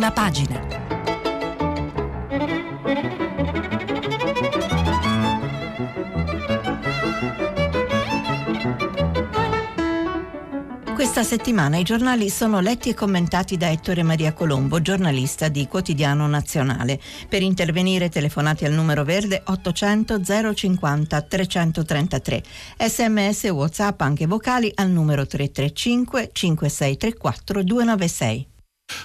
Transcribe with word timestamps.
Prima 0.00 0.14
pagina. 0.14 0.58
Questa 10.94 11.22
settimana 11.22 11.76
i 11.76 11.82
giornali 11.82 12.30
sono 12.30 12.60
letti 12.60 12.88
e 12.88 12.94
commentati 12.94 13.58
da 13.58 13.68
Ettore 13.70 14.02
Maria 14.02 14.32
Colombo, 14.32 14.80
giornalista 14.80 15.48
di 15.48 15.66
Quotidiano 15.66 16.26
Nazionale. 16.26 16.98
Per 17.28 17.42
intervenire 17.42 18.08
telefonate 18.08 18.64
al 18.64 18.72
numero 18.72 19.04
verde 19.04 19.42
800 19.44 20.18
050 20.54 21.20
333. 21.20 22.42
Sms 22.78 23.44
e 23.44 23.50
WhatsApp 23.50 24.00
anche 24.00 24.26
vocali 24.26 24.72
al 24.76 24.88
numero 24.88 25.26
335 25.26 26.30
5634 26.32 27.62
296. 27.62 28.49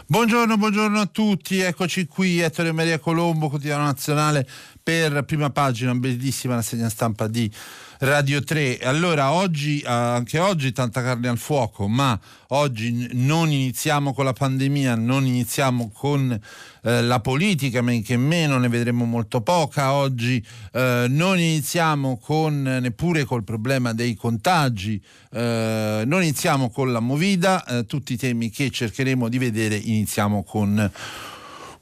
Buongiorno, 0.08 0.58
buongiorno 0.58 1.00
a 1.00 1.06
tutti, 1.06 1.60
eccoci 1.60 2.08
qui, 2.08 2.40
Ettore 2.40 2.72
Maria 2.72 3.00
Colombo, 3.00 3.50
Quotidiano 3.50 3.84
Nazionale, 3.84 4.48
per 4.82 5.24
prima 5.24 5.50
pagina, 5.50 5.94
bellissima 5.94 6.56
rassegna 6.56 6.90
stampa 6.90 7.28
di 7.28 7.52
Radio 8.00 8.44
3. 8.44 8.80
Allora, 8.80 9.32
oggi, 9.32 9.80
eh, 9.80 9.88
anche 9.88 10.38
oggi 10.38 10.74
tanta 10.74 11.02
carne 11.02 11.30
al 11.30 11.38
fuoco, 11.38 11.88
ma 11.88 12.20
oggi 12.50 13.10
non 13.14 13.50
iniziamo 13.52 14.14
con 14.14 14.26
la 14.26 14.34
pandemia, 14.34 14.96
non 14.96 15.26
iniziamo 15.26 15.90
con 15.94 16.38
eh, 16.84 17.02
la 17.02 17.20
politica, 17.22 17.82
men 17.82 18.04
che 18.04 18.18
meno 18.18 18.58
ne 18.58 18.68
vedremo 18.68 19.06
molto 19.06 19.40
poca. 19.42 19.94
Oggi 19.94 20.46
eh, 20.74 21.06
non 21.08 21.40
iniziamo 21.40 22.18
con 22.18 22.62
neppure 22.62 23.24
col 23.24 23.46
problema 23.46 23.94
dei 23.94 24.16
contagi, 24.16 25.02
eh, 25.32 26.04
non 26.06 26.22
iniziamo 26.22 26.70
con 26.70 26.92
la 26.92 27.00
movida, 27.00 27.64
eh, 27.66 27.86
tutti 27.86 28.14
i 28.14 28.18
temi 28.18 28.50
che 28.50 28.72
cercheremo 28.72 29.30
di 29.30 29.38
vedere 29.38 29.76
iniziamo 29.76 30.44
con 30.44 30.92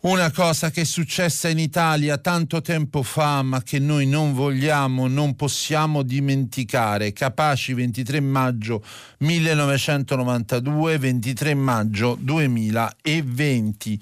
una 0.04 0.32
cosa 0.32 0.70
che 0.70 0.82
è 0.82 0.84
successa 0.84 1.48
in 1.48 1.60
Italia 1.60 2.18
tanto 2.18 2.62
tempo 2.62 3.04
fa 3.04 3.42
ma 3.42 3.64
che 3.64 3.80
noi 3.80 4.06
non 4.06 4.34
vogliamo, 4.34 5.08
non 5.08 5.36
possiamo 5.36 6.04
dimenticare. 6.04 7.14
Capaci 7.14 7.74
23 7.74 8.20
maggio 8.20 8.84
1992, 9.20 10.98
23 10.98 11.54
maggio 11.54 12.18
2020. 12.20 14.00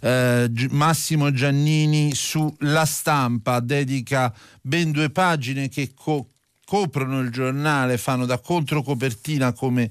Eh, 0.00 0.50
Massimo 0.70 1.30
Giannini 1.32 2.14
su 2.14 2.52
La 2.60 2.86
Stampa 2.86 3.60
dedica 3.60 4.34
ben 4.62 4.90
due 4.90 5.10
pagine 5.10 5.68
che 5.68 5.92
co- 5.94 6.30
coprono 6.64 7.20
il 7.20 7.30
giornale, 7.30 7.98
fanno 7.98 8.24
da 8.24 8.38
controcopertina 8.38 9.52
come 9.52 9.90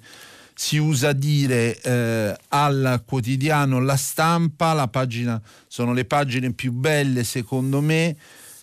si 0.53 0.77
usa 0.77 1.13
dire 1.13 1.79
eh, 1.81 2.35
al 2.49 3.03
quotidiano 3.05 3.79
La 3.79 3.97
Stampa, 3.97 4.73
la 4.73 4.87
pagina, 4.87 5.41
sono 5.67 5.93
le 5.93 6.05
pagine 6.05 6.51
più 6.53 6.71
belle 6.71 7.23
secondo 7.23 7.81
me 7.81 8.15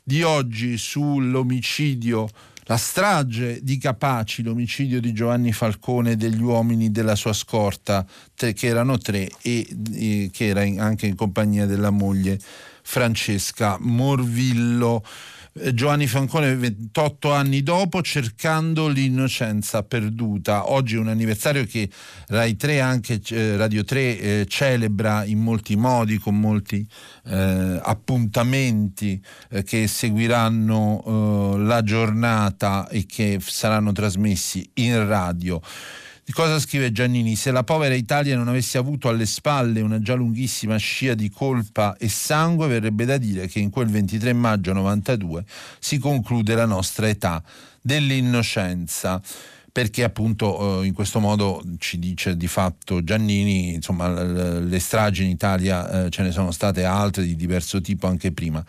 di 0.03 0.23
oggi 0.23 0.79
sull'omicidio, 0.79 2.29
la 2.65 2.79
strage 2.79 3.61
di 3.63 3.77
Capaci, 3.77 4.43
l'omicidio 4.43 5.01
di 5.01 5.13
Giovanni 5.13 5.53
Falcone 5.53 6.13
e 6.13 6.17
degli 6.17 6.41
uomini 6.41 6.91
della 6.91 7.15
sua 7.15 7.35
scorta, 7.35 8.07
tre, 8.35 8.55
che 8.55 8.69
erano 8.69 8.97
tre 8.97 9.29
e, 9.43 9.69
e 9.93 10.31
che 10.33 10.47
era 10.47 10.63
in, 10.63 10.81
anche 10.81 11.07
in 11.07 11.15
compagnia 11.15 11.67
della 11.67 11.91
moglie 11.91 12.39
Francesca 12.83 13.77
Morvillo. 13.81 15.05
Eh, 15.61 15.75
Giovanni 15.75 16.07
Falcone 16.07 16.55
28 16.55 17.33
anni 17.33 17.63
dopo 17.63 18.03
cercando 18.03 18.89
l'innocenza 18.89 19.83
perduta. 19.83 20.71
Oggi 20.71 20.97
è 20.97 20.99
un 20.99 21.09
anniversario 21.09 21.65
che 21.65 21.89
Rai 22.29 22.57
3, 22.57 22.81
anche 22.81 23.21
eh, 23.31 23.57
Radio 23.57 23.85
3 23.85 24.01
eh, 24.01 24.47
celebra 24.49 25.25
in 25.25 25.39
molti 25.39 25.77
modi, 25.77 26.19
con 26.19 26.39
molti 26.39 26.87
eh, 27.27 27.81
appuntamenti 27.83 29.21
eh, 29.51 29.63
che 29.63 29.87
seguiranno 29.89 31.03
eh, 31.57 31.59
la 31.61 31.83
giornata 31.83 32.89
e 32.89 33.07
che 33.07 33.39
saranno 33.41 33.93
trasmessi 33.93 34.69
in 34.75 35.07
radio. 35.07 35.61
Di 36.29 36.35
cosa 36.35 36.61
scrive 36.61 36.93
Giannini? 36.93 37.37
Se 37.37 37.51
la 37.51 37.65
povera 37.65 37.95
Italia 37.95 38.37
non 38.37 38.49
avesse 38.49 38.77
avuto 38.77 39.09
alle 39.09 39.25
spalle 39.25 39.81
una 39.81 39.99
già 39.99 40.13
lunghissima 40.13 40.77
scia 40.77 41.15
di 41.15 41.31
colpa 41.31 41.97
e 41.97 42.11
sangue, 42.11 42.69
verrebbe 42.69 43.07
da 43.07 43.17
dire 43.17 43.47
che 43.47 43.61
in 43.61 43.71
quel 43.71 43.89
23 43.89 44.35
maggio 44.35 44.75
92 44.75 45.43
si 45.79 45.97
conclude 45.97 46.55
la 46.55 46.67
nostra 46.67 47.09
età 47.09 47.43
dell'innocenza 47.81 49.23
perché 49.79 50.03
appunto 50.03 50.83
eh, 50.83 50.87
in 50.87 50.93
questo 50.93 51.21
modo 51.21 51.63
ci 51.79 52.01
dice 52.01 52.37
di 52.37 52.49
fatto 52.49 53.05
Giannini, 53.05 53.75
insomma 53.75 54.09
le 54.09 54.79
stragi 54.81 55.23
in 55.23 55.31
Italia 55.31 56.07
eh, 56.07 56.11
ce 56.11 56.25
ne 56.25 56.33
sono 56.33 56.51
state 56.51 56.83
altre 56.83 57.23
di 57.23 57.37
diverso 57.37 57.81
tipo 57.81 58.09
anche 58.09 58.33
prima, 58.33 58.61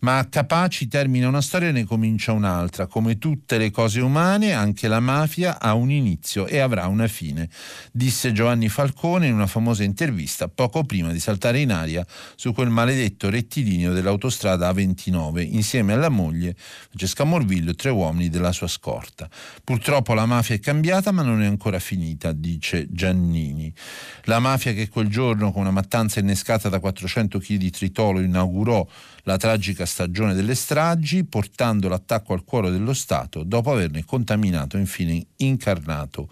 ma 0.00 0.26
Capaci 0.28 0.88
termina 0.88 1.28
una 1.28 1.40
storia 1.40 1.68
e 1.68 1.72
ne 1.72 1.84
comincia 1.84 2.32
un'altra. 2.32 2.88
Come 2.88 3.16
tutte 3.16 3.58
le 3.58 3.70
cose 3.70 4.00
umane, 4.00 4.54
anche 4.54 4.88
la 4.88 4.98
mafia 4.98 5.60
ha 5.60 5.72
un 5.74 5.92
inizio 5.92 6.48
e 6.48 6.58
avrà 6.58 6.88
una 6.88 7.06
fine, 7.06 7.48
disse 7.92 8.32
Giovanni 8.32 8.68
Falcone 8.68 9.28
in 9.28 9.34
una 9.34 9.46
famosa 9.46 9.84
intervista 9.84 10.48
poco 10.48 10.82
prima 10.82 11.12
di 11.12 11.20
saltare 11.20 11.60
in 11.60 11.70
aria 11.70 12.04
su 12.34 12.52
quel 12.52 12.70
maledetto 12.70 13.30
rettilineo 13.30 13.92
dell'autostrada 13.92 14.68
A29, 14.72 15.46
insieme 15.48 15.92
alla 15.92 16.08
moglie 16.08 16.56
Francesca 16.56 17.22
Morvillo 17.22 17.70
e 17.70 17.74
tre 17.74 17.90
uomini 17.90 18.28
della 18.28 18.50
sua 18.50 18.66
scorta. 18.66 19.30
Purtroppo 19.62 20.12
la 20.12 20.26
mafia 20.26 20.54
è 20.56 20.60
cambiata, 20.60 21.12
ma 21.12 21.22
non 21.22 21.42
è 21.42 21.46
ancora 21.46 21.78
finita, 21.78 22.32
dice 22.32 22.86
Giannini. 22.90 23.72
La 24.24 24.38
mafia 24.38 24.72
che 24.72 24.88
quel 24.88 25.08
giorno, 25.08 25.52
con 25.52 25.62
una 25.62 25.70
mattanza 25.70 26.20
innescata 26.20 26.68
da 26.68 26.80
400 26.80 27.38
kg 27.38 27.54
di 27.54 27.70
tritolo, 27.70 28.20
inaugurò 28.20 28.86
la 29.22 29.36
tragica 29.36 29.86
stagione 29.86 30.34
delle 30.34 30.54
stragi, 30.54 31.24
portando 31.24 31.88
l'attacco 31.88 32.32
al 32.32 32.44
cuore 32.44 32.70
dello 32.70 32.92
Stato, 32.92 33.42
dopo 33.44 33.72
averne 33.72 34.04
contaminato 34.04 34.76
e 34.76 34.80
infine 34.80 35.26
incarnato 35.36 36.28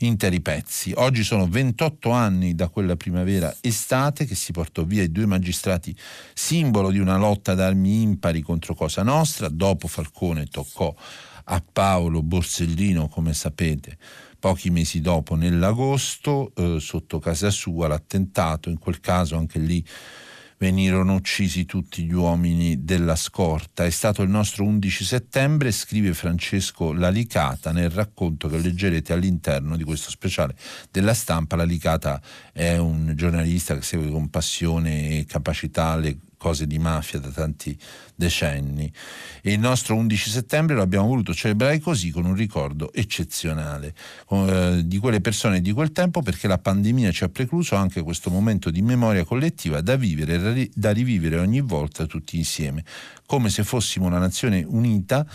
interi 0.00 0.40
pezzi. 0.40 0.92
Oggi 0.96 1.22
sono 1.22 1.46
28 1.46 2.10
anni 2.10 2.54
da 2.54 2.68
quella 2.68 2.96
primavera-estate 2.96 4.24
che 4.24 4.34
si 4.34 4.52
portò 4.52 4.84
via 4.84 5.02
i 5.02 5.12
due 5.12 5.26
magistrati 5.26 5.94
simbolo 6.32 6.90
di 6.90 6.98
una 6.98 7.16
lotta 7.16 7.54
d'armi 7.54 8.02
impari 8.02 8.40
contro 8.40 8.74
Cosa 8.74 9.02
Nostra. 9.02 9.48
Dopo 9.48 9.88
Falcone 9.88 10.46
toccò 10.46 10.94
a 11.52 11.62
Paolo 11.72 12.22
Borsellino, 12.22 13.08
come 13.08 13.34
sapete, 13.34 13.98
pochi 14.38 14.70
mesi 14.70 15.00
dopo, 15.00 15.34
nell'agosto, 15.34 16.52
eh, 16.54 16.78
sotto 16.80 17.18
casa 17.18 17.50
sua, 17.50 17.88
l'attentato, 17.88 18.70
in 18.70 18.78
quel 18.78 19.00
caso 19.00 19.36
anche 19.36 19.58
lì 19.58 19.84
venirono 20.58 21.14
uccisi 21.14 21.64
tutti 21.64 22.04
gli 22.04 22.12
uomini 22.12 22.84
della 22.84 23.16
scorta. 23.16 23.84
È 23.84 23.90
stato 23.90 24.22
il 24.22 24.28
nostro 24.28 24.64
11 24.64 25.04
settembre, 25.04 25.72
scrive 25.72 26.12
Francesco 26.12 26.92
Lalicata 26.92 27.72
nel 27.72 27.90
racconto 27.90 28.46
che 28.46 28.58
leggerete 28.58 29.14
all'interno 29.14 29.76
di 29.76 29.84
questo 29.84 30.10
speciale 30.10 30.54
della 30.90 31.14
stampa. 31.14 31.56
Lalicata 31.56 32.20
è 32.52 32.76
un 32.76 33.14
giornalista 33.16 33.74
che 33.74 33.82
segue 33.82 34.10
con 34.10 34.28
passione 34.28 35.18
e 35.18 35.24
capacità 35.24 35.96
le 35.96 36.18
cose 36.40 36.66
di 36.66 36.78
mafia 36.78 37.18
da 37.18 37.28
tanti 37.28 37.76
decenni. 38.14 38.90
E 39.42 39.52
il 39.52 39.58
nostro 39.58 39.94
11 39.94 40.30
settembre 40.30 40.74
lo 40.74 40.80
abbiamo 40.80 41.06
voluto 41.06 41.34
celebrare 41.34 41.78
così 41.80 42.10
con 42.10 42.24
un 42.24 42.34
ricordo 42.34 42.90
eccezionale 42.94 43.94
eh, 44.30 44.80
di 44.82 44.96
quelle 44.96 45.20
persone 45.20 45.60
di 45.60 45.72
quel 45.72 45.92
tempo 45.92 46.22
perché 46.22 46.48
la 46.48 46.56
pandemia 46.56 47.12
ci 47.12 47.24
ha 47.24 47.28
precluso 47.28 47.76
anche 47.76 48.00
questo 48.00 48.30
momento 48.30 48.70
di 48.70 48.80
memoria 48.80 49.24
collettiva 49.24 49.82
da 49.82 49.96
vivere, 49.96 50.70
da 50.72 50.92
rivivere 50.92 51.36
ogni 51.36 51.60
volta 51.60 52.06
tutti 52.06 52.38
insieme, 52.38 52.84
come 53.26 53.50
se 53.50 53.62
fossimo 53.62 54.06
una 54.06 54.18
nazione 54.18 54.64
unita 54.66 55.26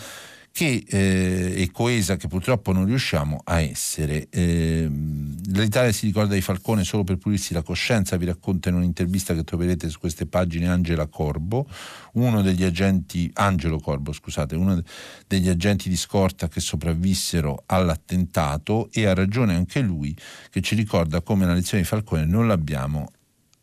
che 0.56 0.84
eh, 0.88 1.54
è 1.54 1.70
coesa 1.70 2.16
che 2.16 2.28
purtroppo 2.28 2.72
non 2.72 2.86
riusciamo 2.86 3.42
a 3.44 3.60
essere. 3.60 4.26
Eh, 4.30 4.88
L'Italia 4.88 5.92
si 5.92 6.06
ricorda 6.06 6.32
di 6.32 6.40
Falcone 6.40 6.82
solo 6.82 7.04
per 7.04 7.18
pulirsi 7.18 7.52
la 7.52 7.60
coscienza, 7.60 8.16
vi 8.16 8.24
racconta 8.24 8.70
in 8.70 8.76
un'intervista 8.76 9.34
che 9.34 9.44
troverete 9.44 9.90
su 9.90 9.98
queste 9.98 10.24
pagine 10.24 10.66
Angela 10.66 11.08
Corbo, 11.08 11.68
uno 12.14 12.40
degli 12.40 12.64
agenti, 12.64 13.30
Angelo 13.34 13.78
Corbo 13.78 14.12
scusate, 14.12 14.56
uno 14.56 14.82
degli 15.26 15.50
agenti 15.50 15.90
di 15.90 15.96
scorta 15.96 16.48
che 16.48 16.60
sopravvissero 16.60 17.64
all'attentato 17.66 18.88
e 18.92 19.04
ha 19.04 19.12
ragione 19.12 19.54
anche 19.54 19.80
lui 19.80 20.16
che 20.48 20.62
ci 20.62 20.74
ricorda 20.74 21.20
come 21.20 21.44
la 21.44 21.52
lezione 21.52 21.82
di 21.82 21.88
Falcone 21.88 22.24
non 22.24 22.46
l'abbiamo 22.46 23.10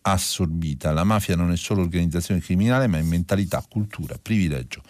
assorbita. 0.03 0.91
La 0.91 1.03
mafia 1.03 1.35
non 1.35 1.51
è 1.51 1.57
solo 1.57 1.81
organizzazione 1.81 2.39
criminale, 2.39 2.87
ma 2.87 2.97
è 2.97 3.01
mentalità, 3.01 3.63
cultura, 3.67 4.17
privilegio. 4.21 4.81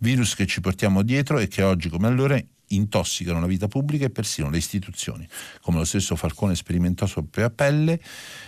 Virus 0.00 0.34
che 0.34 0.46
ci 0.46 0.60
portiamo 0.60 1.02
dietro 1.02 1.38
e 1.38 1.48
che 1.48 1.62
oggi 1.62 1.88
come 1.88 2.06
allora 2.06 2.40
intossicano 2.72 3.40
la 3.40 3.46
vita 3.46 3.68
pubblica 3.68 4.06
e 4.06 4.10
persino 4.10 4.50
le 4.50 4.58
istituzioni, 4.58 5.26
come 5.60 5.78
lo 5.78 5.84
stesso 5.84 6.16
Falcone 6.16 6.54
sperimentò 6.54 7.06
sulla 7.06 7.26
propria 7.28 7.50
pelle 7.50 8.00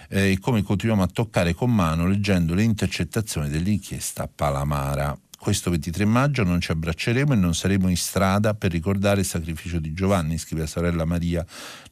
eh, 0.08 0.32
e 0.32 0.38
come 0.38 0.62
continuiamo 0.62 1.02
a 1.02 1.08
toccare 1.08 1.54
con 1.54 1.74
mano 1.74 2.06
leggendo 2.06 2.54
le 2.54 2.62
intercettazioni 2.62 3.48
dell'inchiesta 3.48 4.28
Palamara. 4.28 5.16
Questo 5.42 5.70
23 5.70 6.04
maggio 6.04 6.44
non 6.44 6.60
ci 6.60 6.70
abbracceremo 6.70 7.32
e 7.32 7.36
non 7.36 7.52
saremo 7.52 7.88
in 7.88 7.96
strada 7.96 8.54
per 8.54 8.70
ricordare 8.70 9.22
il 9.22 9.26
sacrificio 9.26 9.80
di 9.80 9.92
Giovanni, 9.92 10.38
scrive 10.38 10.60
la 10.60 10.68
sorella 10.68 11.04
Maria 11.04 11.44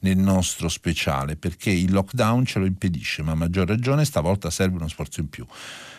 nel 0.03 0.19
nostro 0.19 0.69
speciale, 0.69 1.35
perché 1.35 1.71
il 1.71 1.91
lockdown 1.91 2.45
ce 2.45 2.61
lo 2.61 2.65
impedisce, 2.67 3.25
ma 3.25 3.33
a 3.33 3.35
maggior 3.35 3.67
ragione 3.67 4.05
stavolta 4.05 4.51
serve 4.51 4.77
uno 4.77 4.87
sforzo 4.87 5.19
in 5.19 5.29
più 5.29 5.45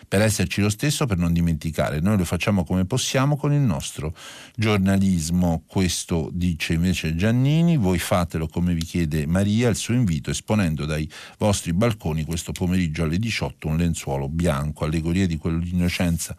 per 0.07 0.21
esserci 0.21 0.59
lo 0.59 0.69
stesso, 0.69 1.05
per 1.05 1.17
non 1.17 1.31
dimenticare. 1.31 1.99
Noi 1.99 2.17
lo 2.17 2.25
facciamo 2.25 2.65
come 2.65 2.85
possiamo 2.85 3.37
con 3.37 3.51
il 3.51 3.61
nostro 3.61 4.13
giornalismo, 4.55 5.63
questo 5.65 6.29
dice 6.33 6.73
invece 6.73 7.15
Giannini, 7.15 7.77
voi 7.77 7.97
fatelo 7.97 8.47
come 8.47 8.73
vi 8.73 8.83
chiede 8.83 9.25
Maria, 9.25 9.69
il 9.69 9.77
suo 9.77 9.93
invito 9.93 10.29
esponendo 10.29 10.85
dai 10.85 11.09
vostri 11.37 11.71
balconi 11.73 12.23
questo 12.23 12.51
pomeriggio 12.53 13.03
alle 13.03 13.19
18 13.19 13.67
un 13.69 13.77
lenzuolo 13.77 14.27
bianco, 14.27 14.83
allegoria 14.83 15.27
di 15.27 15.37
quell'innocenza 15.37 16.35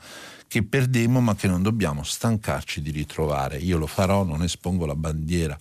che 0.52 0.62
perdemmo 0.62 1.22
ma 1.22 1.34
che 1.34 1.48
non 1.48 1.62
dobbiamo 1.62 2.02
stancarci 2.02 2.82
di 2.82 2.90
ritrovare. 2.90 3.56
Io 3.56 3.78
lo 3.78 3.86
farò, 3.86 4.22
non 4.22 4.42
espongo 4.42 4.84
la 4.84 4.94
bandiera 4.94 5.58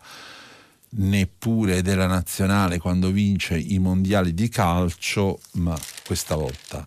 neppure 0.89 1.81
della 1.81 2.07
nazionale 2.07 2.77
quando 2.77 3.09
vince 3.09 3.57
i 3.57 3.79
mondiali 3.79 4.33
di 4.33 4.49
calcio, 4.49 5.39
ma 5.53 5.79
questa 6.05 6.35
volta 6.35 6.85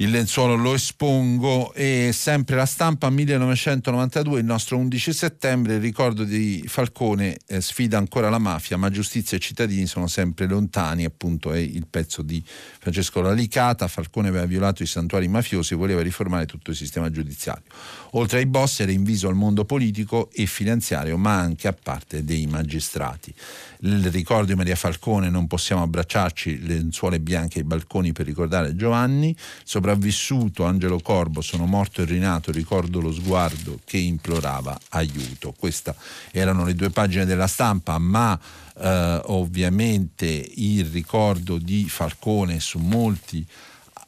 il 0.00 0.10
lenzuolo 0.10 0.56
lo 0.56 0.74
espongo 0.74 1.74
e 1.74 2.10
sempre 2.14 2.56
la 2.56 2.64
stampa 2.64 3.10
1992 3.10 4.40
il 4.40 4.46
nostro 4.46 4.78
11 4.78 5.12
settembre 5.12 5.74
il 5.74 5.80
ricordo 5.80 6.24
di 6.24 6.64
Falcone 6.66 7.36
eh, 7.46 7.60
sfida 7.60 7.98
ancora 7.98 8.30
la 8.30 8.38
mafia 8.38 8.78
ma 8.78 8.88
giustizia 8.88 9.36
e 9.36 9.40
cittadini 9.40 9.86
sono 9.86 10.06
sempre 10.06 10.46
lontani 10.46 11.04
appunto 11.04 11.52
è 11.52 11.58
il 11.58 11.86
pezzo 11.88 12.22
di 12.22 12.42
Francesco 12.78 13.20
Lalicata. 13.20 13.88
Falcone 13.88 14.28
aveva 14.28 14.46
violato 14.46 14.82
i 14.82 14.86
santuari 14.86 15.28
mafiosi 15.28 15.74
e 15.74 15.76
voleva 15.76 16.00
riformare 16.00 16.46
tutto 16.46 16.70
il 16.70 16.76
sistema 16.76 17.10
giudiziario. 17.10 17.64
Oltre 18.12 18.38
ai 18.38 18.46
boss 18.46 18.80
era 18.80 18.90
inviso 18.90 19.28
al 19.28 19.34
mondo 19.34 19.64
politico 19.66 20.30
e 20.32 20.46
finanziario 20.46 21.18
ma 21.18 21.38
anche 21.38 21.68
a 21.68 21.74
parte 21.74 22.24
dei 22.24 22.46
magistrati 22.46 23.34
il 23.82 24.10
ricordo 24.10 24.46
di 24.46 24.54
Maria 24.54 24.76
Falcone, 24.76 25.30
non 25.30 25.46
possiamo 25.46 25.82
abbracciarci, 25.82 26.66
lenzuole 26.66 27.20
bianche 27.20 27.60
ai 27.60 27.64
balconi 27.64 28.12
per 28.12 28.26
ricordare 28.26 28.76
Giovanni, 28.76 29.34
sopravvissuto 29.64 30.64
Angelo 30.64 31.00
Corbo, 31.00 31.40
sono 31.40 31.66
morto 31.66 32.02
e 32.02 32.04
rinato, 32.04 32.52
ricordo 32.52 33.00
lo 33.00 33.12
sguardo 33.12 33.78
che 33.84 33.98
implorava 33.98 34.78
aiuto. 34.90 35.54
Queste 35.56 35.94
erano 36.30 36.64
le 36.64 36.74
due 36.74 36.90
pagine 36.90 37.24
della 37.24 37.46
stampa, 37.46 37.98
ma 37.98 38.38
eh, 38.78 39.20
ovviamente 39.26 40.26
il 40.26 40.84
ricordo 40.86 41.58
di 41.58 41.88
Falcone 41.88 42.60
su 42.60 42.78
molti 42.78 43.46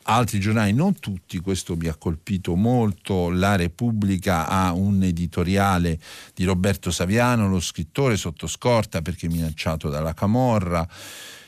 altri 0.04 0.40
giornali, 0.40 0.72
non 0.72 0.98
tutti, 0.98 1.38
questo 1.38 1.76
mi 1.76 1.88
ha 1.88 1.94
colpito 1.94 2.54
molto, 2.54 3.30
La 3.30 3.56
Repubblica 3.56 4.48
ha 4.48 4.72
un 4.72 5.02
editoriale 5.02 5.98
di 6.34 6.44
Roberto 6.44 6.90
Saviano, 6.90 7.48
lo 7.48 7.60
scrittore 7.60 8.16
sotto 8.16 8.46
scorta 8.46 9.02
perché 9.02 9.28
minacciato 9.28 9.88
dalla 9.88 10.14
Camorra, 10.14 10.86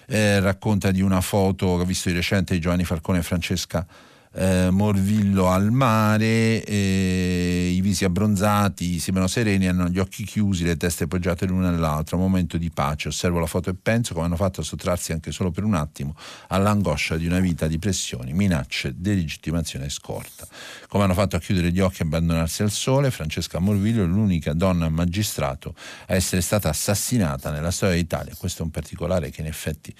eh, 0.06 0.40
racconta 0.40 0.90
di 0.90 1.00
una 1.00 1.20
foto 1.20 1.76
che 1.76 1.82
ho 1.82 1.86
visto 1.86 2.08
di 2.08 2.14
recente 2.14 2.54
di 2.54 2.60
Giovanni 2.60 2.84
Falcone 2.84 3.18
e 3.18 3.22
Francesca 3.22 3.86
eh, 4.34 4.68
Morvillo 4.70 5.48
al 5.48 5.70
mare, 5.70 6.64
eh, 6.64 7.70
i 7.72 7.80
visi 7.80 8.04
abbronzati, 8.04 8.98
sembrano 8.98 9.28
sereni, 9.28 9.68
hanno 9.68 9.88
gli 9.88 9.98
occhi 9.98 10.24
chiusi, 10.24 10.64
le 10.64 10.76
teste 10.76 11.06
poggiate 11.06 11.46
l'una 11.46 11.68
all'altra, 11.68 12.16
momento 12.16 12.58
di 12.58 12.70
pace. 12.70 13.08
Osservo 13.08 13.38
la 13.38 13.46
foto 13.46 13.70
e 13.70 13.74
penso 13.80 14.12
come 14.14 14.26
hanno 14.26 14.36
fatto 14.36 14.60
a 14.60 14.64
sottrarsi 14.64 15.12
anche 15.12 15.30
solo 15.30 15.50
per 15.50 15.64
un 15.64 15.74
attimo 15.74 16.16
all'angoscia 16.48 17.16
di 17.16 17.26
una 17.26 17.38
vita 17.38 17.66
di 17.66 17.78
pressioni, 17.78 18.32
minacce, 18.32 18.92
delegittimazione 18.96 19.86
e 19.86 19.90
scorta. 19.90 20.46
Come 20.88 21.04
hanno 21.04 21.14
fatto 21.14 21.36
a 21.36 21.38
chiudere 21.38 21.70
gli 21.70 21.80
occhi 21.80 22.02
e 22.02 22.04
abbandonarsi 22.04 22.62
al 22.62 22.70
sole, 22.70 23.10
Francesca 23.10 23.60
Morvillo 23.60 24.02
è 24.02 24.06
l'unica 24.06 24.52
donna 24.52 24.88
magistrato 24.88 25.74
a 26.06 26.14
essere 26.14 26.40
stata 26.40 26.68
assassinata 26.68 27.50
nella 27.50 27.70
storia 27.70 27.94
d'Italia. 27.94 28.34
Questo 28.36 28.62
è 28.62 28.64
un 28.64 28.70
particolare 28.70 29.30
che 29.30 29.42
in 29.42 29.46
effetti 29.46 29.94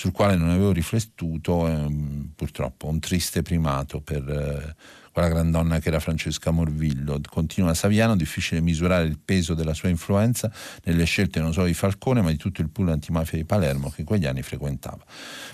sul 0.00 0.12
quale 0.12 0.34
non 0.34 0.48
avevo 0.48 0.72
riflettuto, 0.72 1.68
ehm, 1.68 2.30
purtroppo 2.34 2.86
un 2.86 3.00
triste 3.00 3.42
primato 3.42 4.00
per 4.00 4.26
eh, 4.26 4.74
quella 5.12 5.28
gran 5.28 5.50
donna 5.50 5.78
che 5.78 5.88
era 5.88 6.00
Francesca 6.00 6.50
Morvillo. 6.50 7.20
Continua 7.28 7.74
Saviano, 7.74 8.16
difficile 8.16 8.62
misurare 8.62 9.04
il 9.04 9.18
peso 9.22 9.52
della 9.52 9.74
sua 9.74 9.90
influenza 9.90 10.50
nelle 10.84 11.04
scelte 11.04 11.38
non 11.40 11.52
solo 11.52 11.66
di 11.66 11.74
Falcone 11.74 12.22
ma 12.22 12.30
di 12.30 12.38
tutto 12.38 12.62
il 12.62 12.70
pool 12.70 12.88
antimafia 12.88 13.36
di 13.36 13.44
Palermo 13.44 13.90
che 13.90 14.00
in 14.00 14.06
quegli 14.06 14.24
anni 14.24 14.40
frequentava. 14.40 15.04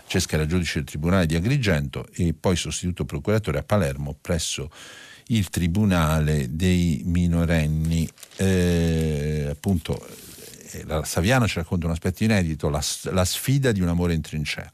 Cesca 0.06 0.36
era 0.36 0.46
giudice 0.46 0.74
del 0.74 0.84
Tribunale 0.84 1.26
di 1.26 1.34
Agrigento 1.34 2.06
e 2.12 2.32
poi 2.32 2.54
sostituto 2.54 3.04
procuratore 3.04 3.58
a 3.58 3.64
Palermo 3.64 4.16
presso 4.20 4.70
il 5.28 5.48
Tribunale 5.48 6.54
dei 6.54 7.02
minorenni. 7.04 8.08
Eh, 8.36 9.48
appunto 9.50 10.06
la 10.84 11.04
Saviano 11.04 11.46
ci 11.46 11.58
racconta 11.58 11.86
un 11.86 11.92
aspetto 11.92 12.24
inedito, 12.24 12.68
la, 12.68 12.82
la 13.12 13.24
sfida 13.24 13.72
di 13.72 13.80
un 13.80 13.88
amore 13.88 14.14
in 14.14 14.20
trincea. 14.20 14.70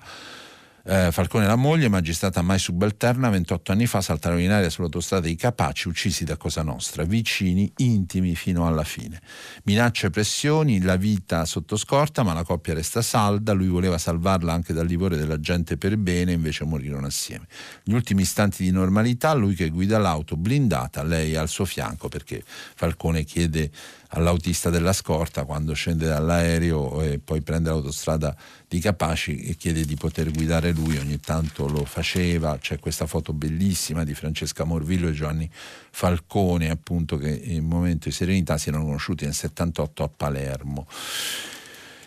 Eh, 0.84 1.12
Falcone 1.12 1.44
e 1.44 1.46
la 1.46 1.54
moglie, 1.54 1.88
magistrata 1.88 2.43
mai 2.43 2.58
subalterna, 2.58 3.28
28 3.28 3.70
anni 3.70 3.87
fa 3.87 4.00
saltarono 4.00 4.40
in 4.40 4.50
aria 4.50 4.69
sull'autostrada 4.69 5.26
dei 5.26 5.37
Capaci, 5.37 5.87
uccisi 5.87 6.25
da 6.25 6.37
Cosa 6.37 6.62
Nostra, 6.62 7.04
vicini, 7.04 7.72
intimi 7.76 8.34
fino 8.34 8.66
alla 8.66 8.82
fine. 8.82 9.20
Minacce 9.64 10.08
e 10.08 10.10
pressioni, 10.10 10.81
la 10.81 10.96
vita 10.96 11.44
sotto 11.44 11.76
scorta, 11.76 12.25
ma 12.25 12.32
la 12.32 12.43
coppia 12.43 12.75
resta 12.75 13.00
salda, 13.00 13.52
lui 13.52 13.69
voleva 13.69 13.96
salvarla 13.96 14.52
anche 14.52 14.72
dal 14.72 14.87
livore 14.87 15.16
della 15.16 15.38
gente 15.38 15.76
per 15.76 15.96
bene, 15.96 16.32
invece 16.32 16.64
morirono 16.64 17.06
assieme. 17.06 17.46
Gli 17.84 17.93
ultimi 17.93 18.22
istanti 18.22 18.64
di 18.64 18.72
normalità, 18.72 19.34
lui 19.34 19.54
che 19.54 19.69
guida 19.69 19.99
l'auto 19.99 20.37
blindata, 20.37 21.04
lei 21.04 21.37
al 21.37 21.49
suo 21.49 21.64
fianco 21.64 22.08
perché 22.08 22.43
Falcone 22.44 23.22
chiede 23.22 23.70
all'autista 24.14 24.70
della 24.70 24.93
scorta 24.93 25.44
quando 25.44 25.73
scende 25.75 26.06
dall'aereo 26.06 27.03
e 27.03 27.19
poi 27.19 27.41
prende 27.41 27.70
l'autostrada 27.70 28.35
di 28.69 28.79
Capaci 28.81 29.44
e 29.44 29.56
chiede 29.56 29.85
di 29.85 29.97
poter 29.97 30.31
guidare 30.31 30.73
lui, 30.73 30.97
ogni 30.97 31.20
tanto 31.20 31.67
lo 31.67 31.85
faceva, 31.85 32.59
c'è 32.59 32.79
questa 32.79 33.06
foto 33.06 33.32
bellissima 33.32 34.05
di 34.05 34.14
Francesca 34.14 34.64
Morvillo 34.64 35.09
e 35.09 35.12
Giovanni 35.12 35.49
Falcone 35.91 36.70
appunto 36.70 37.17
che 37.17 37.31
in 37.31 37.64
momento 37.64 38.09
di 38.09 38.14
serenità 38.14 38.59
si 38.59 38.69
erano 38.69 38.85
conosciuti 38.85 39.25
nel 39.25 39.35
78 39.35 40.03
a 40.03 40.09
Palermo. 40.09 40.87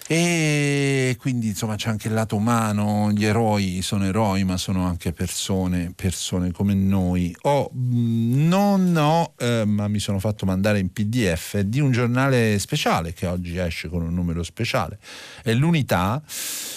E 0.08 1.16
quindi 1.20 1.48
insomma 1.48 1.76
c'è 1.78 1.90
anche 1.90 2.10
il 2.10 2.14
lato 2.14 2.36
umano, 2.36 3.12
gli 3.12 3.26
eroi 3.26 3.82
sono 3.82 4.06
eroi 4.06 4.44
ma 4.44 4.56
sono 4.56 4.86
anche 4.86 5.12
persone, 5.14 5.94
persone 5.96 6.52
come 6.52 6.76
noi. 6.76 7.36
Mm, 7.76 8.48
non 8.48 8.96
ho, 8.96 9.34
eh, 9.40 9.66
ma 9.66 9.88
mi 9.88 9.98
sono 9.98 10.20
fatto 10.20 10.46
mandare 10.46 10.78
in 10.78 10.94
pdf 10.94 11.62
di 11.62 11.80
un 11.80 11.92
giornale 11.92 12.60
speciale 12.60 13.14
che 13.14 13.26
oggi 13.26 13.58
esce 13.58 13.90
con 13.90 14.04
un 14.04 14.14
numero 14.14 14.44
speciale. 14.44 15.00
È 15.42 15.52
l'Unità, 15.54 16.22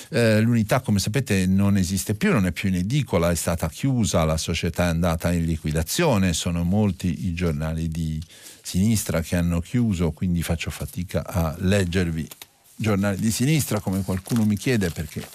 eh, 0.09 0.41
l'Unità 0.41 0.81
come 0.81 0.99
sapete 0.99 1.45
non 1.47 1.77
esiste 1.77 2.15
più, 2.15 2.33
non 2.33 2.47
è 2.47 2.53
più 2.53 2.71
in 2.71 2.77
edicola, 2.77 3.31
è 3.31 3.35
stata 3.35 3.69
chiusa, 3.69 4.25
la 4.25 4.39
società 4.39 4.85
è 4.85 4.89
andata 4.89 5.31
in 5.33 5.45
liquidazione, 5.45 6.33
sono 6.33 6.65
molti 6.65 7.27
i 7.27 7.35
giornali 7.35 7.89
di 7.89 8.19
sinistra 8.63 9.21
che 9.21 9.37
hanno 9.37 9.61
chiuso, 9.61 10.13
quindi 10.13 10.43
faccio 10.43 10.71
fatica 10.71 11.27
a 11.27 11.55
leggervi 11.59 12.27
giornali 12.81 13.19
di 13.19 13.33
sinistra, 13.33 13.81
come 13.81 14.03
qualcuno 14.03 14.45
mi 14.45 14.57
chiede, 14.57 14.91
perché 14.91 15.27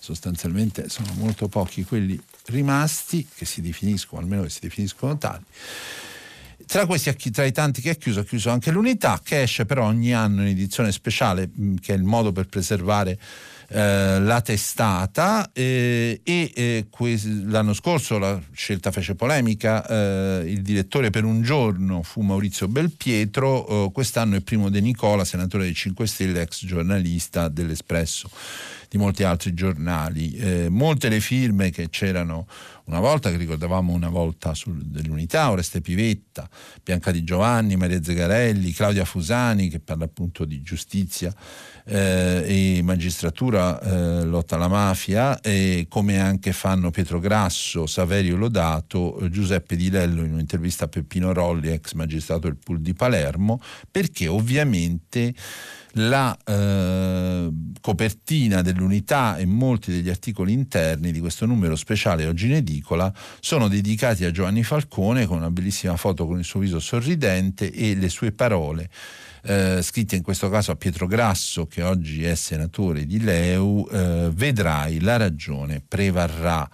sostanzialmente 0.00 0.88
sono 0.88 1.12
molto 1.14 1.46
pochi 1.46 1.84
quelli 1.84 2.20
rimasti, 2.46 3.26
che 3.34 3.44
si 3.44 3.60
definiscono, 3.60 4.20
almeno 4.20 4.42
che 4.42 4.50
si 4.50 4.60
definiscono 4.60 5.16
tali. 5.16 5.44
Tra 6.66 6.86
questi, 6.86 7.30
tra 7.30 7.44
i 7.44 7.52
tanti 7.52 7.80
che 7.80 7.90
ha 7.90 7.94
chiuso, 7.94 8.20
ha 8.20 8.24
chiuso 8.24 8.50
anche 8.50 8.72
l'unità, 8.72 9.20
che 9.22 9.42
esce 9.42 9.64
però 9.64 9.86
ogni 9.86 10.12
anno 10.12 10.42
in 10.42 10.48
edizione 10.48 10.92
speciale, 10.92 11.48
che 11.80 11.94
è 11.94 11.96
il 11.96 12.02
modo 12.02 12.32
per 12.32 12.46
preservare 12.46 13.18
eh, 13.70 14.18
la 14.18 14.40
testata 14.40 15.50
eh, 15.52 16.22
e 16.24 16.52
eh, 16.54 16.86
que- 16.88 17.20
l'anno 17.44 17.74
scorso 17.74 18.16
la 18.16 18.40
scelta 18.52 18.90
fece 18.90 19.14
polemica, 19.14 19.86
eh, 19.86 20.44
il 20.46 20.62
direttore 20.62 21.10
per 21.10 21.24
un 21.24 21.42
giorno 21.42 22.02
fu 22.02 22.22
Maurizio 22.22 22.66
Belpietro, 22.66 23.90
quest'anno 23.92 24.36
è 24.36 24.40
Primo 24.40 24.70
De 24.70 24.80
Nicola, 24.80 25.22
senatore 25.24 25.64
dei 25.64 25.74
5 25.74 26.06
Stelle, 26.06 26.40
ex 26.40 26.64
giornalista 26.64 27.48
dell'Espresso 27.48 28.30
di 28.88 28.96
molti 28.96 29.22
altri 29.22 29.52
giornali. 29.52 30.66
Molte 30.70 31.10
le 31.10 31.20
firme 31.20 31.68
che 31.70 31.90
c'erano 31.90 32.46
una 32.84 33.00
volta, 33.00 33.30
che 33.30 33.36
ricordavamo 33.36 33.92
una 33.92 34.08
volta 34.08 34.54
sul, 34.54 34.82
dell'unità, 34.82 35.50
Oreste 35.50 35.82
Pivetta, 35.82 36.48
Bianca 36.82 37.10
Di 37.10 37.22
Giovanni, 37.22 37.76
Maria 37.76 38.02
Zegarelli, 38.02 38.72
Claudia 38.72 39.04
Fusani 39.04 39.68
che 39.68 39.78
parla 39.78 40.04
appunto 40.04 40.46
di 40.46 40.62
giustizia 40.62 41.34
eh, 41.88 42.76
e 42.76 42.82
magistratura, 42.82 43.80
eh, 43.80 44.24
lotta 44.24 44.56
alla 44.56 44.68
mafia, 44.68 45.40
e 45.40 45.86
come 45.88 46.20
anche 46.20 46.52
fanno 46.52 46.90
Pietro 46.90 47.18
Grasso, 47.18 47.86
Saverio 47.86 48.36
Lodato, 48.36 49.18
Giuseppe 49.30 49.74
Di 49.74 49.90
Lello 49.90 50.22
in 50.22 50.34
un'intervista 50.34 50.84
a 50.84 50.88
Peppino 50.88 51.32
Rolli, 51.32 51.70
ex 51.70 51.94
magistrato 51.94 52.42
del 52.42 52.56
pool 52.56 52.80
di 52.80 52.92
Palermo, 52.92 53.60
perché 53.90 54.28
ovviamente 54.28 55.34
la 55.92 56.36
eh, 56.44 57.50
copertina 57.80 58.62
dell'unità 58.62 59.36
e 59.36 59.46
molti 59.46 59.90
degli 59.90 60.10
articoli 60.10 60.52
interni 60.52 61.12
di 61.12 61.20
questo 61.20 61.46
numero 61.46 61.76
speciale 61.76 62.26
oggi 62.26 62.46
in 62.46 62.54
edicola 62.54 63.12
sono 63.40 63.68
dedicati 63.68 64.24
a 64.24 64.30
Giovanni 64.30 64.62
Falcone 64.62 65.26
con 65.26 65.38
una 65.38 65.50
bellissima 65.50 65.96
foto 65.96 66.26
con 66.26 66.38
il 66.38 66.44
suo 66.44 66.60
viso 66.60 66.78
sorridente 66.78 67.72
e 67.72 67.94
le 67.94 68.08
sue 68.08 68.32
parole. 68.32 68.90
Eh, 69.48 69.80
scritte 69.80 70.14
in 70.14 70.22
questo 70.22 70.50
caso 70.50 70.72
a 70.72 70.76
Pietro 70.76 71.06
Grasso 71.06 71.66
che 71.66 71.82
oggi 71.82 72.22
è 72.22 72.34
senatore 72.34 73.06
di 73.06 73.18
Leu, 73.18 73.88
eh, 73.90 74.28
vedrai 74.30 75.00
la 75.00 75.16
ragione 75.16 75.82
prevarrà 75.88 76.68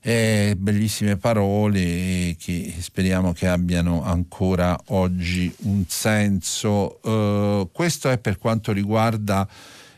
eh, 0.00 0.54
bellissime 0.56 1.18
parole 1.18 2.36
che 2.38 2.74
speriamo 2.78 3.34
che 3.34 3.48
abbiano 3.48 4.02
ancora 4.02 4.78
oggi 4.86 5.54
un 5.64 5.84
senso. 5.88 7.02
Eh, 7.02 7.68
questo 7.70 8.08
è 8.08 8.16
per 8.16 8.38
quanto 8.38 8.72
riguarda 8.72 9.46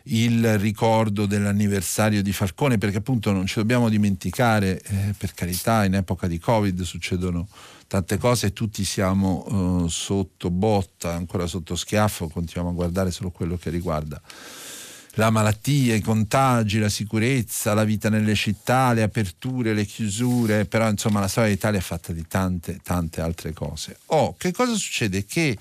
il 0.05 0.59
ricordo 0.59 1.27
dell'anniversario 1.27 2.23
di 2.23 2.33
Falcone, 2.33 2.79
perché 2.79 2.99
appunto 2.99 3.33
non 3.33 3.47
ci 3.47 3.57
dobbiamo 3.57 3.89
dimenticare, 3.89 4.81
eh, 4.81 5.15
per 5.17 5.33
carità, 5.35 5.85
in 5.85 5.95
epoca 5.95 6.27
di 6.27 6.39
Covid 6.39 6.83
succedono 6.83 7.49
tante 7.87 8.17
cose 8.17 8.47
e 8.49 8.53
tutti 8.53 8.85
siamo 8.85 9.85
eh, 9.85 9.89
sotto 9.91 10.51
botta, 10.51 11.13
ancora 11.13 11.47
sotto 11.47 11.77
schiaffo, 11.77 12.29
continuiamo 12.29 12.71
a 12.71 12.75
guardare 12.75 13.11
solo 13.11 13.31
quello 13.31 13.57
che 13.57 13.71
riguarda 13.71 14.21
la 15.17 15.31
malattia, 15.31 15.95
i 15.95 16.01
contagi, 16.01 16.79
la 16.79 16.89
sicurezza, 16.89 17.75
la 17.75 17.85
vita 17.85 18.09
nelle 18.09 18.35
città, 18.35 18.93
le 18.93 19.03
aperture, 19.03 19.75
le 19.75 19.85
chiusure, 19.85 20.65
però 20.65 20.89
insomma 20.89 21.21
la 21.21 21.29
storia 21.29 21.51
d'Italia 21.51 21.81
è 21.81 21.83
fatta 21.83 22.13
di 22.13 22.25
tante, 22.27 22.81
tante 22.83 23.21
altre 23.21 23.53
cose. 23.53 23.99
Oh, 24.07 24.35
che 24.39 24.53
cosa 24.53 24.75
succede? 24.75 25.27
Che 25.27 25.57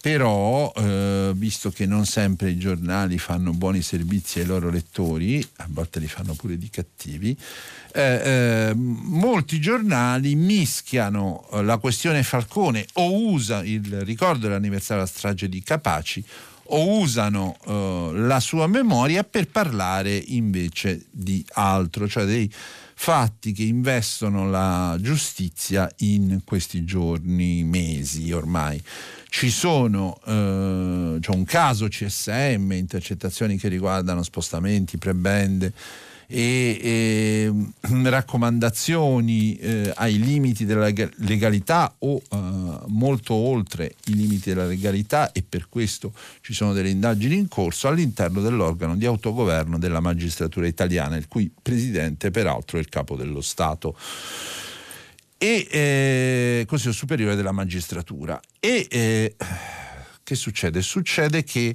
però, 0.00 0.72
eh, 0.76 1.32
visto 1.34 1.70
che 1.70 1.86
non 1.86 2.06
sempre 2.06 2.50
i 2.50 2.58
giornali 2.58 3.18
fanno 3.18 3.52
buoni 3.52 3.82
servizi 3.82 4.40
ai 4.40 4.46
loro 4.46 4.70
lettori, 4.70 5.46
a 5.56 5.66
volte 5.68 5.98
li 6.00 6.08
fanno 6.08 6.34
pure 6.34 6.56
di 6.56 6.68
cattivi, 6.70 7.36
eh, 7.92 8.02
eh, 8.02 8.74
molti 8.74 9.60
giornali 9.60 10.34
mischiano 10.34 11.48
la 11.62 11.78
questione 11.78 12.22
Falcone 12.22 12.86
o 12.94 13.30
usa 13.30 13.64
il 13.64 14.02
ricordo 14.02 14.46
dell'anniversario 14.46 15.02
della 15.02 15.16
strage 15.16 15.48
di 15.48 15.62
Capaci 15.62 16.24
o 16.68 16.98
usano 16.98 17.56
uh, 17.64 18.12
la 18.12 18.40
sua 18.40 18.66
memoria 18.66 19.22
per 19.24 19.48
parlare 19.48 20.16
invece 20.16 21.04
di 21.10 21.44
altro, 21.52 22.08
cioè 22.08 22.24
dei 22.24 22.50
fatti 22.98 23.52
che 23.52 23.62
investono 23.62 24.48
la 24.48 24.96
giustizia 25.00 25.90
in 25.98 26.40
questi 26.44 26.84
giorni, 26.84 27.62
mesi 27.62 28.32
ormai. 28.32 28.82
Ci 29.36 29.50
sono 29.50 30.18
uh, 30.24 31.20
c'è 31.20 31.30
un 31.30 31.44
caso 31.44 31.88
CSM, 31.88 32.72
intercettazioni 32.72 33.58
che 33.58 33.68
riguardano 33.68 34.22
spostamenti, 34.22 34.96
prebende 34.96 35.74
e, 36.26 36.80
e 36.80 37.52
raccomandazioni 38.08 39.58
eh, 39.58 39.92
ai 39.94 40.18
limiti 40.18 40.64
della 40.64 40.90
legalità 41.16 41.94
o 41.98 42.16
eh, 42.16 42.38
molto 42.86 43.34
oltre 43.34 43.96
i 44.06 44.14
limiti 44.14 44.48
della 44.48 44.64
legalità 44.64 45.30
e 45.32 45.44
per 45.46 45.68
questo 45.68 46.14
ci 46.40 46.54
sono 46.54 46.72
delle 46.72 46.88
indagini 46.88 47.36
in 47.36 47.48
corso 47.48 47.88
all'interno 47.88 48.40
dell'organo 48.40 48.96
di 48.96 49.04
autogoverno 49.04 49.76
della 49.78 50.00
magistratura 50.00 50.66
italiana, 50.66 51.16
il 51.16 51.28
cui 51.28 51.52
presidente 51.60 52.30
peraltro 52.30 52.78
è 52.78 52.80
il 52.80 52.88
capo 52.88 53.16
dello 53.16 53.42
Stato 53.42 53.94
e 55.38 55.66
eh, 55.70 56.64
Consiglio 56.66 56.92
Superiore 56.92 57.36
della 57.36 57.52
Magistratura. 57.52 58.40
E 58.58 58.86
eh, 58.90 59.36
che 60.22 60.34
succede? 60.34 60.82
Succede 60.82 61.44
che 61.44 61.74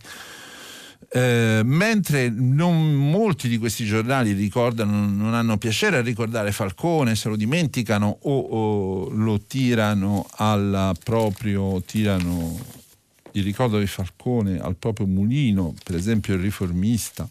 eh, 1.13 1.61
mentre 1.63 2.29
non 2.29 2.93
molti 2.93 3.49
di 3.49 3.57
questi 3.57 3.85
giornali 3.85 4.31
ricordano, 4.33 5.05
non 5.05 5.33
hanno 5.33 5.57
piacere 5.57 5.97
a 5.97 6.01
ricordare 6.01 6.51
Falcone, 6.51 7.15
se 7.15 7.29
lo 7.29 7.35
dimenticano 7.35 8.17
o, 8.21 8.39
o 8.39 9.09
lo 9.09 9.39
tirano 9.41 10.27
al 10.37 10.95
proprio, 11.03 11.81
tirano 11.81 12.57
il 13.33 13.43
ricordo 13.43 13.79
di 13.79 13.87
Falcone 13.87 14.59
al 14.59 14.75
proprio 14.75 15.05
mulino, 15.05 15.73
per 15.83 15.95
esempio 15.95 16.33
il 16.33 16.41
riformista 16.41 17.27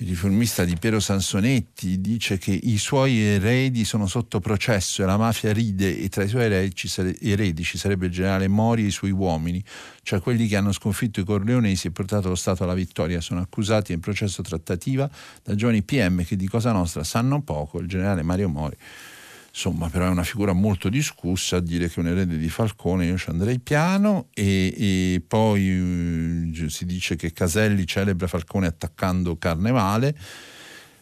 il 0.00 0.08
riformista 0.08 0.64
di 0.64 0.76
Piero 0.78 0.98
Sansonetti 0.98 2.00
dice 2.00 2.38
che 2.38 2.52
i 2.52 2.78
suoi 2.78 3.20
eredi 3.20 3.84
sono 3.84 4.06
sotto 4.06 4.40
processo 4.40 5.02
e 5.02 5.04
la 5.04 5.18
mafia 5.18 5.52
ride 5.52 5.98
e 5.98 6.08
tra 6.08 6.24
i 6.24 6.28
suoi 6.28 6.44
eredi 6.44 6.74
ci, 7.64 7.78
sarebbe 7.78 8.06
il 8.06 8.12
generale 8.12 8.48
Mori 8.48 8.84
e 8.84 8.86
i 8.86 8.90
suoi 8.90 9.10
uomini, 9.10 9.62
cioè 10.02 10.20
quelli 10.20 10.46
che 10.46 10.56
hanno 10.56 10.72
sconfitto 10.72 11.20
i 11.20 11.24
corleonesi 11.24 11.88
e 11.88 11.90
portato 11.90 12.28
lo 12.30 12.34
Stato 12.34 12.64
alla 12.64 12.72
vittoria. 12.72 13.20
Sono 13.20 13.40
accusati 13.40 13.92
in 13.92 14.00
processo 14.00 14.40
trattativa 14.40 15.08
da 15.42 15.54
giovani 15.54 15.82
PM 15.82 16.24
che 16.24 16.34
di 16.34 16.48
Cosa 16.48 16.72
Nostra 16.72 17.04
sanno 17.04 17.42
poco, 17.42 17.78
il 17.78 17.86
generale 17.86 18.22
Mario 18.22 18.48
Mori 18.48 18.76
insomma 19.52 19.88
però 19.88 20.06
è 20.06 20.08
una 20.08 20.22
figura 20.22 20.52
molto 20.52 20.88
discussa 20.88 21.56
a 21.56 21.60
dire 21.60 21.88
che 21.88 21.96
è 21.96 21.98
un 22.00 22.06
erede 22.06 22.38
di 22.38 22.48
Falcone 22.48 23.06
io 23.06 23.18
ci 23.18 23.30
andrei 23.30 23.58
piano 23.58 24.28
e, 24.32 24.72
e 24.76 25.22
poi 25.26 26.52
eh, 26.54 26.68
si 26.68 26.86
dice 26.86 27.16
che 27.16 27.32
Caselli 27.32 27.86
celebra 27.86 28.26
Falcone 28.26 28.66
attaccando 28.66 29.36
Carnevale. 29.36 30.16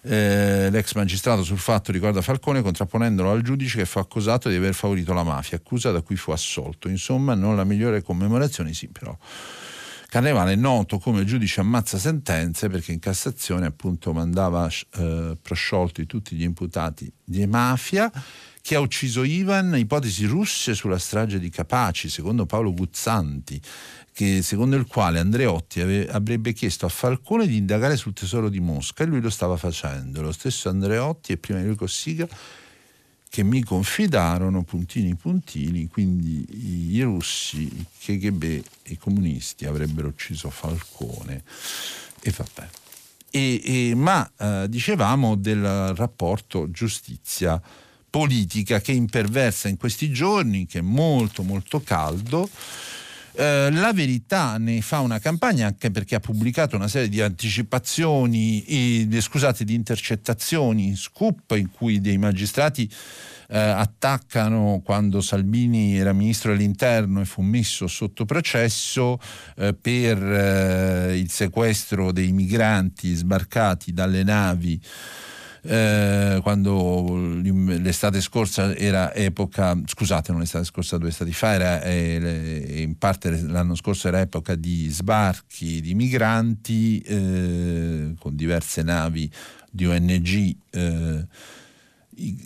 Eh, 0.01 0.69
l'ex 0.71 0.95
magistrato 0.95 1.43
sul 1.43 1.59
fatto 1.59 1.91
ricorda 1.91 2.23
Falcone 2.23 2.63
contrapponendolo 2.63 3.31
al 3.31 3.43
giudice 3.43 3.79
che 3.79 3.85
fu 3.85 3.99
accusato 3.99 4.49
di 4.49 4.55
aver 4.55 4.73
favorito 4.73 5.13
la 5.13 5.25
mafia 5.25 5.57
accusa 5.57 5.91
da 5.91 6.01
cui 6.03 6.17
fu 6.17 6.31
assolto. 6.31 6.89
Insomma 6.89 7.35
non 7.35 7.57
la 7.57 7.65
migliore 7.65 8.03
commemorazione 8.03 8.73
sì 8.73 8.89
però 8.89 9.17
Carnevale 10.11 10.53
è 10.53 10.57
noto 10.57 10.99
come 10.99 11.27
giudice 11.27 11.61
ammazza 11.61 11.99
sentenze 11.99 12.71
perché 12.71 12.93
in 12.93 12.99
Cassazione 12.99 13.67
appunto 13.67 14.15
mandava 14.15 14.67
eh, 14.95 15.37
prosciolti 15.41 16.07
tutti 16.07 16.35
gli 16.35 16.45
imputati 16.45 17.13
di 17.23 17.47
mafia 17.47 18.11
che 18.63 18.75
ha 18.75 18.81
ucciso 18.81 19.23
Ivan, 19.23 19.77
ipotesi 19.77 20.25
russe 20.25 20.73
sulla 20.73 20.97
strage 20.97 21.39
di 21.39 21.51
Capaci, 21.51 22.09
secondo 22.09 22.47
Paolo 22.47 22.73
Guzzanti, 22.73 23.61
che, 24.15 24.41
secondo 24.41 24.77
il 24.77 24.87
quale 24.87 25.19
Andreotti 25.19 25.81
ave, 25.83 26.09
avrebbe 26.09 26.55
chiesto 26.55 26.87
a 26.87 26.89
Falcone 26.89 27.47
di 27.47 27.59
indagare 27.59 27.97
sul 27.97 28.15
tesoro 28.15 28.49
di 28.49 28.61
Mosca 28.61 29.05
e 29.05 29.07
lui 29.07 29.21
lo 29.21 29.31
stava 29.31 29.59
facendo. 29.59 30.23
Lo 30.23 30.33
stesso 30.33 30.71
Andreotti 30.71 31.33
e 31.33 31.37
prima 31.37 31.61
di 31.61 31.67
lui 31.67 31.77
Cossiga 31.77 32.27
che 33.29 33.43
mi 33.43 33.63
confidarono 33.63 34.63
puntini 34.63 35.15
puntini, 35.15 35.89
quindi 35.89 36.95
i 36.95 37.03
russi, 37.03 37.63
i 37.63 37.87
KGB 37.99 38.63
i 38.85 38.97
comunisti 38.97 39.67
avrebbero 39.67 40.09
ucciso 40.09 40.51
Falcone 40.51 41.43
e 42.21 42.33
vabbè. 42.35 42.69
E, 43.31 43.61
e, 43.63 43.95
ma 43.95 44.29
eh, 44.39 44.67
dicevamo 44.69 45.37
del 45.37 45.95
rapporto 45.95 46.71
giustizia 46.71 47.61
politica 48.09 48.81
che 48.81 48.93
imperversa 48.93 49.69
in 49.69 49.77
questi 49.77 50.11
giorni, 50.11 50.67
che 50.67 50.79
è 50.79 50.83
molto 50.83 51.43
molto 51.43 51.83
caldo 51.83 52.49
eh, 53.39 53.71
la 53.71 53.93
verità 53.93 54.59
ne 54.59 54.81
fa 54.81 54.99
una 54.99 55.21
campagna 55.21 55.69
anche 55.69 55.93
perché 55.93 56.17
ha 56.17 56.21
pubblicato 56.21 56.75
una 56.75 56.89
serie 56.89 57.09
di 57.09 57.21
anticipazioni, 57.21 58.65
e, 58.65 59.21
scusate, 59.21 59.65
di 59.65 59.75
intercettazioni, 59.75 60.97
scoop 60.97 61.55
in 61.57 61.71
cui 61.71 62.01
dei 62.01 62.19
magistrati 62.19 62.91
eh, 63.51 63.57
attaccano 63.57 64.83
quando 64.85 65.21
Salvini 65.21 65.97
era 65.97 66.13
ministro 66.13 66.51
dell'interno 66.51 67.21
e 67.21 67.27
fu 67.27 67.43
messo 67.43 67.87
sotto 67.87 68.25
processo 68.25 69.21
eh, 69.57 69.73
per 69.73 70.21
eh, 70.21 71.17
il 71.17 71.31
sequestro 71.31 72.11
dei 72.11 72.33
migranti 72.33 73.15
sbarcati 73.15 73.93
dalle 73.93 74.25
navi 74.25 74.81
eh, 75.71 76.41
quando 76.43 77.15
l'estate 77.43 78.23
scorsa 78.23 78.75
era 78.75 79.13
epoca, 79.15 79.79
scusate 79.85 80.33
non 80.33 80.41
l'estate 80.41 80.65
scorsa 80.65 80.97
due 80.97 81.11
stati 81.11 81.33
fa, 81.33 81.53
era, 81.53 81.83
eh, 81.83 82.81
in 82.81 82.97
parte 82.97 83.31
l'anno 83.43 83.75
scorso 83.75 84.09
era 84.09 84.21
epoca 84.21 84.55
di 84.55 84.89
sbarchi 84.89 85.83
di 85.83 85.95
migranti 85.95 87.01
eh, 87.01 88.15
con 88.19 88.35
diverse 88.35 88.83
navi 88.83 89.31
di 89.71 89.85
ONG 89.85 90.57
eh, 90.71 91.27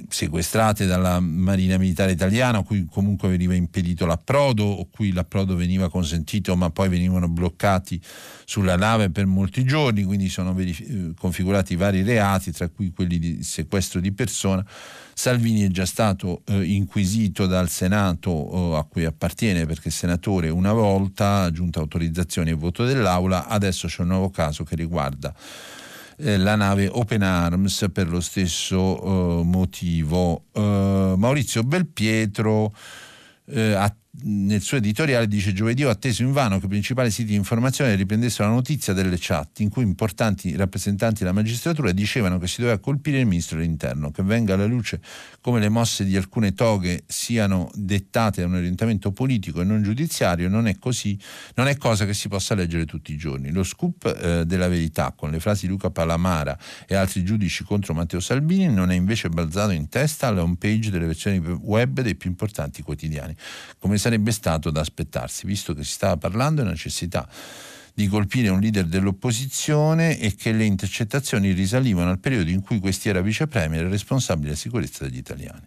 sequestrate 0.08 0.86
dalla 0.86 1.18
Marina 1.20 1.78
Militare 1.78 2.12
Italiana, 2.12 2.62
cui 2.62 2.86
comunque 2.90 3.28
veniva 3.28 3.54
impedito 3.54 4.04
l'approdo, 4.04 4.64
o 4.64 4.88
cui 4.90 5.12
l'approdo 5.12 5.56
veniva 5.56 5.88
consentito, 5.88 6.54
ma 6.56 6.70
poi 6.70 6.88
venivano 6.88 7.28
bloccati 7.28 8.00
sulla 8.44 8.76
nave 8.76 9.10
per 9.10 9.26
molti 9.26 9.64
giorni, 9.64 10.04
quindi 10.04 10.28
sono 10.28 10.52
verif- 10.52 10.88
eh, 10.88 11.12
configurati 11.18 11.76
vari 11.76 12.02
reati, 12.02 12.52
tra 12.52 12.68
cui 12.68 12.92
quelli 12.92 13.18
di 13.18 13.42
sequestro 13.42 14.00
di 14.00 14.12
persona. 14.12 14.64
Salvini 15.14 15.62
è 15.62 15.68
già 15.68 15.86
stato 15.86 16.42
eh, 16.46 16.62
inquisito 16.64 17.46
dal 17.46 17.68
Senato 17.68 18.74
eh, 18.74 18.78
a 18.78 18.82
cui 18.84 19.04
appartiene 19.04 19.66
perché 19.66 19.90
senatore 19.90 20.48
una 20.48 20.72
volta, 20.72 21.50
giunta 21.50 21.80
autorizzazione 21.80 22.50
e 22.50 22.54
voto 22.54 22.84
dell'Aula, 22.84 23.46
adesso 23.46 23.86
c'è 23.88 24.02
un 24.02 24.08
nuovo 24.08 24.30
caso 24.30 24.64
che 24.64 24.74
riguarda 24.74 25.34
eh, 26.22 26.36
la 26.36 26.54
nave 26.54 26.88
Open 26.88 27.22
Arms 27.22 27.88
per 27.92 28.08
lo 28.08 28.20
stesso 28.20 29.40
eh, 29.40 29.44
motivo. 29.44 30.44
Eh, 30.52 31.14
Maurizio 31.16 31.62
Belpietro 31.64 32.72
eh, 33.46 33.74
nel 34.14 34.60
suo 34.60 34.76
editoriale 34.76 35.26
dice 35.26 35.54
giovedì 35.54 35.84
ho 35.84 35.88
atteso 35.88 36.22
invano 36.22 36.58
che 36.58 36.66
i 36.66 36.68
principali 36.68 37.10
siti 37.10 37.30
di 37.30 37.34
informazione 37.34 37.94
riprendessero 37.94 38.46
la 38.46 38.54
notizia 38.54 38.92
delle 38.92 39.16
chat 39.18 39.60
in 39.60 39.70
cui 39.70 39.84
importanti 39.84 40.54
rappresentanti 40.54 41.20
della 41.20 41.32
magistratura 41.32 41.92
dicevano 41.92 42.38
che 42.38 42.46
si 42.46 42.60
doveva 42.60 42.78
colpire 42.78 43.20
il 43.20 43.26
ministro 43.26 43.56
dell'interno, 43.56 44.10
che 44.10 44.22
venga 44.22 44.52
alla 44.52 44.66
luce 44.66 45.00
come 45.40 45.60
le 45.60 45.70
mosse 45.70 46.04
di 46.04 46.14
alcune 46.14 46.52
toghe 46.52 47.04
siano 47.06 47.70
dettate 47.74 48.42
da 48.42 48.48
un 48.48 48.56
orientamento 48.56 49.12
politico 49.12 49.62
e 49.62 49.64
non 49.64 49.82
giudiziario, 49.82 50.50
non 50.50 50.66
è 50.66 50.78
così, 50.78 51.18
non 51.54 51.66
è 51.66 51.78
cosa 51.78 52.04
che 52.04 52.12
si 52.12 52.28
possa 52.28 52.54
leggere 52.54 52.84
tutti 52.84 53.14
i 53.14 53.16
giorni. 53.16 53.50
Lo 53.50 53.64
scoop 53.64 54.04
eh, 54.04 54.44
della 54.44 54.68
verità 54.68 55.14
con 55.16 55.30
le 55.30 55.40
frasi 55.40 55.62
di 55.62 55.72
Luca 55.72 55.90
Palamara 55.90 56.58
e 56.86 56.94
altri 56.94 57.24
giudici 57.24 57.64
contro 57.64 57.94
Matteo 57.94 58.20
Salvini 58.20 58.68
non 58.68 58.90
è 58.90 58.94
invece 58.94 59.30
balzato 59.30 59.70
in 59.70 59.88
testa 59.88 60.26
alla 60.26 60.42
home 60.42 60.56
page 60.58 60.90
delle 60.90 61.06
versioni 61.06 61.38
web 61.38 62.02
dei 62.02 62.14
più 62.14 62.28
importanti 62.28 62.82
quotidiani. 62.82 63.34
Come 63.78 64.00
sarebbe 64.02 64.32
stato 64.32 64.70
da 64.70 64.80
aspettarsi, 64.80 65.46
visto 65.46 65.74
che 65.74 65.84
si 65.84 65.92
stava 65.92 66.16
parlando 66.16 66.62
della 66.62 66.72
necessità 66.72 67.28
di 67.94 68.08
colpire 68.08 68.48
un 68.48 68.58
leader 68.58 68.86
dell'opposizione 68.86 70.18
e 70.18 70.34
che 70.34 70.50
le 70.50 70.64
intercettazioni 70.64 71.52
risalivano 71.52 72.10
al 72.10 72.18
periodo 72.18 72.50
in 72.50 72.62
cui 72.62 72.80
questi 72.80 73.08
era 73.08 73.20
vice 73.20 73.46
premier 73.46 73.84
e 73.84 73.88
responsabile 73.88 74.48
della 74.48 74.58
sicurezza 74.58 75.04
degli 75.04 75.18
italiani. 75.18 75.66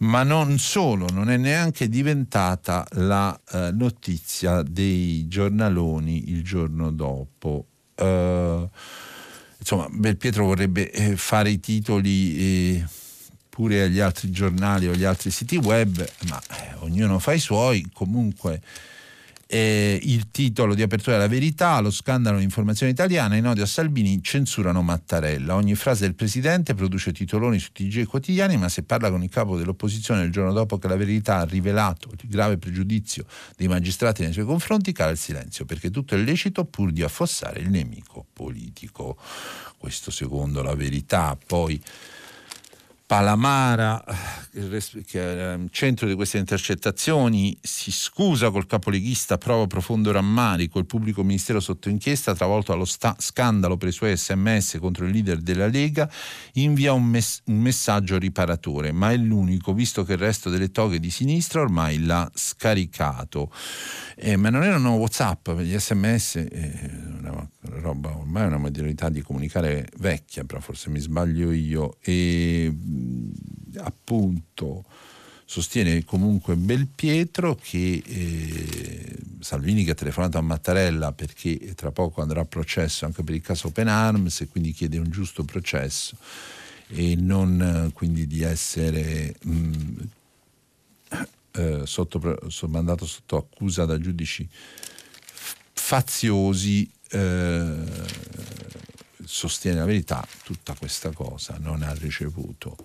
Ma 0.00 0.24
non 0.24 0.58
solo, 0.58 1.06
non 1.12 1.30
è 1.30 1.36
neanche 1.36 1.88
diventata 1.88 2.84
la 2.92 3.38
eh, 3.52 3.70
notizia 3.72 4.62
dei 4.62 5.28
giornaloni 5.28 6.30
il 6.30 6.42
giorno 6.42 6.90
dopo. 6.90 7.66
Uh, 7.96 8.68
insomma, 9.58 9.88
Belpietro 9.90 10.44
vorrebbe 10.44 10.90
eh, 10.90 11.16
fare 11.16 11.50
i 11.50 11.60
titoli 11.60 12.36
eh, 12.36 12.84
pure 13.58 13.82
agli 13.82 13.98
altri 13.98 14.30
giornali 14.30 14.86
o 14.86 14.92
agli 14.92 15.02
altri 15.02 15.32
siti 15.32 15.56
web, 15.56 16.08
ma 16.28 16.40
eh, 16.40 16.74
ognuno 16.78 17.18
fa 17.18 17.32
i 17.32 17.40
suoi, 17.40 17.84
comunque 17.92 18.60
eh, 19.48 19.98
il 20.00 20.30
titolo 20.30 20.76
di 20.76 20.82
apertura 20.82 21.16
della 21.16 21.26
verità, 21.26 21.80
lo 21.80 21.90
scandalo 21.90 22.36
dell'informazione 22.36 22.92
italiana, 22.92 23.34
in 23.34 23.48
odio 23.48 23.64
a 23.64 23.66
Salvini 23.66 24.22
censurano 24.22 24.80
Mattarella. 24.82 25.56
Ogni 25.56 25.74
frase 25.74 26.04
del 26.04 26.14
presidente 26.14 26.74
produce 26.74 27.10
titoloni 27.10 27.58
su 27.58 27.72
TG 27.72 28.06
quotidiani, 28.06 28.56
ma 28.56 28.68
se 28.68 28.84
parla 28.84 29.10
con 29.10 29.24
il 29.24 29.28
capo 29.28 29.58
dell'opposizione 29.58 30.22
il 30.22 30.30
giorno 30.30 30.52
dopo 30.52 30.78
che 30.78 30.86
la 30.86 30.96
verità 30.96 31.38
ha 31.38 31.44
rivelato 31.44 32.10
il 32.12 32.28
grave 32.28 32.58
pregiudizio 32.58 33.24
dei 33.56 33.66
magistrati 33.66 34.22
nei 34.22 34.32
suoi 34.32 34.44
confronti, 34.44 34.92
cala 34.92 35.10
il 35.10 35.18
silenzio, 35.18 35.64
perché 35.64 35.90
tutto 35.90 36.14
è 36.14 36.18
lecito 36.18 36.64
pur 36.64 36.92
di 36.92 37.02
affossare 37.02 37.58
il 37.58 37.70
nemico 37.70 38.24
politico. 38.32 39.16
Questo 39.76 40.12
secondo 40.12 40.62
la 40.62 40.76
verità. 40.76 41.36
Poi 41.44 41.82
Palamara, 43.08 44.04
che 45.06 45.18
è 45.18 45.54
il 45.54 45.68
centro 45.70 46.06
di 46.06 46.12
queste 46.12 46.36
intercettazioni, 46.36 47.56
si 47.58 47.90
scusa 47.90 48.50
col 48.50 48.66
capoleghista, 48.66 49.38
prova 49.38 49.66
profondo 49.66 50.12
rammarico, 50.12 50.78
il 50.78 50.84
pubblico 50.84 51.22
ministero 51.22 51.58
sotto 51.58 51.88
inchiesta, 51.88 52.34
travolto 52.34 52.72
dallo 52.72 52.84
sta- 52.84 53.16
scandalo 53.18 53.78
per 53.78 53.88
i 53.88 53.92
suoi 53.92 54.14
sms 54.14 54.76
contro 54.78 55.06
il 55.06 55.12
leader 55.12 55.38
della 55.38 55.68
Lega, 55.68 56.06
invia 56.54 56.92
un, 56.92 57.04
mes- 57.04 57.40
un, 57.46 57.58
messaggio 57.58 58.18
riparatore, 58.18 58.92
ma 58.92 59.10
è 59.10 59.16
l'unico, 59.16 59.72
visto 59.72 60.04
che 60.04 60.12
il 60.12 60.18
resto 60.18 60.50
delle 60.50 60.70
toghe 60.70 61.00
di 61.00 61.08
sinistra 61.08 61.62
ormai 61.62 62.04
l'ha 62.04 62.30
scaricato. 62.34 63.50
Eh, 64.16 64.36
ma 64.36 64.50
non 64.50 64.64
erano 64.64 64.96
Whatsapp, 64.96 65.48
gli 65.52 65.78
sms, 65.78 66.36
eh, 66.36 66.90
una, 67.20 67.48
roba 67.80 68.16
ormai 68.16 68.44
è 68.44 68.46
una 68.46 68.58
modalità 68.58 69.08
di 69.08 69.22
comunicare 69.22 69.88
vecchia, 69.98 70.44
però 70.44 70.60
forse 70.60 70.90
mi 70.90 70.98
sbaglio 70.98 71.52
io. 71.52 71.96
E 72.02 72.70
appunto 73.76 74.84
sostiene 75.44 76.04
comunque 76.04 76.56
Belpietro 76.56 77.54
che 77.54 78.02
eh, 78.04 79.16
Salvini 79.40 79.82
che 79.82 79.92
ha 79.92 79.94
telefonato 79.94 80.36
a 80.36 80.42
Mattarella 80.42 81.12
perché 81.12 81.74
tra 81.74 81.90
poco 81.90 82.20
andrà 82.20 82.42
a 82.42 82.44
processo 82.44 83.06
anche 83.06 83.22
per 83.22 83.34
il 83.34 83.40
caso 83.40 83.68
Open 83.68 83.88
Arms 83.88 84.42
e 84.42 84.48
quindi 84.48 84.72
chiede 84.72 84.98
un 84.98 85.10
giusto 85.10 85.44
processo 85.44 86.16
e 86.88 87.16
non 87.16 87.90
quindi 87.94 88.26
di 88.26 88.42
essere 88.42 89.36
mh, 89.42 89.50
mm, 89.50 89.98
eh, 91.52 91.82
sotto, 91.86 92.38
mandato 92.68 93.06
sotto 93.06 93.36
accusa 93.36 93.84
da 93.84 93.98
giudici 93.98 94.46
faziosi 95.72 96.90
eh, 97.10 97.84
sostiene 99.28 99.78
la 99.78 99.84
verità, 99.84 100.26
tutta 100.42 100.74
questa 100.74 101.10
cosa 101.10 101.56
non 101.60 101.82
ha 101.82 101.92
ricevuto 101.92 102.76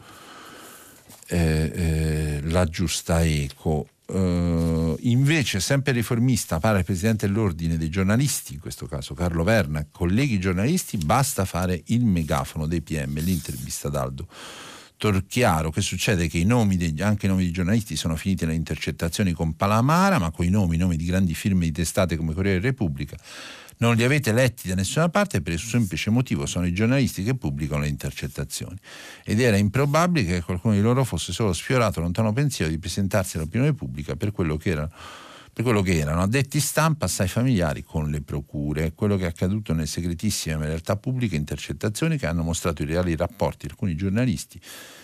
eh, 1.28 1.72
eh, 1.74 2.42
la 2.44 2.66
giusta 2.66 3.24
eco. 3.24 3.88
Uh, 4.06 4.98
invece, 5.00 5.62
sempre 5.62 5.94
riformista, 5.94 6.60
pare 6.60 6.80
il 6.80 6.84
presidente 6.84 7.26
dell'ordine 7.26 7.78
dei 7.78 7.90
giornalisti, 7.90 8.56
in 8.56 8.60
questo 8.60 8.86
caso 8.86 9.14
Carlo 9.14 9.44
Verna, 9.44 9.88
colleghi 9.90 10.40
giornalisti, 10.40 10.98
basta 10.98 11.46
fare 11.46 11.82
il 11.86 12.04
megafono 12.04 12.68
dei 12.68 12.82
PM, 12.82 13.18
l'intervista 13.22 13.88
ad 13.88 13.96
Aldo 13.96 14.28
Torchiaro. 14.98 15.72
Che 15.72 15.82
succede? 15.82 16.28
Che 16.28 16.38
i 16.38 16.44
nomi 16.44 16.76
degli, 16.76 17.02
anche 17.02 17.26
i 17.26 17.30
nomi 17.30 17.44
dei 17.44 17.54
giornalisti 17.54 17.96
sono 17.96 18.18
finiti 18.18 18.44
nelle 18.44 18.58
intercettazioni 18.58 19.32
con 19.32 19.56
Palamara, 19.56 20.20
ma 20.20 20.32
con 20.32 20.46
i 20.46 20.50
nomi, 20.50 20.76
nomi 20.76 20.98
di 20.98 21.06
grandi 21.06 21.34
firme 21.34 21.64
di 21.66 21.72
testate 21.72 22.18
come 22.18 22.34
Corriere 22.34 22.60
Repubblica 22.60 23.18
non 23.84 23.96
li 23.96 24.04
avete 24.06 24.32
letti 24.32 24.70
da 24.70 24.76
nessuna 24.76 25.10
parte 25.10 25.42
per 25.42 25.52
il 25.52 25.60
semplice 25.60 26.10
motivo 26.10 26.46
sono 26.46 26.66
i 26.66 26.74
giornalisti 26.74 27.22
che 27.22 27.36
pubblicano 27.36 27.82
le 27.82 27.90
intercettazioni. 27.90 28.78
Ed 29.26 29.42
era 29.42 29.58
improbabile 29.58 30.26
che 30.26 30.42
qualcuno 30.42 30.74
di 30.74 30.80
loro 30.80 31.04
fosse 31.04 31.34
solo 31.34 31.52
sfiorato 31.52 32.00
lontano 32.00 32.32
pensiero 32.32 32.72
di 32.72 32.80
presentarsi 32.80 33.36
all'opinione 33.36 33.74
pubblica 33.74 34.16
per 34.16 34.32
quello 34.32 34.56
che 34.56 34.70
erano 34.70 34.90
per 35.54 35.64
quello 35.64 35.84
che 35.84 36.00
erano 36.00 36.22
addetti 36.24 36.60
stampa 36.60 37.06
assai 37.06 37.28
familiari 37.28 37.84
con 37.84 38.10
le 38.10 38.22
procure, 38.22 38.94
quello 38.94 39.18
che 39.18 39.26
è 39.26 39.28
accaduto 39.28 39.74
nelle 39.74 39.86
segretissime 39.86 40.56
in 40.56 40.62
realtà 40.62 40.96
pubbliche 40.96 41.36
intercettazioni 41.36 42.18
che 42.18 42.26
hanno 42.26 42.42
mostrato 42.42 42.82
i 42.82 42.88
reali 42.88 43.16
rapporti 43.16 43.68
di 43.68 43.72
alcuni 43.74 43.96
giornalisti 43.96 44.60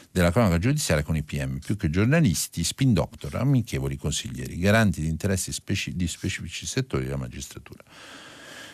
della 0.10 0.32
cronaca 0.32 0.58
giudiziaria 0.58 1.04
con 1.04 1.15
i 1.15 1.22
PM, 1.22 1.60
più 1.60 1.76
che 1.76 1.92
giornalisti, 1.92 2.63
spin 2.63 2.94
doctor, 2.94 3.36
amichevoli 3.36 3.96
consiglieri, 3.96 4.58
garanti 4.58 5.02
di 5.02 5.08
interessi 5.08 5.52
speci- 5.52 5.96
di 5.96 6.08
specifici 6.08 6.65
settori 6.65 7.04
della 7.04 7.18
magistratura. 7.18 7.84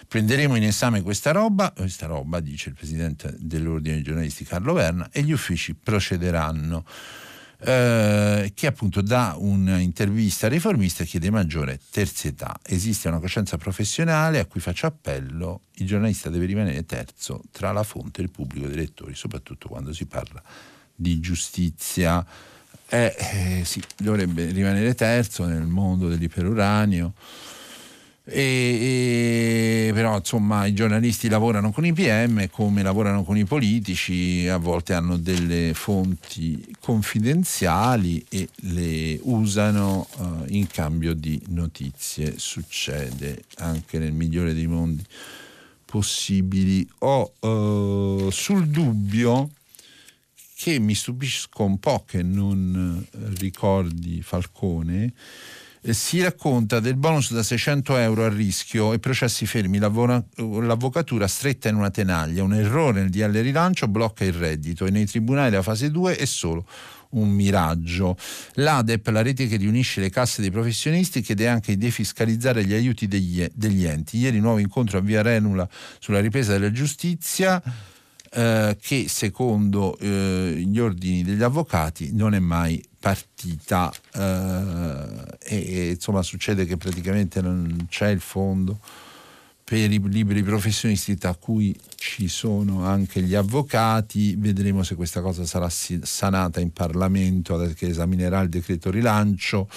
Prenderemo 0.07 0.55
in 0.55 0.63
esame 0.63 1.01
questa 1.01 1.31
roba, 1.31 1.71
questa 1.71 2.05
roba, 2.05 2.39
dice 2.39 2.69
il 2.69 2.75
presidente 2.75 3.35
dell'ordine 3.37 3.95
dei 3.95 4.03
giornalisti 4.03 4.43
Carlo 4.43 4.73
Verna, 4.73 5.09
e 5.11 5.21
gli 5.23 5.31
uffici 5.31 5.73
procederanno. 5.75 6.85
Eh, 7.57 8.51
che 8.53 8.67
appunto 8.67 9.01
da 9.01 9.35
un'intervista 9.37 10.47
riformista 10.49 11.03
chiede 11.05 11.31
maggiore 11.31 11.79
terzietà. 11.89 12.59
Esiste 12.61 13.07
una 13.07 13.19
coscienza 13.19 13.57
professionale 13.57 14.39
a 14.39 14.45
cui 14.45 14.59
faccio 14.59 14.87
appello, 14.87 15.61
il 15.75 15.87
giornalista 15.87 16.29
deve 16.29 16.45
rimanere 16.45 16.85
terzo 16.85 17.41
tra 17.51 17.71
la 17.71 17.83
fonte 17.83 18.19
e 18.19 18.25
il 18.25 18.29
pubblico 18.29 18.67
dei 18.67 18.75
lettori, 18.75 19.15
soprattutto 19.15 19.69
quando 19.69 19.93
si 19.93 20.05
parla 20.05 20.43
di 20.93 21.19
giustizia. 21.19 22.23
Eh, 22.87 23.15
eh, 23.17 23.61
sì, 23.65 23.81
dovrebbe 23.97 24.45
rimanere 24.51 24.93
terzo 24.93 25.45
nel 25.45 25.65
mondo 25.65 26.07
dell'iperuranio. 26.07 27.13
E, 28.27 29.87
e, 29.87 29.93
però 29.93 30.17
insomma 30.17 30.65
i 30.65 30.73
giornalisti 30.73 31.29
lavorano 31.29 31.71
con 31.71 31.85
i 31.85 31.93
PM 31.93 32.49
come 32.49 32.81
lavorano 32.81 33.23
con 33.23 33.37
i 33.37 33.45
politici, 33.45 34.47
a 34.47 34.57
volte 34.57 34.95
hanno 34.95 35.17
delle 35.17 35.75
fonti 35.75 36.75
confidenziali 36.79 38.25
e 38.27 38.49
le 38.61 39.19
usano 39.21 40.07
uh, 40.17 40.43
in 40.47 40.65
cambio 40.65 41.13
di 41.13 41.39
notizie. 41.49 42.39
Succede 42.39 43.43
anche 43.57 43.99
nel 43.99 44.13
migliore 44.13 44.55
dei 44.55 44.67
mondi 44.67 45.03
possibili. 45.85 46.87
Ho 46.99 47.31
uh, 47.41 48.31
sul 48.31 48.67
dubbio 48.69 49.51
che 50.55 50.79
mi 50.79 50.95
stupisco 50.95 51.63
un 51.63 51.77
po' 51.77 52.05
che 52.07 52.23
non 52.23 53.05
ricordi 53.37 54.23
Falcone 54.23 55.13
eh, 55.85 55.93
si 55.93 56.21
racconta 56.21 56.79
del 56.79 56.95
bonus 56.95 57.31
da 57.31 57.43
600 57.43 57.97
euro 57.97 58.25
a 58.25 58.29
rischio 58.29 58.93
e 58.93 58.99
processi 58.99 59.45
fermi, 59.45 59.77
l'avvocatura 59.77 61.27
stretta 61.27 61.69
in 61.69 61.75
una 61.75 61.91
tenaglia, 61.91 62.41
un 62.41 62.53
errore 62.53 63.01
nel 63.01 63.09
DL 63.09 63.41
rilancio 63.41 63.87
blocca 63.87 64.23
il 64.25 64.33
reddito 64.33 64.85
e 64.85 64.89
nei 64.89 65.05
tribunali 65.05 65.51
della 65.51 65.61
fase 65.61 65.91
2 65.91 66.15
è 66.15 66.25
solo 66.25 66.65
un 67.11 67.29
miraggio. 67.29 68.17
L'ADEP, 68.53 69.07
la 69.07 69.21
rete 69.21 69.47
che 69.47 69.57
riunisce 69.57 70.01
le 70.01 70.09
casse 70.09 70.41
dei 70.41 70.51
professionisti, 70.51 71.21
chiede 71.21 71.47
anche 71.47 71.77
di 71.77 71.85
defiscalizzare 71.85 72.65
gli 72.65 72.73
aiuti 72.73 73.07
degli, 73.07 73.45
degli 73.53 73.85
enti. 73.85 74.17
Ieri 74.17 74.39
nuovo 74.39 74.57
incontro 74.57 74.97
a 74.97 75.01
Via 75.01 75.21
Renula 75.21 75.69
sulla 75.99 76.19
ripresa 76.19 76.53
della 76.53 76.71
giustizia. 76.71 77.61
Eh, 78.37 78.75
che 78.81 79.05
secondo 79.07 79.97
eh, 79.97 80.61
gli 80.67 80.77
ordini 80.77 81.23
degli 81.23 81.41
avvocati 81.41 82.09
non 82.11 82.33
è 82.33 82.39
mai 82.39 82.83
partita 83.05 83.93
eh, 84.15 85.37
e, 85.39 85.89
insomma 85.91 86.23
succede 86.23 86.65
che 86.65 86.75
praticamente 86.75 87.39
non 87.39 87.85
c'è 87.87 88.09
il 88.09 88.19
fondo 88.19 88.79
per 89.63 89.91
i 89.91 90.09
liberi 90.09 90.41
professionisti 90.41 91.15
tra 91.15 91.35
cui 91.35 91.79
ci 91.97 92.27
sono 92.27 92.83
anche 92.83 93.21
gli 93.21 93.35
avvocati. 93.35 94.35
Vedremo 94.35 94.81
se 94.81 94.95
questa 94.95 95.21
cosa 95.21 95.45
sarà 95.45 95.69
sanata 95.69 96.59
in 96.59 96.73
Parlamento 96.73 97.57
che 97.75 97.87
esaminerà 97.87 98.41
il 98.41 98.49
decreto 98.49 98.89
rilancio 98.89 99.67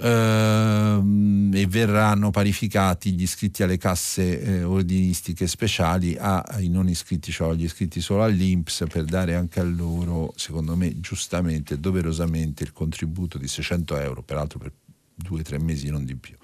ehm, 0.00 1.50
e 1.54 1.66
verranno 1.66 2.30
parificati 2.30 3.12
gli 3.12 3.22
iscritti 3.22 3.62
alle 3.62 3.78
casse 3.78 4.40
eh, 4.40 4.62
ordinistiche 4.62 5.46
speciali 5.46 6.16
ai 6.18 6.68
non 6.68 6.88
iscritti, 6.88 7.32
cioè 7.32 7.50
agli 7.50 7.64
iscritti 7.64 8.00
solo 8.00 8.22
all'Inps 8.22 8.84
per 8.88 9.04
dare 9.04 9.34
anche 9.34 9.60
a 9.60 9.64
loro, 9.64 10.32
secondo 10.36 10.76
me 10.76 11.00
giustamente 11.00 11.74
e 11.74 11.78
doverosamente, 11.78 12.62
il 12.62 12.72
contributo 12.72 13.38
di 13.38 13.48
600 13.48 13.96
euro, 13.98 14.22
peraltro 14.22 14.58
per 14.58 14.72
due 15.14 15.40
o 15.40 15.42
tre 15.42 15.58
mesi 15.58 15.90
non 15.90 16.04
di 16.04 16.14
più. 16.16 16.34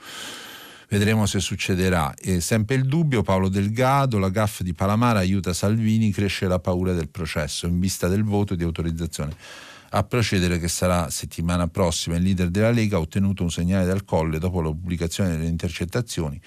Vedremo 0.88 1.27
se 1.27 1.40
succederà. 1.40 2.14
E 2.14 2.40
sempre 2.40 2.77
il 2.77 2.85
dubbio, 2.85 3.23
Paolo 3.23 3.49
Delgado, 3.49 4.19
la 4.19 4.29
GAF 4.29 4.62
di 4.62 4.75
Palamara 4.75 5.21
aiuta 5.21 5.53
Salvini, 5.53 6.12
cresce 6.12 6.47
la 6.47 6.59
paura 6.59 6.93
del 6.93 7.09
processo 7.09 7.67
in 7.67 7.81
vista 7.81 8.07
del 8.07 8.23
voto 8.23 8.55
di 8.55 8.62
autorizzazione 8.62 9.35
a 9.97 10.03
procedere 10.03 10.59
che 10.59 10.69
sarà 10.69 11.09
settimana 11.09 11.69
prossima. 11.69 12.17
Il 12.17 12.25
leader 12.25 12.51
della 12.51 12.71
Lega 12.71 12.97
ha 12.97 13.01
ottenuto 13.01 13.45
un 13.45 13.51
segnale 13.51 13.87
dal 13.87 14.05
colle 14.05 14.39
dopo 14.39 14.61
la 14.61 14.69
pubblicazione 14.69 15.31
delle 15.31 15.47
intercettazioni 15.47 16.41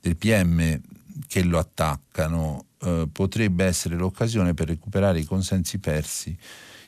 del 0.00 0.16
PM 0.16 0.80
che 1.26 1.42
lo 1.42 1.58
attaccano. 1.58 2.66
Eh, 2.80 3.08
potrebbe 3.12 3.64
essere 3.64 3.96
l'occasione 3.96 4.54
per 4.54 4.68
recuperare 4.68 5.18
i 5.18 5.24
consensi 5.24 5.78
persi 5.78 6.36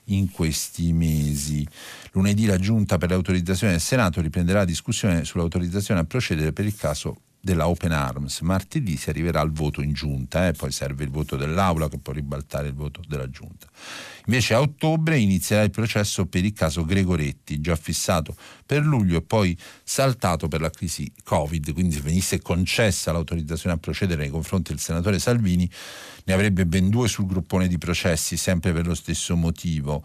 in 0.04 0.30
questi 0.30 0.92
mesi. 0.92 1.66
Lunedì 2.12 2.46
la 2.46 2.58
Giunta 2.58 2.96
per 2.96 3.10
l'autorizzazione 3.10 3.72
del 3.72 3.82
Senato 3.82 4.20
riprenderà 4.20 4.60
la 4.60 4.64
discussione 4.64 5.24
sull'autorizzazione 5.24 6.00
a 6.00 6.04
procedere 6.04 6.52
per 6.52 6.64
il 6.64 6.76
caso 6.76 7.16
della 7.46 7.68
Open 7.68 7.92
Arms. 7.92 8.40
Martedì 8.40 8.96
si 8.96 9.08
arriverà 9.08 9.40
al 9.40 9.52
voto 9.52 9.80
in 9.80 9.92
giunta, 9.92 10.48
eh? 10.48 10.52
poi 10.52 10.72
serve 10.72 11.04
il 11.04 11.10
voto 11.10 11.36
dell'Aula 11.36 11.88
che 11.88 11.98
può 11.98 12.12
ribaltare 12.12 12.66
il 12.66 12.74
voto 12.74 13.00
della 13.06 13.30
giunta. 13.30 13.68
Invece 14.26 14.54
a 14.54 14.60
ottobre 14.60 15.16
inizierà 15.16 15.62
il 15.62 15.70
processo 15.70 16.26
per 16.26 16.44
il 16.44 16.52
caso 16.52 16.84
Gregoretti, 16.84 17.60
già 17.60 17.76
fissato 17.76 18.34
per 18.66 18.84
luglio 18.84 19.18
e 19.18 19.22
poi 19.22 19.56
saltato 19.84 20.48
per 20.48 20.60
la 20.60 20.70
crisi 20.70 21.10
Covid, 21.22 21.72
quindi 21.72 21.94
se 21.94 22.00
venisse 22.00 22.42
concessa 22.42 23.12
l'autorizzazione 23.12 23.76
a 23.76 23.78
procedere 23.78 24.22
nei 24.22 24.30
confronti 24.30 24.72
del 24.72 24.80
senatore 24.80 25.20
Salvini 25.20 25.70
ne 26.24 26.32
avrebbe 26.32 26.66
ben 26.66 26.90
due 26.90 27.06
sul 27.06 27.26
gruppone 27.26 27.68
di 27.68 27.78
processi, 27.78 28.36
sempre 28.36 28.72
per 28.72 28.88
lo 28.88 28.94
stesso 28.96 29.36
motivo 29.36 30.02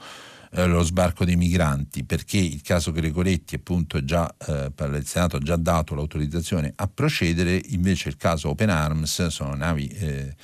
eh, 0.53 0.65
lo 0.65 0.83
sbarco 0.83 1.23
dei 1.23 1.35
migranti, 1.35 2.03
perché 2.03 2.37
il 2.37 2.61
caso 2.61 2.91
Gregoretti 2.91 3.55
appunto 3.55 4.03
già 4.03 4.33
eh, 4.47 4.71
il 4.77 5.05
Senato 5.05 5.37
ha 5.37 5.39
già 5.39 5.55
dato 5.55 5.95
l'autorizzazione 5.95 6.73
a 6.75 6.87
procedere, 6.87 7.61
invece 7.69 8.09
il 8.09 8.17
caso 8.17 8.49
Open 8.49 8.69
Arms 8.69 9.27
sono 9.27 9.55
navi 9.55 9.87
eh, 9.87 10.35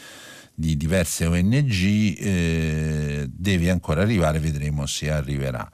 di 0.54 0.78
diverse 0.78 1.26
ONG, 1.26 2.16
eh, 2.20 3.28
deve 3.30 3.70
ancora 3.70 4.02
arrivare, 4.02 4.40
vedremo 4.40 4.86
se 4.86 5.12
arriverà. 5.12 5.70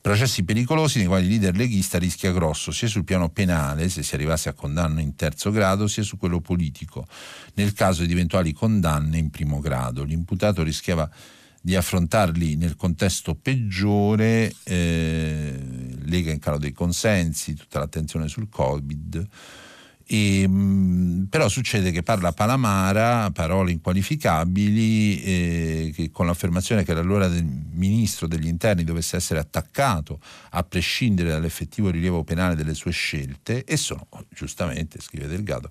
Processi 0.00 0.44
pericolosi 0.44 0.98
nei 0.98 1.06
quali 1.06 1.24
il 1.24 1.30
leader 1.30 1.56
leghista 1.56 1.98
rischia 1.98 2.32
grosso 2.32 2.70
sia 2.70 2.88
sul 2.88 3.04
piano 3.04 3.30
penale, 3.30 3.88
se 3.88 4.02
si 4.02 4.14
arrivasse 4.14 4.48
a 4.48 4.52
condanna 4.54 5.00
in 5.00 5.16
terzo 5.16 5.50
grado, 5.50 5.86
sia 5.86 6.02
su 6.02 6.16
quello 6.16 6.40
politico, 6.40 7.06
nel 7.54 7.72
caso 7.72 8.04
di 8.04 8.12
eventuali 8.12 8.52
condanne 8.52 9.18
in 9.18 9.30
primo 9.30 9.60
grado. 9.60 10.04
L'imputato 10.04 10.62
rischiava 10.62 11.10
di 11.60 11.74
affrontarli 11.76 12.56
nel 12.56 12.76
contesto 12.76 13.34
peggiore, 13.34 14.52
eh, 14.64 15.58
lega 16.04 16.30
in 16.30 16.38
calo 16.38 16.58
dei 16.58 16.72
consensi, 16.72 17.54
tutta 17.54 17.78
l'attenzione 17.78 18.28
sul 18.28 18.48
Covid. 18.48 19.28
E, 20.10 20.48
mh, 20.48 21.26
però 21.28 21.48
succede 21.50 21.90
che 21.90 22.02
parla 22.02 22.32
Palamara, 22.32 23.30
parole 23.30 23.72
inqualificabili, 23.72 25.22
eh, 25.22 25.92
che 25.94 26.10
con 26.10 26.24
l'affermazione 26.24 26.82
che 26.82 26.94
l'allora 26.94 27.28
del 27.28 27.44
ministro 27.44 28.26
degli 28.26 28.46
interni 28.46 28.84
dovesse 28.84 29.16
essere 29.16 29.38
attaccato 29.38 30.18
a 30.50 30.62
prescindere 30.62 31.28
dall'effettivo 31.28 31.90
rilievo 31.90 32.24
penale 32.24 32.54
delle 32.54 32.72
sue 32.72 32.90
scelte 32.90 33.64
e 33.64 33.76
sono, 33.76 34.08
giustamente, 34.30 34.98
scrive 34.98 35.26
Delgado, 35.26 35.70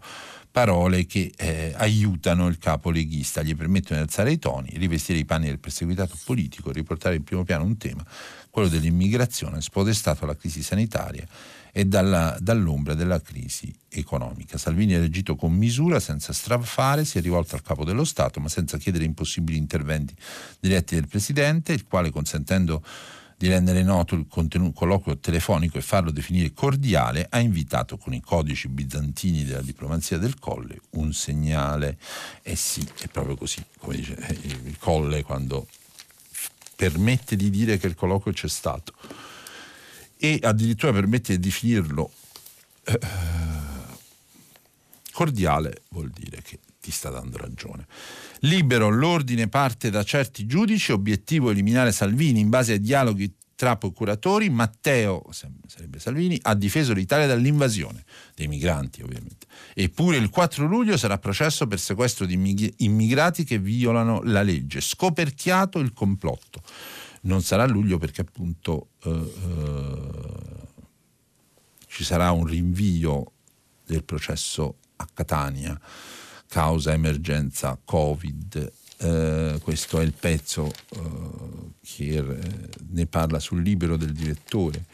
parole 0.57 1.05
che 1.05 1.31
eh, 1.37 1.71
aiutano 1.77 2.47
il 2.47 2.57
capo 2.57 2.89
leghista, 2.89 3.43
gli 3.43 3.55
permettono 3.55 3.99
di 3.99 4.07
alzare 4.07 4.31
i 4.31 4.39
toni, 4.39 4.71
rivestire 4.73 5.19
i 5.19 5.23
panni 5.23 5.45
del 5.45 5.59
perseguitato 5.59 6.17
politico, 6.25 6.71
riportare 6.71 7.15
in 7.15 7.23
primo 7.23 7.43
piano 7.43 7.63
un 7.63 7.77
tema, 7.77 8.03
quello 8.49 8.67
dell'immigrazione, 8.67 9.61
spodestato 9.61 10.23
alla 10.23 10.35
crisi 10.35 10.63
sanitaria 10.63 11.27
e 11.71 11.85
dalla, 11.85 12.35
dall'ombra 12.39 12.95
della 12.95 13.21
crisi 13.21 13.71
economica. 13.87 14.57
Salvini 14.57 14.95
ha 14.95 14.97
reagito 14.97 15.35
con 15.35 15.53
misura, 15.53 15.99
senza 15.99 16.33
strafare, 16.33 17.05
si 17.05 17.19
è 17.19 17.21
rivolto 17.21 17.53
al 17.53 17.61
capo 17.61 17.85
dello 17.85 18.03
Stato, 18.03 18.39
ma 18.39 18.49
senza 18.49 18.79
chiedere 18.79 19.03
impossibili 19.03 19.59
interventi 19.59 20.15
diretti 20.59 20.95
del 20.95 21.07
Presidente, 21.07 21.73
il 21.73 21.85
quale 21.85 22.09
consentendo 22.09 22.83
di 23.37 23.47
rendere 23.47 23.83
noto 23.83 24.15
il 24.15 24.25
contenuto 24.27 24.79
colloquio 24.79 25.19
telefonico 25.19 25.77
e 25.77 25.81
farlo 25.81 26.09
definire 26.09 26.53
cordiale, 26.53 27.27
ha 27.29 27.39
invitato 27.39 27.97
con 27.97 28.13
i 28.13 28.19
codici 28.19 28.67
bizantini 28.67 29.43
della 29.43 29.61
diplomazia 29.61 30.17
del 30.17 30.39
Colle 30.39 30.81
un 30.91 31.13
segnale. 31.13 31.99
Eh 32.41 32.55
sì, 32.55 32.85
è 32.99 33.07
proprio 33.07 33.35
così, 33.35 33.63
come 33.77 33.95
dice 33.95 34.15
eh, 34.15 34.33
il 34.43 34.77
Colle 34.79 35.21
quando 35.21 35.67
permette 36.75 37.35
di 37.35 37.51
dire 37.51 37.77
che 37.77 37.87
il 37.87 37.95
colloquio 37.95 38.33
c'è 38.33 38.47
stato 38.47 38.93
e 40.17 40.39
addirittura 40.41 40.91
permette 40.91 41.33
di 41.33 41.39
definirlo 41.39 42.11
eh, 42.85 42.99
cordiale, 45.11 45.83
vuol 45.89 46.09
dire 46.09 46.41
che 46.41 46.59
ti 46.79 46.89
sta 46.89 47.09
dando 47.09 47.37
ragione. 47.37 47.85
Libero, 48.41 48.89
l'ordine 48.89 49.47
parte 49.47 49.89
da 49.89 50.03
certi 50.03 50.45
giudici, 50.45 50.91
obiettivo 50.91 51.49
eliminare 51.49 51.91
Salvini 51.91 52.39
in 52.39 52.49
base 52.49 52.73
ai 52.73 52.81
dialoghi 52.81 53.33
tra 53.55 53.75
procuratori. 53.75 54.49
Matteo, 54.49 55.25
sarebbe 55.31 55.99
Salvini, 55.99 56.39
ha 56.43 56.53
difeso 56.53 56.93
l'Italia 56.93 57.25
dall'invasione 57.25 58.03
dei 58.35 58.47
migranti, 58.47 59.01
ovviamente. 59.01 59.47
Eppure 59.73 60.17
il 60.17 60.29
4 60.29 60.67
luglio 60.67 60.95
sarà 60.95 61.17
processo 61.17 61.67
per 61.67 61.79
sequestro 61.79 62.25
di 62.25 62.73
immigrati 62.77 63.43
che 63.43 63.57
violano 63.57 64.21
la 64.23 64.43
legge. 64.43 64.79
Scoperchiato 64.79 65.79
il 65.79 65.91
complotto 65.93 66.61
non 67.21 67.41
sarà 67.41 67.65
luglio 67.65 67.97
perché 67.97 68.21
appunto 68.21 68.89
eh, 69.03 69.09
eh, 69.09 70.09
ci 71.87 72.03
sarà 72.03 72.31
un 72.31 72.45
rinvio 72.45 73.31
del 73.85 74.03
processo 74.03 74.77
a 74.97 75.07
Catania 75.11 75.79
causa 76.47 76.93
emergenza 76.93 77.79
Covid. 77.83 78.71
Eh, 78.99 79.59
questo 79.61 79.99
è 79.99 80.03
il 80.03 80.13
pezzo 80.13 80.71
eh, 80.71 80.99
che 81.83 82.17
eh, 82.17 82.39
ne 82.89 83.05
parla 83.05 83.39
sul 83.39 83.61
libro 83.61 83.97
del 83.97 84.11
direttore. 84.11 84.85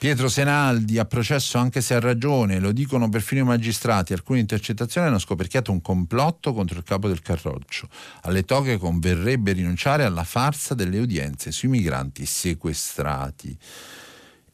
Pietro 0.00 0.30
Senaldi 0.30 0.98
ha 0.98 1.04
processo 1.04 1.58
anche 1.58 1.82
se 1.82 1.92
ha 1.92 2.00
ragione, 2.00 2.58
lo 2.58 2.72
dicono 2.72 3.10
perfino 3.10 3.42
i 3.42 3.44
magistrati. 3.44 4.14
Alcune 4.14 4.38
intercettazioni 4.38 5.08
hanno 5.08 5.18
scoperchiato 5.18 5.72
un 5.72 5.82
complotto 5.82 6.54
contro 6.54 6.78
il 6.78 6.84
capo 6.84 7.06
del 7.06 7.20
Carroccio. 7.20 7.86
Alle 8.22 8.46
toghe 8.46 8.78
converrebbe 8.78 9.52
rinunciare 9.52 10.04
alla 10.04 10.24
farsa 10.24 10.72
delle 10.72 10.98
udienze 10.98 11.52
sui 11.52 11.68
migranti 11.68 12.24
sequestrati. 12.24 13.58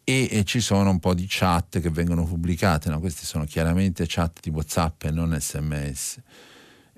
E, 0.09 0.29
e, 0.31 0.45
ci 0.45 0.61
sono 0.61 0.91
un 0.91 1.01
po' 1.01 1.15
di 1.15 1.27
chat 1.29 1.81
che 1.81 1.91
vengono 1.91 2.25
pubblicate, 2.25 2.89
no? 2.91 3.01
queste 3.01 3.27
sono 3.27 3.45
chiaramente 3.45 4.05
chat 4.07 4.39
di 4.41 4.51
WhatsApp 4.51 5.03
e 5.03 5.11
non 5.11 5.37
sms 5.37 6.21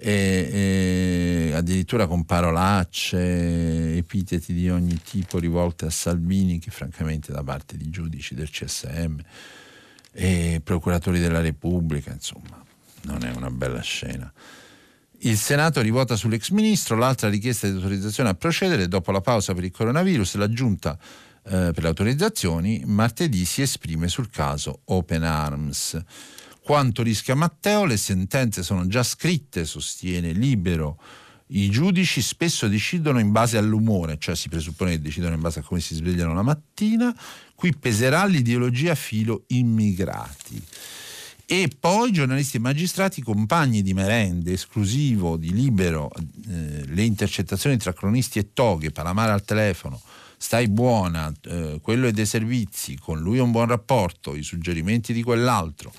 e, 0.01 1.49
e 1.51 1.55
addirittura 1.55 2.07
con 2.07 2.25
parolacce, 2.25 3.97
epiteti 3.97 4.53
di 4.53 4.71
ogni 4.71 5.01
tipo 5.03 5.39
rivolte 5.39 5.87
a 5.87 5.91
Salvini 5.91 6.61
che 6.61 6.71
francamente 6.71 7.33
da 7.33 7.43
parte 7.43 7.77
di 7.77 7.91
giudici 7.91 8.35
del 8.35 8.49
CSM 8.49 9.17
e 10.13 10.61
procuratori 10.63 11.19
della 11.19 11.41
Repubblica, 11.41 12.13
insomma, 12.13 12.63
non 13.03 13.25
è 13.25 13.33
una 13.35 13.51
bella 13.51 13.81
scena. 13.81 14.33
Il 15.23 15.37
Senato 15.37 15.81
rivota 15.81 16.15
sull'ex 16.15 16.51
ministro, 16.51 16.95
l'altra 16.97 17.29
richiesta 17.29 17.67
di 17.67 17.75
autorizzazione 17.75 18.29
a 18.29 18.35
procedere 18.35 18.87
dopo 18.87 19.11
la 19.11 19.21
pausa 19.21 19.53
per 19.53 19.65
il 19.65 19.73
coronavirus, 19.73 20.37
la 20.37 20.49
giunta 20.49 20.97
eh, 21.49 21.73
per 21.73 21.83
le 21.83 21.89
autorizzazioni 21.89 22.83
martedì 22.85 23.45
si 23.45 23.63
esprime 23.63 24.09
sul 24.09 24.31
caso 24.31 24.81
Open 24.85 25.23
Arms. 25.23 25.99
Quanto 26.61 27.03
rischia 27.03 27.35
Matteo? 27.35 27.87
Le 27.87 27.97
sentenze 27.97 28.63
sono 28.63 28.87
già 28.87 29.03
scritte, 29.03 29.65
sostiene 29.65 30.33
Libero. 30.33 31.01
I 31.51 31.71
giudici 31.71 32.21
spesso 32.21 32.69
decidono 32.69 33.19
in 33.19 33.33
base 33.33 33.57
all'umore, 33.57 34.19
cioè 34.19 34.37
si 34.37 34.51
presuppone 34.51 34.91
che 34.91 35.01
decidano 35.01 35.35
in 35.35 35.41
base 35.41 35.61
a 35.61 35.63
come 35.63 35.81
si 35.81 35.95
svegliano 35.95 36.35
la 36.35 36.43
mattina. 36.43 37.15
Qui 37.55 37.75
peserà 37.75 38.27
l'ideologia 38.27 38.95
filo 38.95 39.45
immigrati. 39.47 40.63
E 41.47 41.71
poi 41.81 42.13
giornalisti 42.13 42.59
e 42.59 42.61
magistrati, 42.61 43.23
compagni 43.23 43.81
di 43.81 43.95
merende, 43.95 44.53
esclusivo 44.53 45.39
di 45.39 45.55
Libero, 45.55 46.11
eh, 46.15 46.85
le 46.87 47.03
intercettazioni 47.03 47.79
tra 47.79 47.95
cronisti 47.95 48.39
e 48.39 48.53
toghe, 48.53 48.91
Palamara 48.91 49.33
al 49.33 49.43
telefono, 49.43 49.99
stai 50.39 50.69
buona, 50.69 51.33
eh, 51.45 51.79
quello 51.83 52.07
è 52.07 52.13
dei 52.13 52.27
servizi, 52.27 52.97
con 52.97 53.21
lui 53.21 53.39
ho 53.39 53.45
un 53.45 53.51
buon 53.51 53.67
rapporto, 53.67 54.35
i 54.35 54.43
suggerimenti 54.43 55.13
di 55.13 55.23
quell'altro 55.23 55.93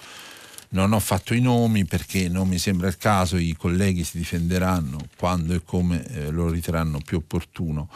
non 0.71 0.93
ho 0.93 0.99
fatto 0.99 1.34
i 1.34 1.41
nomi 1.41 1.86
perché 1.86 2.30
non 2.30 2.47
mi 2.47 2.60
sembra 2.60 2.88
il 2.88 2.97
caso, 2.97 3.38
i 3.38 3.56
colleghi 3.58 4.04
si 4.04 4.17
difenderanno 4.17 5.08
quando 5.17 5.54
e 5.54 5.62
come 5.63 6.06
eh, 6.06 6.30
lo 6.30 6.49
riterranno 6.49 6.99
più 7.04 7.17
opportuno. 7.17 7.89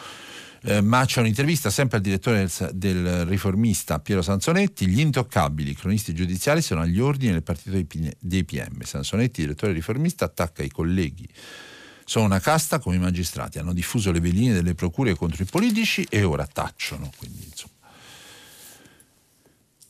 Eh, 0.65 0.79
ma 0.79 1.03
c'è 1.03 1.19
un'intervista 1.19 1.69
sempre 1.69 1.97
al 1.97 2.03
direttore 2.03 2.47
del, 2.47 2.71
del, 2.73 3.25
riformista 3.25 3.99
Piero 3.99 4.21
Sansonetti, 4.21 4.87
gli 4.87 5.01
intoccabili 5.01 5.71
i 5.71 5.75
cronisti 5.75 6.13
giudiziari 6.13 6.61
sono 6.61 6.81
agli 6.81 7.01
ordini 7.01 7.33
del 7.33 7.43
partito 7.43 7.71
dei, 8.19 8.43
PM. 8.45 8.81
Sansonetti, 8.81 9.41
direttore 9.41 9.73
riformista, 9.73 10.25
attacca 10.25 10.63
i 10.63 10.69
colleghi. 10.69 11.27
Sono 12.05 12.25
una 12.25 12.39
casta 12.39 12.79
come 12.79 12.95
i 12.95 12.99
magistrati, 12.99 13.59
hanno 13.59 13.73
diffuso 13.73 14.11
le 14.11 14.19
veline 14.19 14.53
delle 14.53 14.75
procure 14.75 15.15
contro 15.15 15.43
i 15.43 15.47
politici 15.47 16.05
e 16.09 16.23
ora 16.23 16.45
tacciono. 16.45 17.09
Quindi, 17.17 17.45
insomma, 17.45 17.73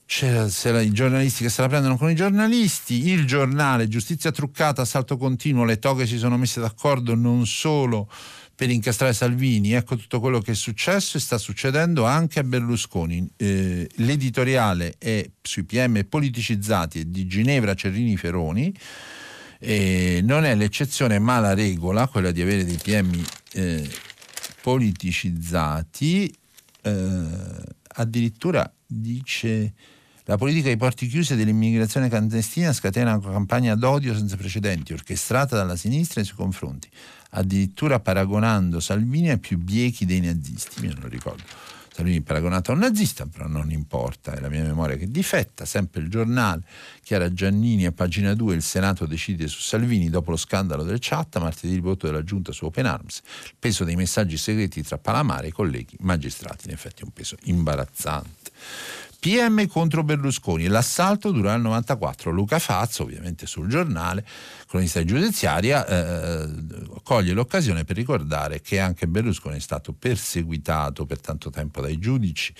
c'era, 0.05 0.81
i 0.81 0.91
giornalisti 0.91 1.43
che 1.43 1.49
se 1.49 1.61
la 1.61 1.67
prendono 1.67 1.97
con 1.97 2.09
i 2.09 2.15
giornalisti, 2.15 3.09
il 3.09 3.25
giornale, 3.25 3.87
giustizia 3.87 4.31
truccata, 4.31 4.83
assalto 4.83 5.17
continuo, 5.17 5.65
le 5.65 5.79
toghe 5.79 6.05
si 6.05 6.19
sono 6.19 6.37
messe 6.37 6.59
d'accordo 6.61 7.15
non 7.15 7.47
solo 7.47 8.07
per 8.55 8.69
incastrare 8.69 9.13
Salvini. 9.13 9.73
Ecco 9.73 9.95
tutto 9.95 10.19
quello 10.19 10.39
che 10.39 10.51
è 10.51 10.55
successo 10.55 11.17
e 11.17 11.19
sta 11.19 11.39
succedendo 11.39 12.05
anche 12.05 12.39
a 12.39 12.43
Berlusconi. 12.43 13.27
Eh, 13.35 13.89
l'editoriale 13.95 14.95
è 14.99 15.27
sui 15.41 15.63
PM 15.63 16.05
politicizzati 16.07 17.09
di 17.09 17.25
Ginevra 17.25 17.73
Cerrini 17.73 18.15
Feroni. 18.15 18.71
Eh, 19.65 20.19
non 20.23 20.43
è 20.43 20.55
l'eccezione 20.55 21.19
ma 21.19 21.39
la 21.39 21.53
regola, 21.53 22.07
quella 22.07 22.31
di 22.31 22.41
avere 22.41 22.65
dei 22.65 22.77
PM 22.81 23.11
eh, 23.53 23.89
politicizzati. 24.61 26.33
Eh, 26.81 27.27
addirittura 27.95 28.69
dice 28.85 29.73
la 30.25 30.37
politica 30.37 30.69
ai 30.69 30.77
porti 30.77 31.07
chiusi 31.07 31.35
dell'immigrazione 31.35 32.09
clandestina 32.09 32.73
scatena 32.73 33.15
una 33.15 33.31
campagna 33.31 33.75
d'odio 33.75 34.13
senza 34.15 34.35
precedenti, 34.35 34.91
orchestrata 34.91 35.55
dalla 35.55 35.75
sinistra 35.75 36.19
nei 36.19 36.25
suoi 36.25 36.43
confronti 36.43 36.89
addirittura 37.35 37.99
paragonando 37.99 38.79
Salvini 38.79 39.29
ai 39.29 39.39
più 39.39 39.57
biechi 39.57 40.05
dei 40.05 40.19
nazisti, 40.19 40.85
io 40.85 40.91
non 40.93 41.03
lo 41.03 41.07
ricordo. 41.07 41.43
Salvini 41.93 42.21
paragonato 42.21 42.71
a 42.71 42.73
un 42.73 42.79
nazista, 42.79 43.27
però 43.27 43.45
non 43.45 43.69
importa, 43.69 44.33
è 44.33 44.39
la 44.39 44.49
mia 44.49 44.63
memoria 44.63 44.95
che 44.95 45.11
difetta, 45.11 45.63
sempre 45.63 46.01
il 46.01 46.09
giornale, 46.09 46.63
Chiara 47.03 47.31
Giannini 47.31 47.85
a 47.85 47.91
pagina 47.91 48.33
2, 48.33 48.55
il 48.55 48.63
Senato 48.63 49.05
decide 49.05 49.47
su 49.47 49.59
Salvini 49.59 50.09
dopo 50.09 50.31
lo 50.31 50.37
scandalo 50.37 50.81
del 50.81 50.97
chat, 50.99 51.37
martedì 51.37 51.75
il 51.75 51.81
voto 51.81 52.07
della 52.07 52.23
giunta 52.23 52.51
su 52.51 52.65
Open 52.65 52.87
Arms, 52.87 53.21
il 53.45 53.53
peso 53.59 53.83
dei 53.83 53.95
messaggi 53.95 54.37
segreti 54.37 54.81
tra 54.81 54.97
Palamare 54.97 55.45
e 55.45 55.49
i 55.49 55.51
colleghi 55.51 55.95
magistrati, 55.99 56.65
in 56.65 56.73
effetti 56.73 57.03
è 57.03 57.05
un 57.05 57.13
peso 57.13 57.37
imbarazzante. 57.43 58.49
PM 59.23 59.67
contro 59.67 60.03
Berlusconi, 60.03 60.67
l'assalto 60.67 61.31
dura 61.31 61.53
il 61.53 61.61
94. 61.61 62.29
Luca 62.29 62.59
Fazzo, 62.59 63.03
ovviamente 63.03 63.45
sul 63.45 63.69
giornale, 63.69 64.25
cronista 64.67 64.99
di 64.99 65.05
giudiziaria, 65.05 65.87
eh, 65.87 66.49
coglie 67.03 67.31
l'occasione 67.31 67.85
per 67.85 67.95
ricordare 67.95 68.59
che 68.59 68.81
anche 68.81 69.07
Berlusconi 69.07 69.55
è 69.55 69.61
stato 69.61 69.93
perseguitato 69.93 71.05
per 71.05 71.21
tanto 71.21 71.49
tempo 71.51 71.79
dai 71.79 71.99
giudici. 71.99 72.53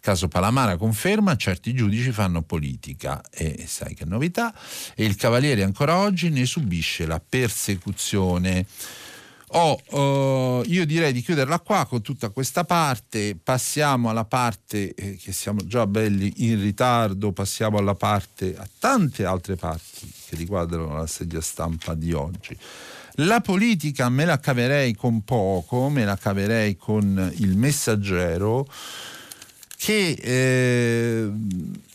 Caso 0.00 0.26
Palamara 0.26 0.76
conferma, 0.76 1.36
certi 1.36 1.72
giudici 1.72 2.10
fanno 2.10 2.42
politica 2.42 3.22
e 3.30 3.66
sai 3.68 3.94
che 3.94 4.04
novità, 4.04 4.52
e 4.96 5.04
il 5.04 5.14
Cavaliere 5.14 5.62
ancora 5.62 5.98
oggi 5.98 6.30
ne 6.30 6.46
subisce 6.46 7.06
la 7.06 7.20
persecuzione. 7.20 8.66
Oh, 9.52 9.80
uh, 9.90 10.62
io 10.66 10.84
direi 10.84 11.12
di 11.12 11.22
chiuderla 11.22 11.60
qua 11.60 11.86
con 11.86 12.02
tutta 12.02 12.28
questa 12.28 12.64
parte, 12.64 13.34
passiamo 13.42 14.10
alla 14.10 14.26
parte 14.26 14.94
eh, 14.94 15.16
che 15.16 15.32
siamo 15.32 15.64
già 15.64 15.86
belli 15.86 16.32
in 16.48 16.60
ritardo, 16.60 17.32
passiamo 17.32 17.78
alla 17.78 17.94
parte, 17.94 18.54
a 18.58 18.68
tante 18.78 19.24
altre 19.24 19.56
parti 19.56 20.12
che 20.26 20.36
riguardano 20.36 20.94
la 20.94 21.06
sedia 21.06 21.40
stampa 21.40 21.94
di 21.94 22.12
oggi. 22.12 22.56
La 23.22 23.40
politica 23.40 24.08
me 24.10 24.26
la 24.26 24.38
caverei 24.38 24.94
con 24.94 25.24
poco, 25.24 25.88
me 25.88 26.04
la 26.04 26.16
caverei 26.16 26.76
con 26.76 27.32
il 27.36 27.56
messaggero 27.56 28.66
che 29.80 30.10
eh, 30.20 31.30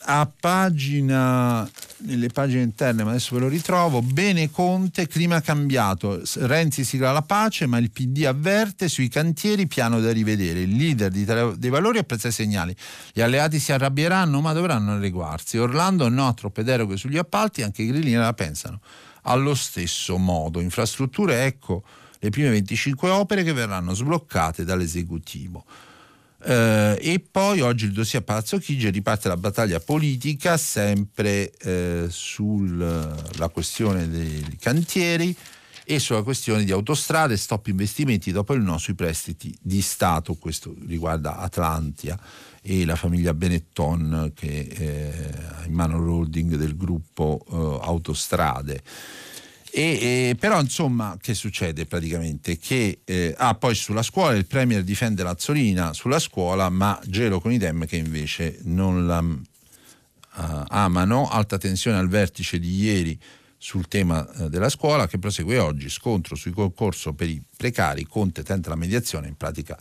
a 0.06 0.32
pagina 0.39 1.69
nelle 2.06 2.30
pagine 2.30 2.62
interne, 2.62 3.04
ma 3.04 3.10
adesso 3.10 3.36
ve 3.36 3.41
lo 3.41 3.50
ritrovo, 3.50 4.02
bene 4.02 4.50
Conte, 4.50 5.06
clima 5.06 5.41
cambiato, 5.41 6.22
Renzi 6.36 6.86
sigla 6.86 7.12
la 7.12 7.22
pace, 7.24 7.65
ma 7.65 7.78
il 7.80 7.91
PD 7.91 8.24
avverte 8.24 8.88
sui 8.88 9.10
cantieri 9.10 9.67
piano 9.67 10.00
da 10.00 10.13
rivedere, 10.13 10.62
il 10.62 10.76
leader 10.76 11.12
di 11.12 11.26
dei 11.26 11.69
Valori 11.69 11.98
apprezza 11.98 12.30
i 12.30 12.32
segnali, 12.32 12.74
gli 13.12 13.19
alleati 13.19 13.60
si 13.60 13.74
arrabbieranno 13.74 14.39
ma 14.39 14.54
dovranno 14.54 14.93
adeguarsi, 14.93 15.58
Orlando 15.58 16.08
no 16.08 16.28
a 16.28 16.34
troppe 16.34 16.63
deroghe 16.63 16.96
sugli 16.96 17.17
appalti, 17.17 17.63
anche 17.63 17.82
i 17.82 17.88
grillini 17.88 18.15
la 18.15 18.34
pensano. 18.34 18.80
Allo 19.24 19.56
stesso 19.56 20.17
modo, 20.17 20.62
infrastrutture 20.62 21.43
ecco 21.43 21.84
le 22.19 22.30
prime 22.30 22.50
25 22.50 23.10
opere 23.10 23.43
che 23.43 23.52
verranno 23.52 23.93
sbloccate 23.93 24.63
dall'esecutivo. 24.63 25.65
Eh, 26.45 26.97
e 26.99 27.19
poi 27.19 27.62
oggi 27.62 27.86
il 27.86 27.93
dossier 27.93 28.21
Palazzo 28.21 28.58
Chigi 28.58 28.89
riparte 28.89 29.29
la 29.29 29.38
battaglia 29.38 29.79
politica 29.79 30.58
sempre 30.58 31.51
eh, 31.51 32.08
sulla 32.10 33.49
questione 33.49 34.10
dei 34.10 34.58
cantieri 34.60 35.34
e 35.86 35.99
sulla 35.99 36.21
questione 36.21 36.63
di 36.63 36.71
autostrade, 36.71 37.38
stop 37.38 37.67
investimenti 37.67 38.32
dopo 38.32 38.53
il 38.53 38.62
no 38.62 38.77
sui 38.77 38.93
prestiti 38.93 39.56
di 39.62 39.82
Stato, 39.82 40.36
questo 40.36 40.75
riguarda 40.86 41.38
Atlantia 41.38 42.17
e 42.62 42.86
la 42.86 42.95
famiglia 42.95 43.34
Benetton 43.34 44.32
che 44.34 44.67
eh, 44.69 45.12
ha 45.60 45.65
in 45.65 45.73
mano 45.73 45.97
l'holding 45.97 46.56
del 46.56 46.75
gruppo 46.75 47.45
eh, 47.49 47.86
Autostrade. 47.86 48.82
E, 49.75 50.29
e, 50.29 50.36
però 50.38 50.62
insomma 50.62 51.17
che 51.19 51.33
succede 51.33 51.88
praticamente? 51.88 52.59
Che 52.59 52.99
eh, 53.03 53.33
ah, 53.36 53.55
poi 53.55 53.73
sulla 53.73 54.03
scuola 54.03 54.36
il 54.36 54.45
Premier 54.45 54.83
difende 54.83 55.23
Lazzolina 55.23 55.93
sulla 55.93 56.19
scuola 56.19 56.69
ma 56.69 56.99
gelo 57.05 57.39
con 57.39 57.51
i 57.51 57.57
Dem 57.57 57.88
che 57.88 57.95
invece 57.95 58.59
non 58.65 59.07
la 59.07 59.17
uh, 59.17 60.63
amano, 60.67 61.27
alta 61.27 61.57
tensione 61.57 61.97
al 61.97 62.07
vertice 62.07 62.59
di 62.59 62.83
ieri 62.83 63.19
sul 63.57 63.88
tema 63.88 64.23
uh, 64.36 64.47
della 64.47 64.69
scuola 64.69 65.07
che 65.07 65.17
prosegue 65.17 65.57
oggi, 65.57 65.89
scontro 65.89 66.36
sui 66.36 66.51
concorso 66.51 67.13
per 67.13 67.29
i 67.29 67.41
precari, 67.57 68.05
Conte 68.05 68.43
tenta 68.43 68.69
la 68.69 68.75
mediazione, 68.75 69.27
in 69.27 69.38
pratica 69.38 69.75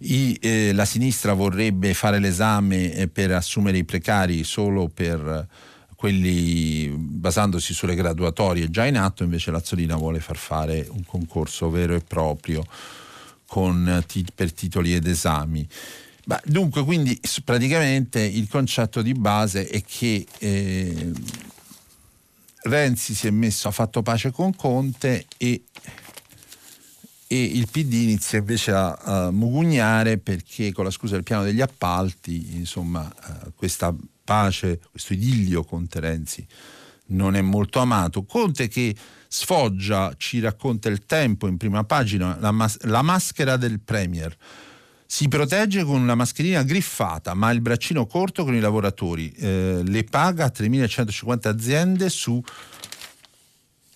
i, 0.00 0.36
eh, 0.42 0.74
la 0.74 0.84
sinistra 0.84 1.32
vorrebbe 1.32 1.94
fare 1.94 2.18
l'esame 2.18 2.92
eh, 2.92 3.08
per 3.08 3.32
assumere 3.32 3.78
i 3.78 3.84
precari 3.84 4.44
solo 4.44 4.88
per 4.88 5.48
quelli 5.96 6.88
basandosi 6.96 7.72
sulle 7.74 7.94
graduatorie 7.94 8.70
già 8.70 8.84
in 8.86 8.98
atto, 8.98 9.24
invece 9.24 9.50
Lazzolina 9.50 9.96
vuole 9.96 10.20
far 10.20 10.36
fare 10.36 10.86
un 10.90 11.04
concorso 11.04 11.70
vero 11.70 11.94
e 11.94 12.00
proprio 12.00 12.64
con, 13.46 14.04
per 14.34 14.52
titoli 14.52 14.94
ed 14.94 15.06
esami. 15.06 15.66
Bah, 16.24 16.40
dunque, 16.44 16.84
quindi 16.84 17.18
praticamente 17.44 18.20
il 18.20 18.48
concetto 18.48 19.00
di 19.00 19.14
base 19.14 19.66
è 19.68 19.82
che 19.82 20.26
eh, 20.38 21.12
Renzi 22.62 23.14
si 23.14 23.28
è 23.28 23.30
messo, 23.30 23.68
ha 23.68 23.70
fatto 23.70 24.02
pace 24.02 24.32
con 24.32 24.54
Conte 24.54 25.26
e, 25.36 25.62
e 27.28 27.42
il 27.42 27.68
PD 27.70 27.92
inizia 27.92 28.38
invece 28.38 28.72
a, 28.72 28.92
a, 28.92 29.30
mugugnare 29.30 30.18
perché 30.18 30.72
con 30.72 30.84
la 30.84 30.90
scusa 30.90 31.14
del 31.14 31.22
piano 31.22 31.44
degli 31.44 31.60
appalti, 31.60 32.56
insomma, 32.56 33.08
eh, 33.08 33.52
questa 33.54 33.94
pace, 34.26 34.80
questo 34.90 35.12
idillio 35.14 35.64
Conte 35.64 36.00
Renzi 36.00 36.46
non 37.08 37.36
è 37.36 37.40
molto 37.40 37.78
amato. 37.78 38.24
Conte 38.24 38.68
che 38.68 38.94
sfoggia, 39.28 40.14
ci 40.16 40.40
racconta 40.40 40.88
il 40.88 41.04
tempo 41.04 41.46
in 41.46 41.56
prima 41.56 41.84
pagina, 41.84 42.36
la, 42.40 42.50
mas- 42.50 42.82
la 42.82 43.02
maschera 43.02 43.56
del 43.56 43.80
Premier. 43.80 44.34
Si 45.06 45.28
protegge 45.28 45.84
con 45.84 46.00
una 46.00 46.16
mascherina 46.16 46.64
griffata, 46.64 47.34
ma 47.34 47.50
il 47.52 47.60
braccino 47.60 48.06
corto 48.06 48.44
con 48.44 48.54
i 48.54 48.60
lavoratori. 48.60 49.30
Eh, 49.32 49.82
le 49.84 50.04
paga 50.04 50.46
3.150 50.46 51.48
aziende 51.48 52.08
su 52.08 52.42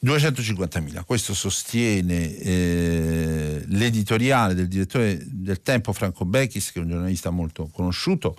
250.000. 0.05 1.05
Questo 1.05 1.35
sostiene 1.35 2.37
eh, 2.37 3.64
l'editoriale 3.66 4.55
del 4.55 4.69
direttore 4.69 5.21
del 5.27 5.61
Tempo 5.62 5.93
Franco 5.93 6.25
Bechis, 6.25 6.71
che 6.71 6.79
è 6.79 6.83
un 6.83 6.90
giornalista 6.90 7.31
molto 7.31 7.69
conosciuto 7.73 8.37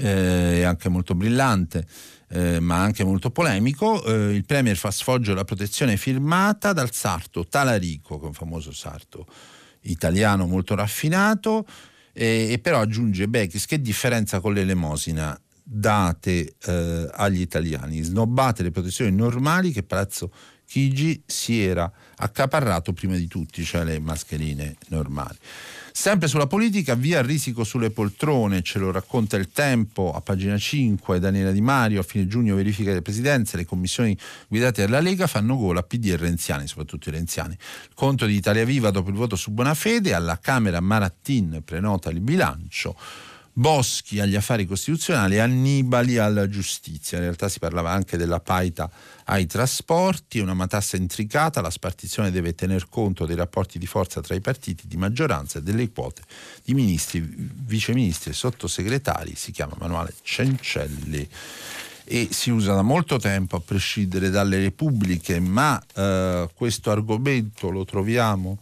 eh, 0.00 0.62
anche 0.62 0.88
molto 0.88 1.14
brillante. 1.14 1.86
Eh, 2.32 2.60
ma 2.60 2.80
anche 2.80 3.02
molto 3.02 3.32
polemico, 3.32 4.04
eh, 4.04 4.32
il 4.32 4.44
Premier 4.44 4.76
fa 4.76 4.92
sfoggio 4.92 5.32
alla 5.32 5.42
protezione 5.42 5.96
firmata 5.96 6.72
dal 6.72 6.92
sarto 6.92 7.44
Talarico, 7.44 8.18
che 8.18 8.24
è 8.24 8.28
un 8.28 8.34
famoso 8.34 8.70
sarto 8.70 9.26
italiano 9.80 10.46
molto 10.46 10.76
raffinato, 10.76 11.66
e 12.12 12.60
però 12.62 12.82
aggiunge 12.82 13.26
Bechis 13.26 13.66
che 13.66 13.80
differenza 13.80 14.38
con 14.38 14.52
l'elemosina 14.52 15.36
date 15.72 16.54
eh, 16.66 17.08
agli 17.12 17.40
italiani, 17.40 18.00
snobbate 18.02 18.62
le 18.62 18.70
protezioni 18.70 19.10
normali 19.10 19.72
che 19.72 19.82
Palazzo 19.82 20.32
Chigi 20.66 21.22
si 21.26 21.60
era 21.60 21.90
accaparrato 22.16 22.92
prima 22.92 23.16
di 23.16 23.26
tutti, 23.26 23.64
cioè 23.64 23.82
le 23.82 23.98
mascherine 23.98 24.76
normali. 24.88 25.36
Sempre 25.92 26.28
sulla 26.28 26.46
politica, 26.46 26.94
via 26.94 27.18
il 27.18 27.24
risico 27.24 27.64
sulle 27.64 27.90
poltrone, 27.90 28.62
ce 28.62 28.78
lo 28.78 28.90
racconta 28.90 29.36
il 29.36 29.50
tempo 29.50 30.12
a 30.12 30.20
pagina 30.20 30.56
5, 30.56 31.18
Daniela 31.18 31.50
Di 31.50 31.60
Mario, 31.60 32.00
a 32.00 32.02
fine 32.02 32.26
giugno 32.26 32.54
verifica 32.54 32.92
le 32.92 33.02
presidenze, 33.02 33.56
le 33.56 33.64
commissioni 33.64 34.16
guidate 34.48 34.82
dalla 34.82 35.00
Lega 35.00 35.26
fanno 35.26 35.56
gola 35.56 35.80
a 35.80 35.82
PD 35.82 36.06
e 36.06 36.16
renziani, 36.16 36.66
soprattutto 36.66 37.08
i 37.08 37.12
renziani. 37.12 37.52
Il 37.52 37.94
conto 37.94 38.26
di 38.26 38.34
Italia 38.34 38.64
Viva 38.64 38.90
dopo 38.90 39.10
il 39.10 39.16
voto 39.16 39.36
su 39.36 39.50
Bonafede, 39.50 40.14
alla 40.14 40.38
Camera 40.38 40.80
Marattin 40.80 41.62
prenota 41.64 42.10
il 42.10 42.20
bilancio. 42.20 42.96
Boschi 43.52 44.20
agli 44.20 44.36
affari 44.36 44.64
costituzionali, 44.64 45.38
Annibali 45.38 46.16
alla 46.18 46.48
giustizia. 46.48 47.18
In 47.18 47.24
realtà 47.24 47.48
si 47.48 47.58
parlava 47.58 47.90
anche 47.90 48.16
della 48.16 48.40
paita 48.40 48.90
ai 49.30 49.46
trasporti, 49.46 50.40
una 50.40 50.54
matassa 50.54 50.96
intricata, 50.96 51.60
la 51.60 51.70
spartizione 51.70 52.32
deve 52.32 52.54
tener 52.56 52.88
conto 52.88 53.26
dei 53.26 53.36
rapporti 53.36 53.78
di 53.78 53.86
forza 53.86 54.20
tra 54.20 54.34
i 54.34 54.40
partiti 54.40 54.88
di 54.88 54.96
maggioranza 54.96 55.58
e 55.58 55.62
delle 55.62 55.88
quote 55.90 56.22
di 56.64 56.74
ministri, 56.74 57.20
viceministri 57.20 58.30
e 58.30 58.34
sottosegretari, 58.34 59.36
si 59.36 59.52
chiama 59.52 59.74
manuale 59.78 60.12
Cencelli. 60.22 61.28
E 62.04 62.28
si 62.32 62.50
usa 62.50 62.74
da 62.74 62.82
molto 62.82 63.18
tempo 63.18 63.54
a 63.54 63.60
prescindere 63.60 64.30
dalle 64.30 64.58
repubbliche, 64.58 65.38
ma 65.38 65.80
eh, 65.94 66.48
questo 66.52 66.90
argomento 66.90 67.70
lo 67.70 67.84
troviamo 67.84 68.58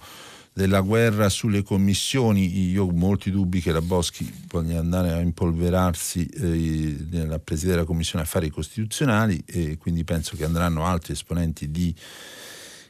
della 0.59 0.81
guerra 0.81 1.29
sulle 1.29 1.62
commissioni, 1.62 2.71
io 2.71 2.87
ho 2.87 2.90
molti 2.90 3.31
dubbi 3.31 3.61
che 3.61 3.71
la 3.71 3.81
Boschi 3.81 4.29
voglia 4.49 4.81
andare 4.81 5.12
a 5.12 5.21
impolverarsi 5.21 6.27
eh, 6.27 7.07
nella 7.11 7.38
presidenza 7.38 7.77
della 7.77 7.87
Commissione 7.87 8.25
Affari 8.25 8.51
Costituzionali 8.51 9.40
e 9.47 9.79
quindi 9.79 10.03
penso 10.03 10.37
che 10.37 10.44
andranno 10.44 10.85
altri 10.85 11.12
esponenti 11.12 11.71
di 11.71 11.94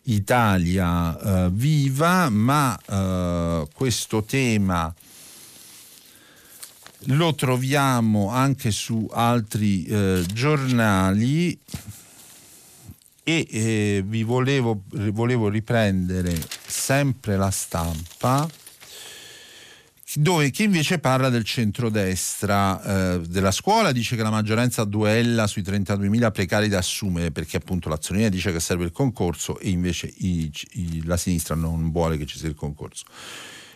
Italia 0.04 1.44
eh, 1.44 1.50
Viva, 1.52 2.30
ma 2.30 2.74
eh, 2.86 3.68
questo 3.74 4.24
tema 4.24 4.94
lo 7.00 7.34
troviamo 7.34 8.30
anche 8.30 8.70
su 8.70 9.06
altri 9.12 9.84
eh, 9.84 10.24
giornali 10.32 11.58
e 13.28 13.46
eh, 13.50 14.02
vi 14.06 14.22
volevo, 14.22 14.84
volevo 15.12 15.50
riprendere 15.50 16.34
sempre 16.66 17.36
la 17.36 17.50
stampa 17.50 18.48
dove 20.14 20.48
chi 20.48 20.62
invece 20.62 20.98
parla 20.98 21.28
del 21.28 21.44
centrodestra 21.44 23.16
eh, 23.16 23.20
della 23.28 23.50
scuola 23.50 23.92
dice 23.92 24.16
che 24.16 24.22
la 24.22 24.30
maggioranza 24.30 24.84
duella 24.84 25.46
sui 25.46 25.60
32.000 25.60 26.30
precari 26.30 26.68
da 26.68 26.78
assumere 26.78 27.30
perché 27.30 27.58
appunto 27.58 27.90
l'azione 27.90 28.30
dice 28.30 28.50
che 28.50 28.60
serve 28.60 28.84
il 28.84 28.92
concorso 28.92 29.58
e 29.58 29.68
invece 29.68 30.10
i, 30.16 30.50
i, 30.72 31.04
la 31.04 31.18
sinistra 31.18 31.54
non 31.54 31.92
vuole 31.92 32.16
che 32.16 32.24
ci 32.24 32.38
sia 32.38 32.48
il 32.48 32.54
concorso. 32.54 33.04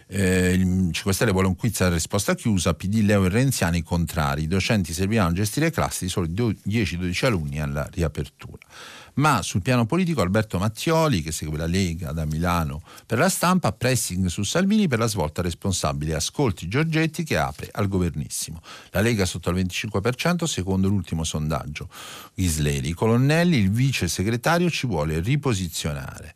Eh, 0.06 0.52
il 0.52 0.90
5 0.92 1.12
Stelle 1.12 1.32
vuole 1.32 1.48
un 1.48 1.56
quiz 1.56 1.82
a 1.82 1.90
risposta 1.90 2.34
chiusa, 2.34 2.72
PD, 2.72 3.02
Leo 3.02 3.26
e 3.26 3.28
Renziani 3.28 3.82
contrari. 3.82 4.44
I 4.44 4.46
docenti 4.46 4.94
serviranno 4.94 5.30
a 5.30 5.34
gestire 5.34 5.70
classi 5.70 6.04
di 6.04 6.10
solo 6.10 6.26
10-12 6.26 7.26
alunni 7.26 7.60
alla 7.60 7.86
riapertura 7.92 8.66
ma 9.14 9.42
sul 9.42 9.62
piano 9.62 9.86
politico 9.86 10.20
Alberto 10.20 10.58
Mattioli, 10.58 11.22
che 11.22 11.32
segue 11.32 11.58
la 11.58 11.66
Lega 11.66 12.12
da 12.12 12.24
Milano 12.24 12.82
per 13.04 13.18
la 13.18 13.28
stampa, 13.28 13.72
pressing 13.72 14.26
su 14.26 14.42
Salvini 14.42 14.88
per 14.88 14.98
la 14.98 15.06
svolta 15.06 15.42
responsabile, 15.42 16.14
ascolti 16.14 16.68
Giorgetti 16.68 17.24
che 17.24 17.36
apre 17.36 17.68
al 17.72 17.88
governissimo. 17.88 18.60
La 18.90 19.00
Lega 19.00 19.24
sotto 19.24 19.50
il 19.50 19.64
25% 19.64 20.44
secondo 20.44 20.88
l'ultimo 20.88 21.24
sondaggio. 21.24 21.88
Ghisleri, 22.34 22.92
Colonnelli, 22.92 23.58
il 23.58 23.70
vice 23.70 24.08
segretario 24.08 24.70
ci 24.70 24.86
vuole 24.86 25.20
riposizionare 25.20 26.34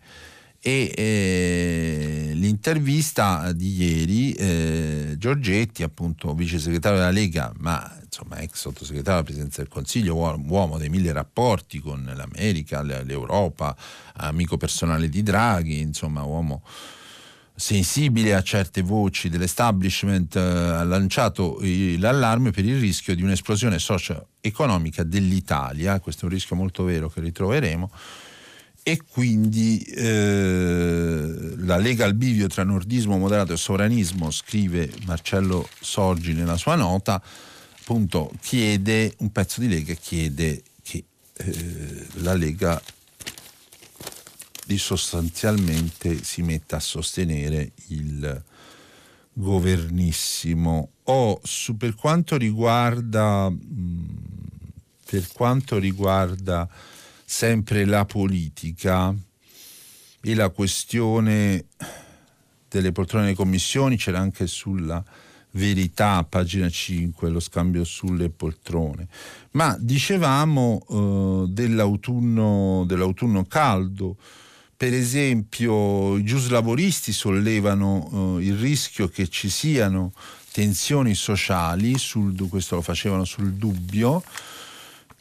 e 0.66 0.92
eh, 0.96 2.30
l'intervista 2.34 3.52
di 3.52 3.76
ieri 3.76 4.32
eh, 4.32 5.14
Giorgetti 5.16 5.84
appunto 5.84 6.34
vice 6.34 6.58
segretario 6.58 6.98
della 6.98 7.12
Lega 7.12 7.52
ma 7.58 7.96
insomma 8.02 8.40
ex 8.40 8.54
sottosegretario 8.54 9.20
alla 9.20 9.22
presidenza 9.22 9.60
del 9.62 9.70
Consiglio 9.70 10.16
uomo 10.16 10.76
dei 10.76 10.88
mille 10.88 11.12
rapporti 11.12 11.78
con 11.78 12.02
l'America 12.12 12.82
l'Europa 12.82 13.76
amico 14.14 14.56
personale 14.56 15.08
di 15.08 15.22
Draghi 15.22 15.78
insomma 15.78 16.24
uomo 16.24 16.64
sensibile 17.54 18.34
a 18.34 18.42
certe 18.42 18.82
voci 18.82 19.28
dell'establishment 19.28 20.34
eh, 20.34 20.40
ha 20.40 20.82
lanciato 20.82 21.58
l'allarme 21.60 22.50
per 22.50 22.64
il 22.64 22.80
rischio 22.80 23.14
di 23.14 23.22
un'esplosione 23.22 23.78
socio-economica 23.78 25.04
dell'Italia. 25.04 25.98
Questo 26.00 26.22
è 26.22 26.24
un 26.28 26.34
rischio 26.34 26.54
molto 26.54 26.84
vero 26.84 27.08
che 27.08 27.20
ritroveremo 27.20 27.90
e 28.88 29.02
quindi 29.02 29.80
eh, 29.80 31.54
la 31.56 31.76
lega 31.76 32.04
al 32.04 32.14
bivio 32.14 32.46
tra 32.46 32.62
nordismo 32.62 33.18
moderato 33.18 33.52
e 33.52 33.56
sovranismo, 33.56 34.30
scrive 34.30 34.88
Marcello 35.06 35.68
Sorgi 35.80 36.34
nella 36.34 36.56
sua 36.56 36.76
nota, 36.76 37.20
appunto 37.80 38.30
chiede, 38.40 39.12
un 39.18 39.32
pezzo 39.32 39.58
di 39.60 39.66
lega 39.66 39.92
chiede 39.94 40.62
che 40.84 41.02
eh, 41.32 42.06
la 42.18 42.34
lega 42.34 42.80
sostanzialmente 44.76 46.22
si 46.22 46.42
metta 46.42 46.76
a 46.76 46.80
sostenere 46.80 47.72
il 47.88 48.44
governissimo 49.32 50.90
o 51.02 51.40
su, 51.42 51.76
per 51.76 51.96
quanto 51.96 52.36
riguarda 52.36 53.50
mh, 53.50 54.26
per 55.10 55.26
quanto 55.32 55.78
riguarda 55.78 56.68
sempre 57.28 57.84
la 57.84 58.04
polica 58.04 59.12
e 60.20 60.34
la 60.34 60.48
questione 60.50 61.64
delle 62.68 62.92
poltrone 62.92 63.24
delle 63.24 63.36
commissioni 63.36 63.96
c'era 63.96 64.20
anche 64.20 64.46
sulla 64.46 65.02
verità, 65.50 66.24
pagina 66.24 66.68
5, 66.68 67.28
lo 67.28 67.40
scambio 67.40 67.82
sulle 67.82 68.30
poltrone. 68.30 69.08
Ma 69.52 69.76
dicevamo 69.78 70.84
eh, 70.88 71.44
dell'autunno, 71.48 72.84
dell'autunno 72.86 73.44
caldo, 73.44 74.16
per 74.76 74.92
esempio 74.92 76.16
i 76.16 76.22
giuslavoristi 76.22 77.12
sollevano 77.12 78.38
eh, 78.38 78.44
il 78.44 78.56
rischio 78.56 79.08
che 79.08 79.28
ci 79.28 79.48
siano 79.48 80.12
tensioni 80.52 81.14
sociali, 81.14 81.98
sul, 81.98 82.48
questo 82.48 82.76
lo 82.76 82.82
facevano 82.82 83.24
sul 83.24 83.54
dubbio, 83.54 84.22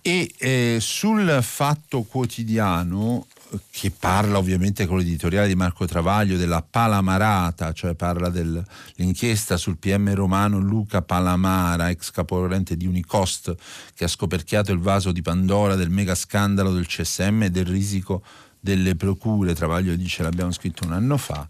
e 0.08 0.32
eh, 0.38 0.78
sul 0.80 1.40
fatto 1.42 2.04
quotidiano, 2.04 3.26
che 3.72 3.90
parla 3.90 4.38
ovviamente 4.38 4.86
con 4.86 5.00
l'editoriale 5.00 5.48
di 5.48 5.56
Marco 5.56 5.88
Travaglio 5.88 6.38
della 6.38 6.62
Palamarata, 6.62 7.74
cioè 7.74 7.96
parla 7.96 8.30
dell'inchiesta 8.30 9.58
sul 9.58 9.80
PM 9.80 10.14
romano 10.14 10.60
Luca 10.60 11.02
Palamara, 11.02 11.90
ex 11.90 12.12
caporente 12.12 12.78
di 12.78 12.86
Unicost, 12.86 13.56
che 13.96 14.04
ha 14.04 14.08
scoperchiato 14.08 14.72
il 14.72 14.78
vaso 14.78 15.12
di 15.12 15.24
Pandora 15.24 15.74
del 15.74 15.90
mega 15.90 16.14
scandalo 16.14 16.72
del 16.72 16.86
CSM 16.86 17.42
e 17.42 17.50
del 17.50 17.66
risico 17.66 18.22
delle 18.60 18.96
procure. 18.96 19.56
Travaglio 19.56 19.96
dice 19.96 20.22
l'abbiamo 20.22 20.52
scritto 20.52 20.86
un 20.86 20.94
anno 20.94 21.18
fa 21.18 21.48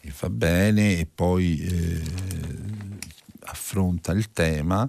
e 0.00 0.10
fa 0.10 0.30
bene 0.30 0.98
e 0.98 1.06
poi 1.14 1.60
eh, 1.60 2.02
affronta 3.40 4.12
il 4.12 4.32
tema 4.32 4.88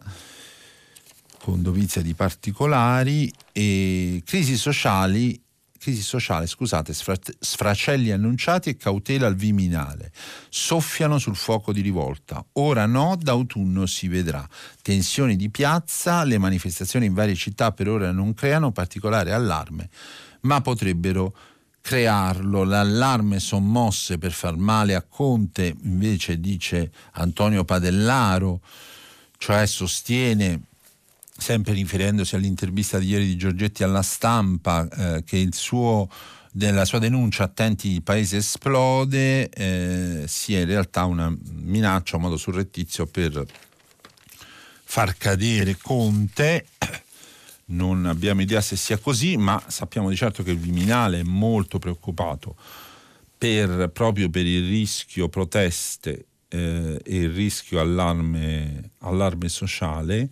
con 1.50 1.62
dovizia 1.64 2.04
di 2.04 2.14
particolari 2.14 3.32
e 3.52 4.22
crisi 4.24 4.56
sociali 4.56 5.42
crisi 5.80 6.02
sociale, 6.02 6.46
scusate, 6.46 6.94
sfracelli 6.94 8.12
annunciati 8.12 8.68
e 8.68 8.76
cautela 8.76 9.28
al 9.28 9.36
Viminale. 9.36 10.12
Soffiano 10.50 11.18
sul 11.20 11.38
fuoco 11.38 11.72
di 11.72 11.80
rivolta. 11.80 12.46
Ora 12.54 12.86
no, 12.86 13.16
d'autunno 13.18 13.86
si 13.86 14.10
vedrà. 14.10 14.46
Tensioni 14.82 15.38
di 15.38 15.50
piazza, 15.50 16.26
le 16.26 16.38
manifestazioni 16.38 17.06
in 17.06 17.14
varie 17.14 17.36
città 17.36 17.72
per 17.72 17.88
ora 17.88 18.12
non 18.12 18.34
creano 18.34 18.74
particolare 18.74 19.32
allarme, 19.32 19.90
ma 20.42 20.60
potrebbero 20.60 21.34
crearlo. 21.80 22.66
L'allarme 22.66 23.40
sommosse 23.40 24.18
per 24.18 24.34
far 24.34 24.58
male 24.58 24.96
a 24.96 25.02
Conte, 25.02 25.78
invece 25.84 26.42
dice 26.42 26.92
Antonio 27.14 27.64
Padellaro, 27.64 28.60
cioè 29.38 29.66
sostiene 29.66 30.68
sempre 31.40 31.74
riferendosi 31.74 32.36
all'intervista 32.36 33.00
di 33.00 33.08
ieri 33.08 33.26
di 33.26 33.36
Giorgetti 33.36 33.84
alla 33.84 34.02
stampa, 34.02 34.88
eh, 34.88 35.24
che 35.24 35.38
il 35.38 35.54
suo, 35.54 36.08
nella 36.54 36.86
sua 36.86 37.00
denuncia 37.00 37.44
attenti 37.44 37.92
il 37.92 38.04
paese 38.04 38.38
esplode, 38.38 39.50
eh, 39.50 40.24
sia 40.28 40.60
in 40.60 40.66
realtà 40.66 41.06
una 41.06 41.34
minaccia, 41.52 42.18
un 42.18 42.24
modo 42.24 42.38
surrettizio 42.38 43.06
per 43.06 43.46
far 44.84 45.18
cadere 45.18 45.78
Conte. 45.82 46.66
Non 47.66 48.06
abbiamo 48.06 48.42
idea 48.42 48.62
se 48.62 48.76
sia 48.76 48.98
così, 48.98 49.38
ma 49.38 49.62
sappiamo 49.68 50.10
di 50.10 50.16
certo 50.16 50.42
che 50.42 50.52
il 50.52 50.58
Viminale 50.58 51.20
è 51.20 51.24
molto 51.24 51.78
preoccupato 51.78 52.56
per, 53.38 53.90
proprio 53.94 54.30
per 54.30 54.46
il 54.46 54.68
rischio 54.68 55.30
proteste 55.30 56.26
eh, 56.50 57.00
e 57.04 57.16
il 57.16 57.30
rischio 57.30 57.80
allarme, 57.80 58.92
allarme 59.00 59.48
sociale 59.48 60.30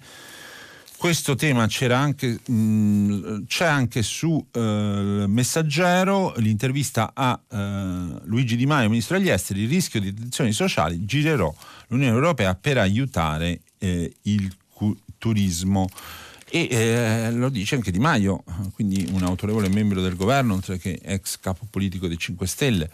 questo 0.98 1.36
tema 1.36 1.68
c'era 1.68 1.98
anche, 1.98 2.40
mh, 2.44 2.54
mm, 2.54 3.44
c'è 3.46 3.66
anche 3.66 4.02
su 4.02 4.44
eh, 4.52 5.26
Messaggero 5.28 6.34
l'intervista 6.38 7.12
a 7.14 7.40
eh, 7.50 8.22
Luigi 8.24 8.56
Di 8.56 8.66
Maio, 8.66 8.90
ministro 8.90 9.18
degli 9.18 9.30
esteri, 9.30 9.62
il 9.62 9.70
rischio 9.70 10.00
di 10.02 10.14
tensioni 10.14 10.52
sociali, 10.52 11.06
girerò 11.06 11.54
l'Unione 11.88 12.14
Europea 12.14 12.56
per 12.56 12.80
aiutare 12.80 13.62
eh, 13.78 14.12
il 14.24 14.54
cu- 14.74 14.98
turismo. 15.18 15.88
E 16.50 16.68
eh, 16.72 17.32
lo 17.32 17.50
dice 17.50 17.76
anche 17.76 17.92
Di 17.92 18.00
Maio, 18.00 18.44
quindi 18.74 19.08
un 19.12 19.22
autorevole 19.24 19.70
membro 19.70 20.02
del 20.02 20.16
governo, 20.16 20.54
oltre 20.54 20.78
che 20.78 21.00
ex 21.04 21.40
capo 21.40 21.68
politico 21.70 22.08
dei 22.08 22.18
5 22.18 22.48
Stelle. 22.48 22.90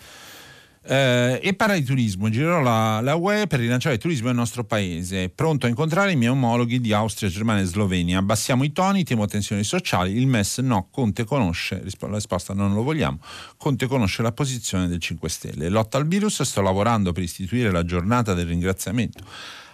Eh, 0.85 1.39
e 1.41 1.53
parla 1.53 1.75
di 1.75 1.83
turismo, 1.83 2.29
girerò 2.29 2.61
la, 2.61 2.99
la, 2.99 3.15
UE 3.15 3.47
per 3.47 3.59
rilanciare 3.59 3.95
il 3.95 4.01
turismo 4.01 4.27
nel 4.27 4.35
nostro 4.35 4.65
paese, 4.65 5.29
pronto 5.29 5.65
a 5.65 5.69
incontrare 5.69 6.11
i 6.11 6.17
miei 6.17 6.31
omologhi 6.31 6.81
di 6.81 6.91
Austria, 6.91 7.29
Germania 7.29 7.63
e 7.63 7.65
Slovenia. 7.65 8.19
Abbassiamo 8.19 8.63
i 8.63 8.73
toni, 8.73 9.05
temo 9.05 9.25
tensioni 9.25 9.63
sociali, 9.63 10.17
il 10.17 10.27
MES 10.27 10.57
no, 10.57 10.89
Conte 10.91 11.23
conosce, 11.23 11.81
la 11.99 12.13
risposta 12.13 12.53
non 12.53 12.73
lo 12.73 12.83
vogliamo, 12.83 13.19
Conte 13.55 13.87
conosce 13.87 14.21
la 14.21 14.33
posizione 14.33 14.87
del 14.87 14.99
5 14.99 15.29
Stelle. 15.29 15.69
Lotta 15.69 15.97
al 15.97 16.05
virus, 16.05 16.41
sto 16.41 16.61
lavorando 16.61 17.13
per 17.13 17.23
istituire 17.23 17.71
la 17.71 17.85
giornata 17.85 18.33
del 18.33 18.47
ringraziamento. 18.47 19.23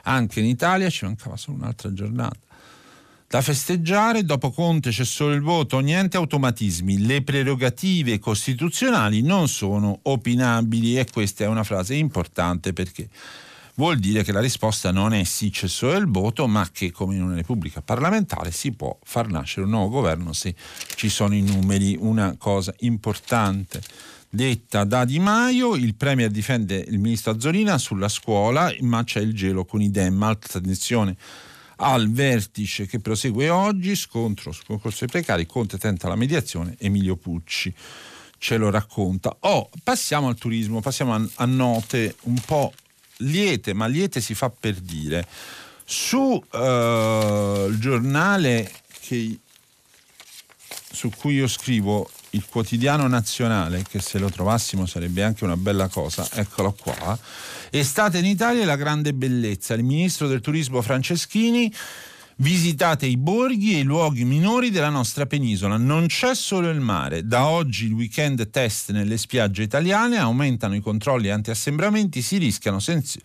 Anche 0.03 0.39
in 0.39 0.45
Italia 0.45 0.89
ci 0.89 1.05
mancava 1.05 1.37
solo 1.37 1.57
un'altra 1.57 1.91
giornata 1.91 2.48
da 3.29 3.43
festeggiare, 3.43 4.23
dopo 4.23 4.49
Conte 4.49 4.89
c'è 4.89 5.05
solo 5.05 5.35
il 5.35 5.41
voto, 5.41 5.77
niente 5.81 6.17
automatismi, 6.17 7.05
le 7.05 7.21
prerogative 7.21 8.17
costituzionali 8.17 9.21
non 9.21 9.47
sono 9.47 9.99
opinabili 10.01 10.97
e 10.97 11.05
questa 11.05 11.43
è 11.43 11.47
una 11.47 11.63
frase 11.63 11.93
importante 11.93 12.73
perché 12.73 13.07
vuol 13.75 13.99
dire 13.99 14.23
che 14.23 14.31
la 14.31 14.39
risposta 14.39 14.89
non 14.89 15.13
è 15.13 15.23
sì 15.25 15.51
c'è 15.51 15.67
solo 15.67 15.95
il 15.97 16.07
voto, 16.07 16.47
ma 16.47 16.67
che 16.71 16.91
come 16.91 17.17
in 17.17 17.21
una 17.21 17.35
repubblica 17.35 17.83
parlamentare 17.83 18.49
si 18.49 18.71
può 18.71 18.97
far 19.03 19.29
nascere 19.29 19.67
un 19.67 19.73
nuovo 19.73 19.89
governo 19.89 20.33
se 20.33 20.55
ci 20.95 21.07
sono 21.07 21.35
i 21.35 21.43
numeri, 21.43 21.95
una 21.99 22.35
cosa 22.35 22.73
importante 22.79 23.79
detta 24.27 24.83
da 24.85 25.05
Di 25.05 25.19
Maio, 25.19 25.75
il 25.75 25.93
Premier 25.93 26.31
difende 26.31 26.83
il 26.87 26.97
ministro 26.97 27.33
Azzolina 27.33 27.77
sulla 27.77 28.09
scuola, 28.09 28.73
ma 28.79 29.03
c'è 29.03 29.19
il 29.19 29.35
gelo 29.35 29.65
con 29.65 29.83
i 29.83 29.91
Dem, 29.91 30.19
alta 30.23 30.59
tensione 30.59 31.15
al 31.81 32.11
vertice 32.11 32.85
che 32.85 32.99
prosegue 32.99 33.49
oggi, 33.49 33.95
scontro 33.95 34.51
sul 34.51 34.65
concorso 34.65 35.05
dei 35.05 35.09
precari, 35.09 35.45
Conte 35.45 35.77
tenta 35.77 36.07
la 36.07 36.15
mediazione, 36.15 36.75
Emilio 36.79 37.15
Pucci 37.15 37.73
ce 38.39 38.57
lo 38.57 38.69
racconta. 38.69 39.35
Oh, 39.41 39.69
passiamo 39.83 40.27
al 40.27 40.37
turismo, 40.37 40.79
passiamo 40.79 41.13
a, 41.13 41.21
a 41.35 41.45
note 41.45 42.15
un 42.23 42.41
po' 42.45 42.73
liete, 43.17 43.73
ma 43.73 43.85
liete 43.85 44.21
si 44.21 44.33
fa 44.33 44.49
per 44.49 44.75
dire. 44.75 45.27
Su 45.85 46.17
uh, 46.17 47.67
il 47.67 47.77
giornale 47.79 48.71
che, 49.01 49.37
su 50.91 51.09
cui 51.09 51.35
io 51.35 51.47
scrivo, 51.47 52.09
il 52.31 52.45
quotidiano 52.47 53.07
nazionale, 53.07 53.83
che 53.87 53.99
se 53.99 54.19
lo 54.19 54.29
trovassimo 54.29 54.85
sarebbe 54.85 55.23
anche 55.23 55.43
una 55.43 55.57
bella 55.57 55.87
cosa, 55.87 56.27
eccolo 56.33 56.73
qua 56.73 57.17
Estate 57.71 58.17
in 58.17 58.25
Italia 58.25 58.65
la 58.65 58.75
grande 58.75 59.13
bellezza. 59.13 59.75
Il 59.75 59.83
ministro 59.83 60.27
del 60.27 60.41
turismo 60.41 60.81
Franceschini 60.81 61.71
Visitate 62.41 63.05
i 63.05 63.17
borghi 63.17 63.75
e 63.75 63.79
i 63.79 63.83
luoghi 63.83 64.23
minori 64.23 64.69
della 64.69 64.87
nostra 64.87 65.25
penisola. 65.25 65.75
Non 65.75 66.07
c'è 66.07 66.33
solo 66.33 66.69
il 66.69 66.79
mare. 66.79 67.27
Da 67.27 67.47
oggi 67.47 67.87
il 67.87 67.91
weekend 67.91 68.49
test 68.49 68.91
nelle 68.91 69.17
spiagge 69.17 69.61
italiane 69.61 70.17
aumentano 70.17 70.73
i 70.73 70.79
controlli 70.79 71.29
anti-assembramenti, 71.29 72.21
si 72.21 72.37
rischiano 72.37 72.79
senz- 72.79 73.17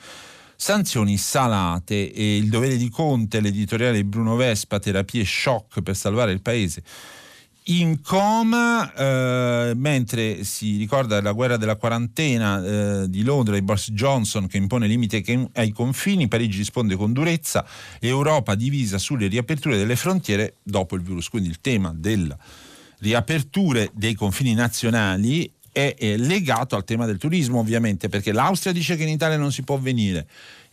sanzioni 0.57 1.17
salate 1.17 2.13
e 2.13 2.37
il 2.37 2.49
dovere 2.49 2.77
di 2.77 2.89
Conte, 2.89 3.39
l'editoriale 3.39 3.99
di 3.99 4.05
Bruno 4.05 4.35
Vespa, 4.35 4.81
terapie 4.81 5.25
shock 5.25 5.81
per 5.81 5.95
salvare 5.95 6.33
il 6.33 6.43
paese 6.43 6.83
in 7.67 8.03
coma 8.03 8.93
eh, 8.93 9.73
mentre 9.75 10.45
si 10.45 10.77
ricorda 10.77 11.23
la 11.23 11.33
guerra 11.33 11.57
della 11.57 11.77
quarantena 11.77 12.63
eh, 12.63 13.09
di 13.09 13.23
Londra 13.23 13.55
di 13.55 13.63
Boris 13.63 13.91
Johnson 13.93 14.47
che 14.47 14.59
impone 14.59 14.87
limiti 14.87 15.49
ai 15.55 15.71
confini, 15.71 16.29
Parigi 16.29 16.59
risponde 16.59 16.97
con 16.97 17.15
durezza, 17.15 17.65
Europa 18.01 18.55
divisa 18.55 18.99
sulle 18.99 19.29
riaperture 19.29 19.79
delle 19.79 19.97
frontiere 19.97 20.57
dopo 20.63 20.95
il 20.97 21.03
virus. 21.03 21.31
Quindi 21.31 21.49
il 21.49 21.61
tema 21.63 21.95
delle 21.97 22.37
riaperture 22.99 23.91
dei 23.95 24.15
confini 24.15 24.53
nazionali 24.53 25.51
è, 25.73 25.95
è 25.99 26.17
legato 26.17 26.77
al 26.77 26.85
tema 26.85 27.07
del 27.07 27.19
turismo 27.19 27.59
ovviamente 27.61 28.09
perché 28.09 28.33
l'Austria 28.33 28.73
dice 28.73 28.97
che 28.97 29.03
in 29.03 29.09
Italia 29.09 29.37
non 29.37 29.53
si 29.53 29.63
può 29.63 29.79
venire 29.79 30.27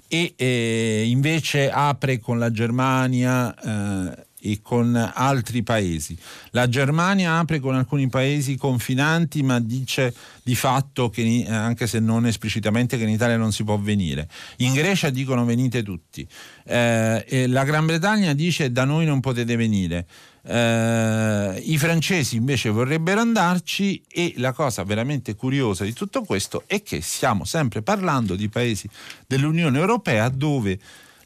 e 0.07 0.33
eh, 0.35 1.03
invece 1.07 1.71
apre 1.71 2.19
con 2.19 2.37
la 2.37 2.51
Germania 2.51 3.55
eh, 3.55 4.25
e 4.41 4.59
con 4.61 4.95
altri 5.13 5.63
paesi. 5.63 6.17
La 6.51 6.67
Germania 6.67 7.37
apre 7.37 7.59
con 7.59 7.75
alcuni 7.75 8.09
paesi 8.09 8.57
confinanti 8.57 9.43
ma 9.43 9.59
dice 9.59 10.13
di 10.43 10.55
fatto 10.55 11.09
che 11.09 11.45
anche 11.47 11.87
se 11.87 11.99
non 11.99 12.25
esplicitamente 12.25 12.97
che 12.97 13.03
in 13.03 13.09
Italia 13.09 13.37
non 13.37 13.51
si 13.51 13.63
può 13.63 13.77
venire. 13.77 14.27
In 14.57 14.73
Grecia 14.73 15.09
dicono 15.09 15.45
venite 15.45 15.83
tutti. 15.83 16.27
Eh, 16.65 17.45
la 17.47 17.63
Gran 17.63 17.85
Bretagna 17.85 18.33
dice 18.33 18.71
da 18.71 18.83
noi 18.83 19.05
non 19.05 19.19
potete 19.19 19.55
venire. 19.55 20.07
Eh, 20.43 21.61
I 21.65 21.77
francesi 21.77 22.35
invece 22.35 22.69
vorrebbero 22.69 23.21
andarci 23.21 24.01
e 24.07 24.33
la 24.37 24.53
cosa 24.53 24.83
veramente 24.83 25.35
curiosa 25.35 25.83
di 25.83 25.93
tutto 25.93 26.23
questo 26.23 26.63
è 26.65 26.81
che 26.81 27.01
stiamo 27.01 27.45
sempre 27.45 27.83
parlando 27.83 28.35
di 28.35 28.49
paesi 28.49 28.89
dell'Unione 29.27 29.77
Europea 29.77 30.29
dove 30.29 30.79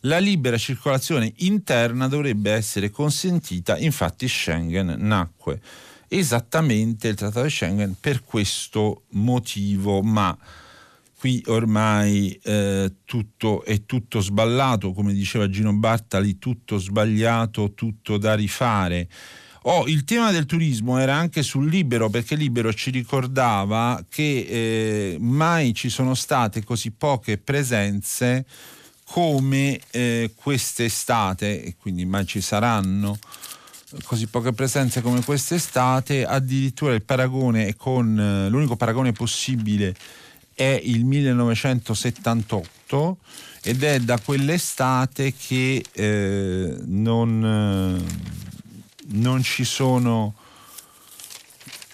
la 0.06 0.18
libera 0.20 0.58
circolazione 0.58 1.32
interna 1.38 2.08
dovrebbe 2.08 2.51
essere 2.51 2.89
consentita, 2.89 3.78
infatti 3.78 4.28
Schengen 4.28 4.95
nacque 4.99 5.62
esattamente 6.08 7.08
il 7.08 7.16
Trattato 7.16 7.43
di 7.43 7.49
Schengen 7.49 7.95
per 7.99 8.24
questo 8.24 9.03
motivo, 9.12 10.01
ma 10.01 10.38
qui 11.18 11.43
ormai 11.47 12.39
eh, 12.43 12.93
tutto 13.03 13.64
è 13.64 13.86
tutto 13.86 14.20
sballato, 14.20 14.93
come 14.93 15.14
diceva 15.14 15.49
Gino 15.49 15.74
Bartali, 15.74 16.38
tutto 16.38 16.78
sbagliato, 16.78 17.74
tutto 17.74 18.18
da 18.18 18.36
rifare. 18.36 19.10
Oh, 19.64 19.88
il 19.88 20.03
tema 20.03 20.32
del 20.32 20.45
turismo 20.45 20.99
era 20.99 21.16
anche 21.16 21.41
sul 21.41 21.68
Libero, 21.68 22.10
perché 22.10 22.36
Libero 22.36 22.72
ci 22.72 22.91
ricordava 22.91 24.06
che 24.08 24.45
eh, 24.47 25.18
mai 25.20 25.74
ci 25.74 25.89
sono 25.89 26.14
state 26.14 26.64
così 26.64 26.91
poche 26.91 27.39
presenze 27.39 28.45
come 29.06 29.80
eh, 29.91 30.32
quest'estate, 30.36 31.64
e 31.64 31.76
quindi 31.80 32.06
mai 32.06 32.26
ci 32.26 32.41
saranno 32.41 33.18
così 34.03 34.28
poche 34.28 34.51
presenze 34.51 35.01
come 35.01 35.24
quest'estate, 35.24 36.26
addirittura 36.26 36.93
il 36.93 37.03
paragone 37.03 37.76
con 37.76 38.20
eh, 38.20 38.49
l'unico 38.49 38.76
paragone 38.76 39.14
possibile 39.14 39.95
è 40.53 40.80
il 40.84 41.06
1978 41.06 43.18
ed 43.62 43.84
è 43.84 43.99
da 43.99 44.20
quell'estate 44.20 45.34
che 45.34 45.84
eh, 45.91 46.78
non, 46.86 47.43
eh, 47.43 48.03
non 49.08 49.43
ci 49.43 49.66
sono 49.66 50.36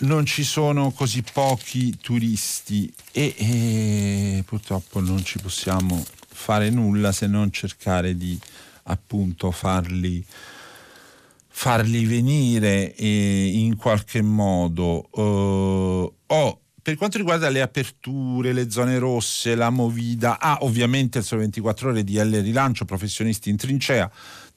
non 0.02 0.26
ci 0.26 0.44
sono 0.44 0.92
così 0.92 1.24
pochi 1.32 1.96
turisti 2.02 2.92
e, 3.12 3.36
e 3.38 4.44
purtroppo 4.46 5.00
non 5.00 5.24
ci 5.24 5.38
possiamo 5.38 6.04
fare 6.42 6.72
nulla 6.72 7.12
se 7.12 7.28
non 7.28 7.52
cercare 7.52 8.18
di 8.18 8.38
appunto 8.86 9.52
farli, 9.52 10.26
farli 11.48 12.06
venire 12.06 12.96
eh, 12.96 13.52
in 13.54 13.76
qualche 13.76 14.24
modo. 14.24 15.08
Uh, 15.12 16.14
oh, 16.26 16.62
per 16.82 16.96
quanto 16.96 17.20
riguarda 17.20 17.50
le 17.50 17.62
aperture, 17.62 18.54
le 18.54 18.72
zone 18.72 18.98
rosse, 18.98 19.54
la 19.54 19.70
movida, 19.70 20.40
ah, 20.40 20.58
ovviamente 20.62 21.20
il 21.20 21.24
solo 21.24 21.42
24 21.42 21.90
ore 21.90 22.04
di 22.04 22.16
L 22.16 22.42
rilancio, 22.42 22.86
professionisti 22.86 23.52
in 23.52 23.58
trincea, 23.58 24.12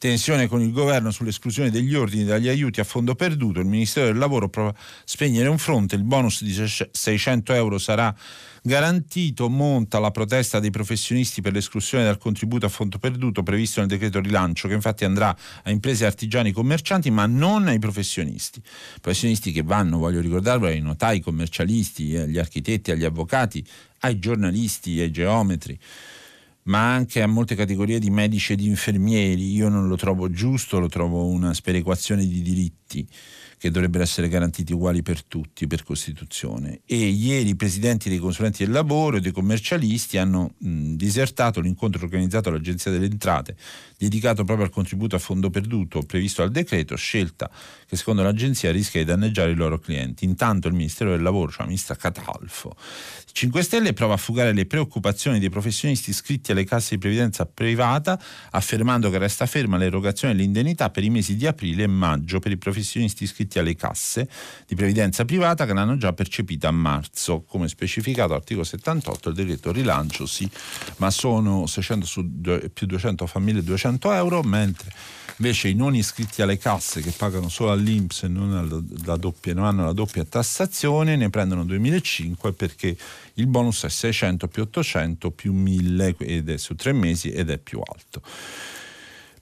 tensione 0.04 0.48
con 0.48 0.60
il 0.60 0.70
governo 0.70 1.10
sull'esclusione 1.10 1.70
degli 1.70 1.94
ordini 1.94 2.24
dagli 2.24 2.48
aiuti 2.48 2.78
a 2.78 2.84
fondo 2.84 3.14
perduto, 3.14 3.60
il 3.60 3.66
Ministero 3.66 4.04
del 4.04 4.18
Lavoro 4.18 4.50
prova 4.50 4.68
a 4.68 4.74
spegnere 5.02 5.48
un 5.48 5.56
fronte, 5.56 5.94
il 5.94 6.02
bonus 6.02 6.42
di 6.42 6.52
600 6.52 7.54
euro 7.54 7.78
sarà 7.78 8.14
garantito, 8.62 9.48
monta 9.48 9.98
la 9.98 10.10
protesta 10.10 10.60
dei 10.60 10.68
professionisti 10.68 11.40
per 11.40 11.54
l'esclusione 11.54 12.04
dal 12.04 12.18
contributo 12.18 12.66
a 12.66 12.68
fondo 12.68 12.98
perduto 12.98 13.42
previsto 13.42 13.80
nel 13.80 13.88
decreto 13.88 14.20
rilancio 14.20 14.68
che 14.68 14.74
infatti 14.74 15.06
andrà 15.06 15.34
a 15.62 15.70
imprese 15.70 16.04
artigiani 16.04 16.52
commercianti 16.52 17.10
ma 17.10 17.24
non 17.24 17.66
ai 17.68 17.78
professionisti. 17.78 18.60
Professionisti 19.00 19.52
che 19.52 19.62
vanno, 19.62 19.96
voglio 19.96 20.20
ricordarlo, 20.20 20.66
ai 20.66 20.82
notai, 20.82 21.16
ai 21.16 21.20
commercialisti, 21.22 22.14
agli 22.14 22.38
architetti, 22.38 22.90
agli 22.90 23.04
avvocati, 23.04 23.66
ai 24.00 24.18
giornalisti, 24.18 25.00
ai 25.00 25.10
geometri 25.10 25.78
ma 26.64 26.92
anche 26.92 27.22
a 27.22 27.26
molte 27.26 27.54
categorie 27.54 27.98
di 27.98 28.10
medici 28.10 28.52
e 28.52 28.56
di 28.56 28.66
infermieri. 28.66 29.52
Io 29.52 29.68
non 29.68 29.88
lo 29.88 29.96
trovo 29.96 30.30
giusto, 30.30 30.78
lo 30.78 30.88
trovo 30.88 31.26
una 31.26 31.52
sperequazione 31.54 32.26
di 32.26 32.42
diritti 32.42 33.08
che 33.64 33.70
dovrebbero 33.70 34.04
essere 34.04 34.28
garantiti 34.28 34.74
uguali 34.74 35.00
per 35.00 35.24
tutti 35.24 35.66
per 35.66 35.84
Costituzione. 35.84 36.80
E 36.84 36.96
ieri 36.96 37.48
i 37.48 37.56
presidenti 37.56 38.10
dei 38.10 38.18
consulenti 38.18 38.62
del 38.62 38.74
lavoro 38.74 39.16
e 39.16 39.20
dei 39.20 39.32
commercialisti 39.32 40.18
hanno 40.18 40.52
mh, 40.58 40.96
disertato 40.96 41.60
l'incontro 41.60 42.04
organizzato 42.04 42.50
all'Agenzia 42.50 42.90
delle 42.90 43.06
Entrate, 43.06 43.56
dedicato 43.96 44.44
proprio 44.44 44.66
al 44.66 44.70
contributo 44.70 45.16
a 45.16 45.18
fondo 45.18 45.48
perduto 45.48 46.02
previsto 46.02 46.42
dal 46.42 46.50
decreto, 46.50 46.94
scelta 46.94 47.50
che 47.86 47.96
secondo 47.96 48.22
l'agenzia 48.22 48.70
rischia 48.70 49.00
di 49.00 49.06
danneggiare 49.06 49.52
i 49.52 49.54
loro 49.54 49.78
clienti. 49.78 50.26
Intanto 50.26 50.68
il 50.68 50.74
Ministero 50.74 51.12
del 51.12 51.22
Lavoro, 51.22 51.50
cioè 51.50 51.60
la 51.60 51.68
ministra 51.68 51.96
Catalfo, 51.96 52.76
5 53.32 53.62
Stelle 53.62 53.94
prova 53.94 54.14
a 54.14 54.18
fugare 54.18 54.52
le 54.52 54.66
preoccupazioni 54.66 55.40
dei 55.40 55.48
professionisti 55.50 56.10
iscritti 56.10 56.52
alle 56.52 56.64
casse 56.64 56.96
di 56.96 57.00
previdenza 57.00 57.46
privata, 57.46 58.20
affermando 58.50 59.10
che 59.10 59.18
resta 59.18 59.46
ferma 59.46 59.78
l'erogazione 59.78 60.34
dell'indennità 60.34 60.90
per 60.90 61.02
i 61.02 61.10
mesi 61.10 61.34
di 61.34 61.46
aprile 61.46 61.84
e 61.84 61.88
maggio 61.88 62.38
per 62.38 62.52
i 62.52 62.58
professionisti 62.58 63.24
iscritti 63.24 63.53
iscritti 63.54 63.58
alle 63.58 63.76
casse 63.76 64.28
di 64.66 64.74
previdenza 64.74 65.24
privata 65.24 65.66
che 65.66 65.72
l'hanno 65.72 65.96
già 65.96 66.12
percepita 66.12 66.68
a 66.68 66.72
marzo, 66.72 67.42
come 67.42 67.68
specificato 67.68 68.32
all'articolo 68.32 68.64
78 68.64 69.30
del 69.30 69.46
decreto 69.46 69.72
rilancio, 69.72 70.26
sì, 70.26 70.48
ma 70.96 71.10
sono 71.10 71.66
600 71.66 72.06
su 72.06 72.28
più 72.72 72.86
200 72.86 73.26
famiglie 73.26 73.62
200 73.62 74.12
euro, 74.12 74.42
mentre 74.42 74.92
invece 75.36 75.68
i 75.68 75.74
non 75.74 75.94
iscritti 75.94 76.42
alle 76.42 76.58
casse 76.58 77.00
che 77.00 77.10
pagano 77.10 77.48
solo 77.48 77.72
all'Inps 77.72 78.22
e 78.22 78.28
non, 78.28 78.86
doppia, 79.18 79.54
non 79.54 79.64
hanno 79.64 79.84
la 79.84 79.92
doppia 79.92 80.24
tassazione 80.24 81.16
ne 81.16 81.28
prendono 81.28 81.64
2005 81.64 82.52
perché 82.52 82.96
il 83.34 83.46
bonus 83.46 83.84
è 83.84 83.88
600 83.88 84.46
più 84.46 84.62
800 84.62 85.30
più 85.32 85.52
1000 85.52 86.16
ed 86.18 86.50
è 86.50 86.56
su 86.56 86.74
tre 86.76 86.92
mesi 86.92 87.30
ed 87.30 87.50
è 87.50 87.58
più 87.58 87.80
alto. 87.80 88.22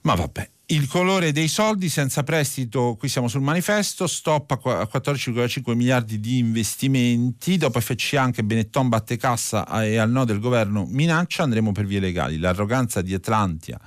Ma 0.01 0.15
vabbè, 0.15 0.49
il 0.73 0.87
colore 0.87 1.31
dei 1.31 1.47
soldi 1.47 1.87
senza 1.87 2.23
prestito, 2.23 2.95
qui 2.97 3.07
siamo 3.07 3.27
sul 3.27 3.41
manifesto, 3.41 4.07
stop 4.07 4.51
a 4.51 4.89
14,5 4.91 5.75
miliardi 5.75 6.19
di 6.19 6.39
investimenti, 6.39 7.57
dopo 7.57 7.79
FC 7.79 8.15
anche 8.15 8.43
Benetton 8.43 8.89
batte 8.89 9.15
cassa 9.15 9.65
e 9.83 9.97
al 9.97 10.09
no 10.09 10.25
del 10.25 10.39
governo 10.39 10.87
minaccia, 10.89 11.43
andremo 11.43 11.71
per 11.71 11.85
vie 11.85 11.99
legali. 11.99 12.39
L'arroganza 12.39 13.03
di 13.03 13.13
Atlantia 13.13 13.79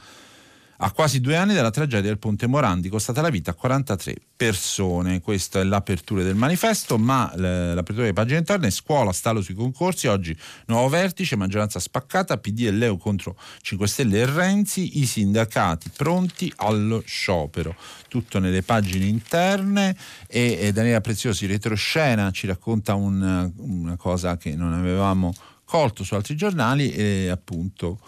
a 0.79 0.91
quasi 0.93 1.21
due 1.21 1.37
anni 1.37 1.55
dalla 1.55 1.71
tragedia 1.71 2.09
del 2.09 2.19
Ponte 2.19 2.47
Morandi, 2.47 2.89
costata 2.89 3.21
la 3.21 3.31
vita 3.31 3.53
a 3.53 3.55
43 3.55 4.15
persone. 4.37 5.21
Questa 5.21 5.61
è 5.61 5.65
l'apertura 5.65 6.23
del 6.23 6.35
manifesto, 6.35 6.99
ma 6.99 7.33
l'apertura 7.35 8.03
delle 8.03 8.13
pagine 8.13 8.39
interne, 8.39 8.71
scuola, 8.71 9.13
stallo 9.13 9.41
sui 9.41 9.55
concorsi, 9.55 10.07
oggi 10.07 10.37
nuovo 10.67 10.89
vertice, 10.89 11.37
maggioranza 11.37 11.79
spaccata, 11.79 12.37
PD 12.37 12.67
e 12.67 12.71
Leo 12.73 12.97
contro 12.97 13.37
5 13.63 13.87
Stelle 13.87 14.21
e 14.21 14.27
Renzi, 14.27 15.01
i 15.01 15.07
sindacati 15.07 15.91
pronti 15.97 16.53
allo 16.57 17.03
sciopero. 17.07 17.75
Tutto 18.09 18.39
nelle 18.39 18.63
pagine 18.63 19.07
interne 19.07 19.97
e, 20.27 20.71
Daniela 20.73 21.01
Preziosi, 21.01 21.47
retroscena, 21.47 22.31
ci 22.31 22.47
racconta 22.47 22.95
un, 22.95 23.51
una 23.57 23.97
cosa 23.97 24.37
che 24.37 24.55
non 24.55 24.73
avevamo 24.73 25.35
colto 25.65 26.05
su 26.05 26.15
altri 26.15 26.37
giornali 26.37 26.93
e 26.93 27.29
appunto 27.29 27.99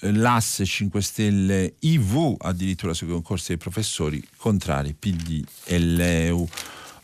l'asse 0.00 0.64
5 0.64 1.02
Stelle 1.02 1.74
IV 1.80 2.36
addirittura 2.38 2.94
sui 2.94 3.08
concorsi 3.08 3.48
dei 3.48 3.56
professori 3.56 4.22
contrari 4.36 4.94
PD 4.94 5.44
e 5.64 5.78
l'EU. 5.78 6.48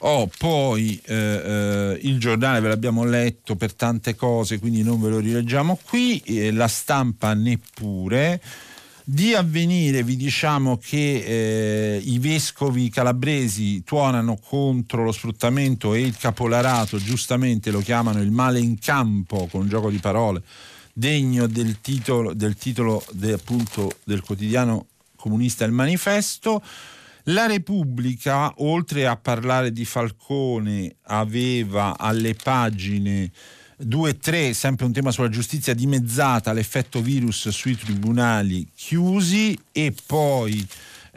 Oh, 0.06 0.28
poi 0.36 1.00
eh, 1.06 1.14
eh, 1.14 1.98
il 2.02 2.18
giornale 2.18 2.60
ve 2.60 2.68
l'abbiamo 2.68 3.04
letto 3.04 3.56
per 3.56 3.72
tante 3.72 4.14
cose, 4.14 4.58
quindi 4.58 4.82
non 4.82 5.00
ve 5.00 5.08
lo 5.08 5.18
rileggiamo 5.18 5.78
qui, 5.82 6.20
eh, 6.26 6.52
la 6.52 6.68
stampa 6.68 7.32
neppure. 7.32 8.40
Di 9.06 9.34
avvenire 9.34 10.02
vi 10.02 10.16
diciamo 10.16 10.78
che 10.78 11.24
eh, 11.96 12.00
i 12.02 12.18
vescovi 12.18 12.88
calabresi 12.90 13.82
tuonano 13.82 14.38
contro 14.38 15.04
lo 15.04 15.12
sfruttamento 15.12 15.94
e 15.94 16.00
il 16.00 16.16
capolarato, 16.16 16.98
giustamente 16.98 17.70
lo 17.70 17.80
chiamano 17.80 18.20
il 18.20 18.30
male 18.30 18.60
in 18.60 18.78
campo 18.78 19.46
con 19.50 19.62
un 19.62 19.68
gioco 19.68 19.90
di 19.90 19.98
parole 19.98 20.42
degno 20.94 21.46
del 21.46 21.80
titolo, 21.80 22.32
del, 22.32 22.56
titolo 22.56 23.04
de, 23.10 23.32
appunto, 23.32 23.98
del 24.04 24.22
quotidiano 24.22 24.86
comunista 25.16 25.64
Il 25.64 25.72
Manifesto. 25.72 26.62
La 27.28 27.46
Repubblica, 27.46 28.52
oltre 28.58 29.06
a 29.06 29.16
parlare 29.16 29.72
di 29.72 29.84
Falcone, 29.84 30.96
aveva 31.02 31.98
alle 31.98 32.34
pagine 32.34 33.30
2 33.78 34.10
e 34.10 34.18
3, 34.18 34.52
sempre 34.52 34.84
un 34.86 34.92
tema 34.92 35.10
sulla 35.10 35.30
giustizia 35.30 35.74
dimezzata, 35.74 36.52
l'effetto 36.52 37.00
virus 37.00 37.48
sui 37.48 37.76
tribunali 37.76 38.68
chiusi 38.74 39.58
e 39.72 39.94
poi 40.06 40.66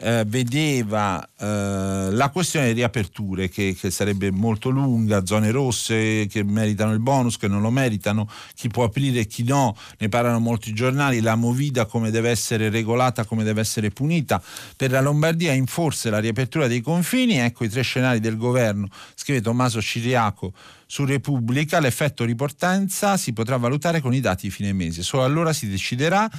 eh, 0.00 0.24
vedeva 0.26 1.26
eh, 1.38 2.08
la 2.10 2.30
questione 2.32 2.68
di 2.68 2.72
riaperture 2.74 3.48
che, 3.48 3.76
che, 3.78 3.90
sarebbe 3.90 4.30
molto 4.30 4.68
lunga, 4.68 5.26
zone 5.26 5.50
rosse 5.50 6.26
che 6.26 6.44
meritano 6.44 6.92
il 6.92 7.00
bonus, 7.00 7.36
che 7.36 7.48
non 7.48 7.60
lo 7.60 7.70
meritano, 7.70 8.28
chi 8.54 8.68
può 8.68 8.84
aprire 8.84 9.20
e 9.20 9.26
chi 9.26 9.42
no, 9.42 9.76
ne 9.98 10.08
parlano 10.08 10.38
molti 10.38 10.72
giornali, 10.72 11.20
la 11.20 11.34
movida 11.34 11.86
come 11.86 12.10
deve 12.10 12.30
essere 12.30 12.70
regolata, 12.70 13.24
come 13.24 13.44
deve 13.44 13.60
essere 13.60 13.90
punita. 13.90 14.40
Per 14.76 14.90
la 14.90 15.00
Lombardia 15.00 15.52
in 15.52 15.66
forse 15.66 16.10
la 16.10 16.18
riapertura 16.18 16.68
dei 16.68 16.80
confini, 16.80 17.38
ecco 17.38 17.64
i 17.64 17.68
tre 17.68 17.82
scenari 17.82 18.20
del 18.20 18.36
governo, 18.36 18.88
scrive 19.14 19.40
Tommaso 19.40 19.82
Ciriaco 19.82 20.52
su 20.86 21.04
Repubblica, 21.04 21.80
l'effetto 21.80 22.24
riportanza 22.24 23.16
si 23.16 23.32
potrà 23.32 23.56
valutare 23.56 24.00
con 24.00 24.14
i 24.14 24.20
dati 24.20 24.46
di 24.46 24.52
fine 24.52 24.72
mese, 24.72 25.02
solo 25.02 25.24
allora 25.24 25.52
si 25.52 25.68
deciderà 25.68 26.30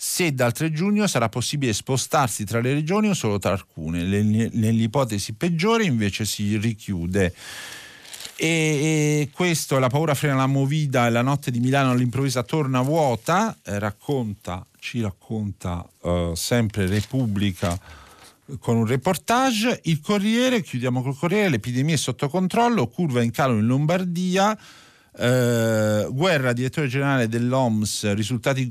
se 0.00 0.32
dal 0.32 0.52
3 0.52 0.70
giugno 0.70 1.08
sarà 1.08 1.28
possibile 1.28 1.72
spostarsi 1.72 2.44
tra 2.44 2.60
le 2.60 2.72
regioni 2.72 3.08
o 3.08 3.14
solo 3.14 3.40
tra 3.40 3.50
alcune. 3.50 4.04
Nell'ipotesi 4.04 5.32
peggiore 5.32 5.82
invece 5.82 6.24
si 6.24 6.56
richiude. 6.56 7.34
E, 8.36 8.46
e 8.46 9.30
questo, 9.32 9.80
la 9.80 9.88
paura 9.88 10.14
frena 10.14 10.36
la 10.36 10.46
movida 10.46 11.08
e 11.08 11.10
la 11.10 11.22
notte 11.22 11.50
di 11.50 11.58
Milano 11.58 11.90
all'improvvisa 11.90 12.44
torna 12.44 12.80
vuota, 12.80 13.58
eh, 13.64 13.80
racconta, 13.80 14.64
ci 14.78 15.00
racconta 15.00 15.84
eh, 16.04 16.30
sempre 16.36 16.86
Repubblica 16.86 17.76
con 18.60 18.76
un 18.76 18.86
reportage. 18.86 19.80
Il 19.86 20.00
Corriere, 20.00 20.62
chiudiamo 20.62 21.02
col 21.02 21.18
Corriere, 21.18 21.48
l'epidemia 21.48 21.96
è 21.96 21.98
sotto 21.98 22.28
controllo, 22.28 22.86
curva 22.86 23.20
in 23.20 23.32
calo 23.32 23.58
in 23.58 23.66
Lombardia. 23.66 24.56
Eh, 25.20 26.06
Guerra, 26.10 26.52
direttore 26.52 26.86
generale 26.86 27.26
dell'OMS, 27.26 28.14
risultati 28.14 28.68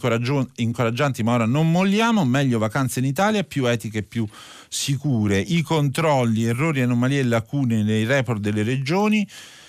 incoraggianti, 0.55 1.21
ma 1.21 1.33
ora 1.33 1.45
non 1.45 1.69
molliamo, 1.69 2.23
meglio 2.23 2.57
vacanze 2.57 2.99
in 2.99 3.05
Italia, 3.05 3.43
più 3.43 3.65
etiche 3.65 3.97
e 3.97 4.03
più 4.03 4.25
sicure. 4.69 5.39
I 5.39 5.61
controlli, 5.61 6.45
errori, 6.45 6.81
anomalie 6.81 7.19
e 7.19 7.23
lacune 7.25 7.83
nei 7.83 8.05
report 8.05 8.39
delle 8.39 8.63
regioni, 8.63 9.27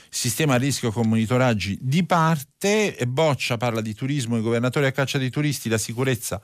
sistema 0.09 0.55
a 0.55 0.59
rischio 0.59 0.93
con 0.93 1.09
monitoraggi 1.09 1.77
di 1.81 2.05
parte, 2.05 2.97
e 2.97 3.07
Boccia 3.09 3.57
parla 3.57 3.81
di 3.81 3.95
turismo, 3.95 4.39
i 4.39 4.43
governatori 4.43 4.87
a 4.87 4.93
caccia 4.93 5.19
dei 5.19 5.31
turisti, 5.31 5.69
la 5.69 5.79
sicurezza 5.79 6.41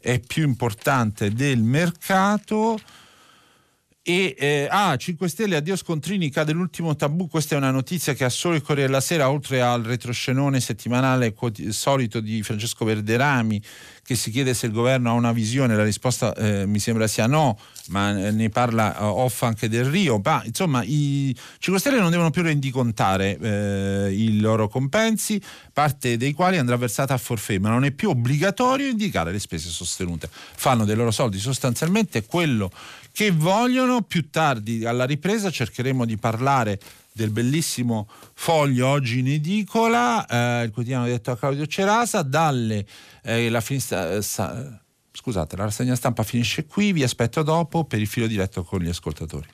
è 0.00 0.18
più 0.18 0.44
importante 0.44 1.30
del 1.30 1.62
mercato. 1.62 2.78
E 4.06 4.34
eh, 4.38 4.68
ah, 4.70 4.94
5 4.94 5.26
Stelle, 5.30 5.56
addio 5.56 5.76
scontrini, 5.76 6.28
cade 6.28 6.52
l'ultimo 6.52 6.94
tabù. 6.94 7.26
Questa 7.26 7.54
è 7.54 7.56
una 7.56 7.70
notizia 7.70 8.12
che 8.12 8.24
ha 8.24 8.28
solo 8.28 8.54
il 8.54 8.60
Corriere 8.60 8.88
della 8.88 9.00
Sera, 9.00 9.30
oltre 9.30 9.62
al 9.62 9.82
retroscenone 9.82 10.60
settimanale 10.60 11.34
solito 11.70 12.20
di 12.20 12.42
Francesco 12.42 12.84
Verderami, 12.84 13.62
che 14.04 14.14
si 14.14 14.30
chiede 14.30 14.52
se 14.52 14.66
il 14.66 14.72
governo 14.72 15.08
ha 15.08 15.12
una 15.14 15.32
visione. 15.32 15.74
La 15.74 15.84
risposta 15.84 16.34
eh, 16.34 16.66
mi 16.66 16.80
sembra 16.80 17.06
sia 17.06 17.26
no, 17.26 17.58
ma 17.88 18.26
eh, 18.26 18.30
ne 18.30 18.50
parla 18.50 18.94
uh, 18.98 19.04
off 19.04 19.40
anche 19.40 19.70
del 19.70 19.86
Rio. 19.86 20.20
Ma, 20.22 20.42
insomma, 20.44 20.82
i 20.84 21.34
5 21.60 21.80
Stelle 21.80 21.98
non 21.98 22.10
devono 22.10 22.28
più 22.28 22.42
rendicontare 22.42 23.38
eh, 23.38 24.12
i 24.12 24.38
loro 24.38 24.68
compensi, 24.68 25.40
parte 25.72 26.18
dei 26.18 26.34
quali 26.34 26.58
andrà 26.58 26.76
versata 26.76 27.14
a 27.14 27.18
forfè, 27.18 27.56
ma 27.56 27.70
non 27.70 27.86
è 27.86 27.90
più 27.90 28.10
obbligatorio 28.10 28.86
indicare 28.86 29.32
le 29.32 29.38
spese 29.38 29.70
sostenute. 29.70 30.28
Fanno 30.30 30.84
dei 30.84 30.94
loro 30.94 31.10
soldi 31.10 31.38
sostanzialmente 31.38 32.26
quello 32.26 32.70
che 33.10 33.30
vogliono. 33.30 33.93
Più 34.02 34.30
tardi 34.30 34.84
alla 34.84 35.04
ripresa 35.04 35.50
cercheremo 35.50 36.04
di 36.04 36.16
parlare 36.16 36.78
del 37.12 37.30
bellissimo 37.30 38.08
foglio 38.34 38.88
oggi 38.88 39.20
in 39.20 39.28
edicola, 39.28 40.26
eh, 40.26 40.64
il 40.64 40.72
quotidiano 40.72 41.06
detto 41.06 41.30
a 41.30 41.36
Claudio 41.36 41.66
Cerasa, 41.66 42.22
dalle 42.22 42.84
eh, 43.22 43.48
la 43.48 43.60
finistra, 43.60 44.12
eh, 44.12 44.22
sa, 44.22 44.80
scusate, 45.12 45.56
la 45.56 45.64
rassegna 45.64 45.94
stampa 45.94 46.24
finisce 46.24 46.66
qui, 46.66 46.92
vi 46.92 47.04
aspetto 47.04 47.42
dopo 47.42 47.84
per 47.84 48.00
il 48.00 48.08
filo 48.08 48.26
diretto 48.26 48.64
con 48.64 48.80
gli 48.80 48.88
ascoltatori. 48.88 49.46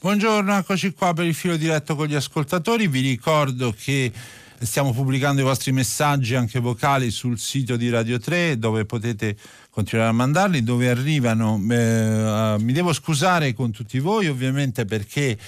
Buongiorno, 0.00 0.56
eccoci 0.56 0.92
qua 0.92 1.14
per 1.14 1.24
il 1.24 1.34
filo 1.34 1.56
diretto 1.56 1.96
con 1.96 2.06
gli 2.06 2.14
ascoltatori, 2.14 2.86
vi 2.88 3.00
ricordo 3.00 3.74
che 3.76 4.12
stiamo 4.60 4.92
pubblicando 4.92 5.40
i 5.40 5.44
vostri 5.44 5.72
messaggi 5.72 6.34
anche 6.34 6.58
vocali 6.58 7.10
sul 7.10 7.38
sito 7.38 7.76
di 7.76 7.88
Radio 7.90 8.18
3 8.18 8.58
dove 8.58 8.84
potete 8.84 9.36
continuare 9.78 10.08
a 10.08 10.12
mandarli, 10.12 10.64
dove 10.64 10.90
arrivano. 10.90 11.54
Eh, 11.70 12.56
mi 12.58 12.72
devo 12.72 12.92
scusare 12.92 13.54
con 13.54 13.70
tutti 13.70 14.00
voi 14.00 14.26
ovviamente 14.26 14.84
perché 14.84 15.38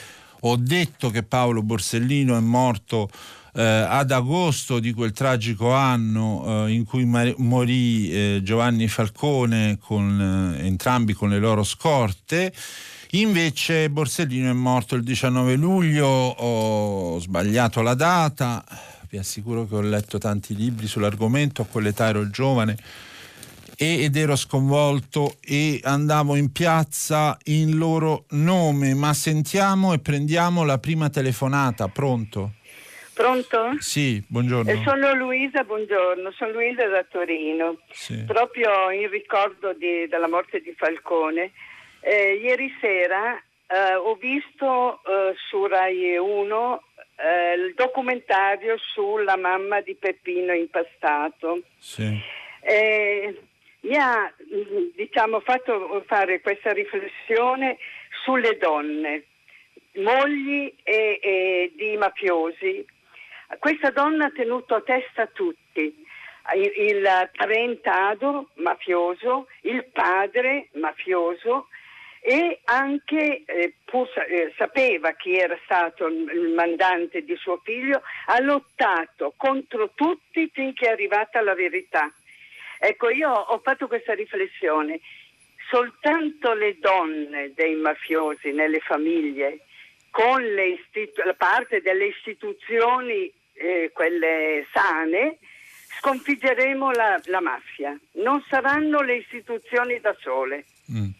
ho 0.42 0.54
detto 0.54 1.10
che 1.10 1.24
Paolo 1.24 1.64
Borsellino 1.64 2.36
è 2.36 2.40
morto 2.40 3.10
eh, 3.54 3.60
ad 3.60 4.12
agosto 4.12 4.78
di 4.78 4.92
quel 4.92 5.10
tragico 5.10 5.72
anno 5.72 6.66
eh, 6.66 6.70
in 6.70 6.84
cui 6.84 7.04
mar- 7.06 7.34
morì 7.38 8.12
eh, 8.12 8.40
Giovanni 8.44 8.86
Falcone 8.86 9.78
con 9.80 10.54
eh, 10.56 10.64
entrambi 10.64 11.12
con 11.12 11.28
le 11.28 11.40
loro 11.40 11.64
scorte. 11.64 12.52
Invece 13.12 13.90
Borsellino 13.90 14.48
è 14.48 14.54
morto 14.54 14.94
il 14.94 15.02
19 15.02 15.56
luglio, 15.56 16.06
ho 16.06 17.18
sbagliato 17.18 17.82
la 17.82 17.94
data, 17.94 18.64
vi 19.08 19.18
assicuro 19.18 19.66
che 19.66 19.74
ho 19.74 19.80
letto 19.80 20.18
tanti 20.18 20.54
libri 20.54 20.86
sull'argomento, 20.86 21.62
a 21.62 21.66
quell'età 21.66 22.06
ero 22.06 22.30
giovane 22.30 22.76
ed 23.82 24.14
ero 24.14 24.36
sconvolto 24.36 25.36
e 25.42 25.80
andavo 25.82 26.36
in 26.36 26.52
piazza 26.52 27.38
in 27.44 27.78
loro 27.78 28.26
nome, 28.32 28.92
ma 28.92 29.14
sentiamo 29.14 29.94
e 29.94 30.00
prendiamo 30.00 30.66
la 30.66 30.76
prima 30.76 31.08
telefonata, 31.08 31.88
pronto? 31.88 32.50
Pronto? 33.14 33.76
Sì, 33.78 34.22
buongiorno. 34.28 34.70
Eh, 34.70 34.82
sono 34.84 35.14
Luisa, 35.14 35.64
buongiorno, 35.64 36.30
sono 36.32 36.52
Luisa 36.52 36.86
da 36.88 37.02
Torino. 37.04 37.78
Sì. 37.90 38.22
Proprio 38.24 38.90
in 38.90 39.08
ricordo 39.08 39.72
di, 39.72 40.06
della 40.08 40.28
morte 40.28 40.60
di 40.60 40.74
Falcone, 40.76 41.52
eh, 42.00 42.34
ieri 42.34 42.70
sera 42.82 43.34
eh, 43.66 43.94
ho 43.94 44.14
visto 44.16 45.00
eh, 45.04 45.34
su 45.48 45.66
Rai 45.66 46.18
1 46.18 46.82
eh, 47.16 47.54
il 47.54 47.74
documentario 47.74 48.76
sulla 48.92 49.38
mamma 49.38 49.80
di 49.80 49.94
Peppino 49.94 50.52
impastato. 50.52 51.62
Sì. 51.78 52.20
Eh, 52.60 53.40
mi 53.80 53.96
ha 53.96 54.32
diciamo, 54.94 55.40
fatto 55.40 56.02
fare 56.06 56.40
questa 56.40 56.72
riflessione 56.72 57.78
sulle 58.24 58.56
donne, 58.58 59.24
mogli 59.94 60.72
e, 60.82 61.18
e 61.22 61.72
di 61.74 61.96
mafiosi. 61.96 62.84
Questa 63.58 63.90
donna 63.90 64.26
ha 64.26 64.30
tenuto 64.30 64.74
a 64.74 64.82
testa 64.82 65.26
tutti, 65.26 66.06
il, 66.54 66.72
il 66.76 67.30
parentado 67.36 68.50
mafioso, 68.54 69.48
il 69.62 69.84
padre 69.86 70.68
mafioso 70.74 71.68
e 72.22 72.60
anche 72.64 73.42
eh, 73.46 73.74
pur, 73.84 74.06
eh, 74.28 74.52
sapeva 74.56 75.12
chi 75.12 75.36
era 75.36 75.58
stato 75.64 76.06
il 76.06 76.52
mandante 76.54 77.24
di 77.24 77.34
suo 77.36 77.60
figlio, 77.64 78.02
ha 78.26 78.40
lottato 78.40 79.32
contro 79.36 79.90
tutti 79.94 80.50
finché 80.52 80.86
è 80.86 80.92
arrivata 80.92 81.40
la 81.40 81.54
verità. 81.54 82.12
Ecco, 82.82 83.10
io 83.10 83.30
ho 83.30 83.60
fatto 83.62 83.86
questa 83.86 84.14
riflessione. 84.14 85.00
Soltanto 85.68 86.54
le 86.54 86.78
donne 86.80 87.52
dei 87.54 87.74
mafiosi 87.74 88.52
nelle 88.52 88.80
famiglie, 88.80 89.60
con 90.10 90.42
istitu- 90.42 91.24
la 91.24 91.34
parte 91.34 91.82
delle 91.82 92.06
istituzioni, 92.06 93.30
eh, 93.52 93.90
quelle 93.92 94.66
sane, 94.72 95.36
sconfiggeremo 95.98 96.90
la, 96.92 97.20
la, 97.26 97.40
mafia. 97.42 97.96
Non 98.12 98.42
saranno 98.48 99.02
le 99.02 99.16
istituzioni 99.16 100.00
da 100.00 100.16
sole. 100.18 100.64
Mm. 100.90 101.10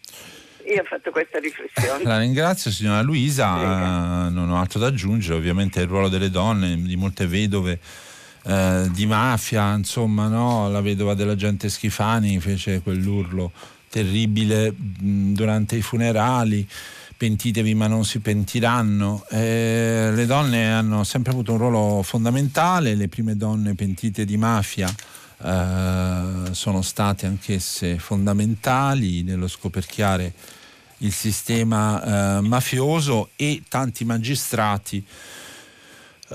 Io 0.65 0.81
ho 0.81 0.85
fatto 0.85 1.11
questa 1.11 1.37
riflessione. 1.39 2.03
La 2.03 2.19
ringrazio 2.19 2.71
signora 2.71 3.01
Luisa, 3.01 3.53
uh, 3.53 4.33
non 4.33 4.49
ho 4.49 4.59
altro 4.59 4.79
da 4.79 4.87
aggiungere, 4.87 5.35
ovviamente 5.35 5.79
il 5.79 5.87
ruolo 5.87 6.09
delle 6.09 6.31
donne, 6.31 6.75
di 6.75 6.95
molte 6.95 7.27
vedove 7.27 7.79
eh, 8.43 8.89
di 8.91 9.05
mafia, 9.05 9.73
insomma, 9.73 10.27
no? 10.27 10.69
la 10.69 10.81
vedova 10.81 11.13
dell'agente 11.13 11.69
Schifani 11.69 12.39
fece 12.39 12.81
quell'urlo 12.81 13.51
terribile 13.89 14.71
mh, 14.71 15.33
durante 15.33 15.75
i 15.75 15.81
funerali 15.81 16.67
pentitevi 17.21 17.75
ma 17.75 17.85
non 17.85 18.03
si 18.03 18.19
pentiranno. 18.19 19.23
Eh, 19.29 20.11
le 20.11 20.25
donne 20.25 20.71
hanno 20.71 21.03
sempre 21.03 21.31
avuto 21.31 21.51
un 21.51 21.59
ruolo 21.59 22.01
fondamentale, 22.01 22.95
le 22.95 23.07
prime 23.09 23.37
donne 23.37 23.75
pentite 23.75 24.25
di 24.25 24.37
mafia 24.37 24.91
eh, 25.43 26.53
sono 26.53 26.81
state 26.81 27.25
anch'esse 27.25 27.97
fondamentali 27.97 29.23
nello 29.23 29.47
scoperchiare 29.47 30.33
il 30.99 31.11
sistema 31.11 32.37
eh, 32.37 32.41
mafioso 32.41 33.29
e 33.35 33.63
tanti 33.67 34.05
magistrati 34.05 35.03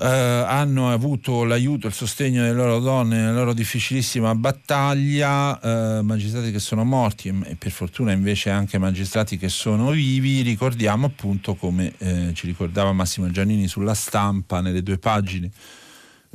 eh, 0.00 0.06
hanno 0.06 0.92
avuto 0.92 1.44
l'aiuto, 1.44 1.86
il 1.86 1.92
sostegno 1.92 2.42
delle 2.42 2.54
loro 2.54 2.80
donne 2.80 3.16
nella 3.16 3.32
loro 3.32 3.52
difficilissima 3.52 4.34
battaglia, 4.34 5.60
eh, 5.98 6.02
magistrati 6.02 6.50
che 6.50 6.58
sono 6.58 6.84
morti 6.84 7.28
e 7.44 7.54
per 7.56 7.70
fortuna 7.70 8.12
invece 8.12 8.50
anche 8.50 8.78
magistrati 8.78 9.38
che 9.38 9.48
sono 9.48 9.90
vivi, 9.90 10.42
ricordiamo 10.42 11.06
appunto 11.06 11.54
come 11.54 11.94
eh, 11.98 12.32
ci 12.34 12.46
ricordava 12.46 12.92
Massimo 12.92 13.30
Giannini 13.30 13.68
sulla 13.68 13.94
stampa, 13.94 14.60
nelle 14.60 14.82
due 14.82 14.98
pagine 14.98 15.50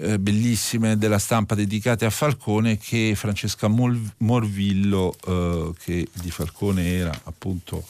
eh, 0.01 0.19
bellissime 0.19 0.97
della 0.97 1.19
stampa 1.19 1.55
dedicate 1.55 2.05
a 2.05 2.09
Falcone 2.09 2.77
che 2.77 3.13
Francesca 3.15 3.67
Morvillo, 3.67 5.15
eh, 5.27 5.71
che 5.83 6.07
di 6.13 6.31
Falcone 6.31 6.87
era 6.87 7.19
appunto 7.23 7.83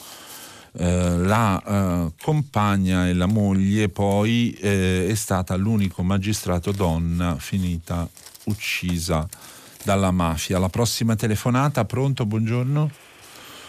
eh, 0.78 1.17
la 1.17 1.61
eh, 1.61 2.24
compagna 2.24 3.07
e 3.07 3.13
la 3.13 3.26
moglie 3.26 3.89
poi 3.89 4.57
eh, 4.61 5.07
è 5.09 5.15
stata 5.15 5.55
l'unico 5.55 6.01
magistrato 6.01 6.72
donna 6.72 7.36
finita 7.38 8.07
uccisa 8.45 9.28
dalla 9.84 10.11
mafia. 10.11 10.59
La 10.59 10.69
prossima 10.69 11.15
telefonata, 11.15 11.84
pronto, 11.84 12.26
buongiorno. 12.26 12.89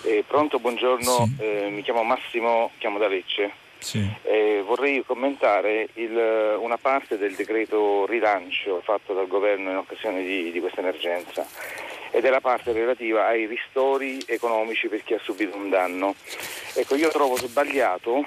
Eh, 0.05 0.25
pronto, 0.27 0.61
buongiorno, 0.61 1.25
sì. 1.25 1.43
Eh, 1.43 1.71
mi 1.71 1.83
chiamo 1.83 2.05
Massimo, 2.05 2.71
chiamo 2.79 2.99
da 2.99 3.09
Lecce. 3.09 3.61
Sì. 3.83 4.09
vorrei 4.65 5.03
commentare 5.05 5.89
il, 5.95 6.57
una 6.61 6.77
parte 6.77 7.19
del 7.19 7.35
decreto 7.35 8.07
rilancio 8.07 8.81
fatto 8.85 9.13
dal 9.13 9.27
governo 9.27 9.71
in 9.71 9.77
occasione 9.77 10.23
di, 10.23 10.53
di 10.53 10.61
questa 10.61 10.79
emergenza 10.79 11.45
ed 12.13 12.25
è 12.25 12.31
la 12.31 12.41
parte 12.41 12.73
relativa 12.73 13.27
ai 13.27 13.47
ristori 13.47 14.23
economici 14.27 14.87
per 14.89 15.03
chi 15.03 15.15
ha 15.15 15.21
subito 15.21 15.57
un 15.57 15.71
danno. 15.71 16.15
Ecco, 16.75 16.95
io 16.95 17.09
trovo 17.09 17.37
sbagliato 17.37 18.25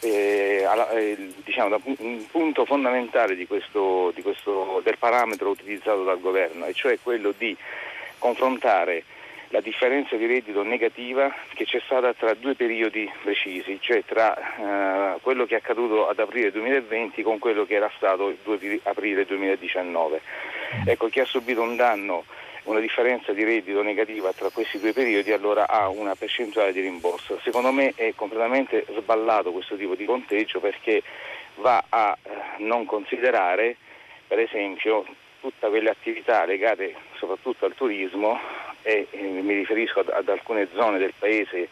eh, 0.00 0.66
eh, 0.92 1.32
diciamo, 1.44 1.80
un 1.98 2.26
punto 2.30 2.64
fondamentale 2.64 3.36
di 3.36 3.46
questo, 3.46 4.12
di 4.14 4.22
questo, 4.22 4.80
del 4.82 4.98
parametro 4.98 5.50
utilizzato 5.50 6.02
dal 6.02 6.20
governo, 6.20 6.66
e 6.66 6.74
cioè 6.74 6.98
quello 7.00 7.32
di 7.36 7.56
confrontare 8.18 9.04
la 9.50 9.60
differenza 9.60 10.16
di 10.16 10.26
reddito 10.26 10.62
negativa 10.62 11.32
che 11.54 11.64
c'è 11.64 11.80
stata 11.84 12.12
tra 12.12 12.34
due 12.34 12.54
periodi 12.54 13.10
precisi, 13.22 13.78
cioè 13.80 14.02
tra 14.04 15.14
eh, 15.14 15.20
quello 15.20 15.46
che 15.46 15.54
è 15.54 15.58
accaduto 15.58 16.08
ad 16.08 16.18
aprile 16.18 16.50
2020 16.50 17.22
con 17.22 17.38
quello 17.38 17.64
che 17.64 17.74
era 17.74 17.90
stato 17.96 18.28
il 18.28 18.38
2 18.42 18.80
aprile 18.82 19.24
2019. 19.24 20.20
Ecco, 20.84 21.08
chi 21.08 21.20
ha 21.20 21.24
subito 21.24 21.62
un 21.62 21.76
danno 21.76 22.24
una 22.68 22.80
differenza 22.80 23.32
di 23.32 23.44
reddito 23.44 23.82
negativa 23.82 24.32
tra 24.32 24.50
questi 24.50 24.78
due 24.78 24.92
periodi 24.92 25.32
allora 25.32 25.66
ha 25.68 25.88
una 25.88 26.14
percentuale 26.14 26.72
di 26.72 26.80
rimborso. 26.80 27.40
Secondo 27.42 27.72
me 27.72 27.92
è 27.96 28.12
completamente 28.14 28.84
sballato 28.90 29.52
questo 29.52 29.76
tipo 29.76 29.94
di 29.94 30.04
conteggio 30.04 30.60
perché 30.60 31.02
va 31.56 31.82
a 31.88 32.16
eh, 32.22 32.30
non 32.58 32.84
considerare 32.84 33.76
per 34.26 34.38
esempio 34.38 35.04
tutte 35.40 35.68
quelle 35.68 35.88
attività 35.88 36.44
legate 36.44 36.94
soprattutto 37.14 37.64
al 37.64 37.74
turismo 37.74 38.38
e, 38.82 39.06
e 39.10 39.22
mi 39.22 39.54
riferisco 39.54 40.00
ad, 40.00 40.10
ad 40.10 40.28
alcune 40.28 40.68
zone 40.74 40.98
del 40.98 41.14
paese 41.18 41.68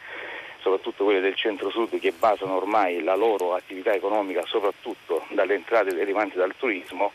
soprattutto 0.60 1.04
quelle 1.04 1.20
del 1.20 1.36
centro-sud 1.36 2.00
che 2.00 2.12
basano 2.12 2.56
ormai 2.56 3.02
la 3.02 3.14
loro 3.14 3.54
attività 3.54 3.92
economica 3.92 4.42
soprattutto 4.46 5.24
dalle 5.28 5.54
entrate 5.54 5.94
derivanti 5.94 6.36
dal 6.36 6.54
turismo 6.56 7.12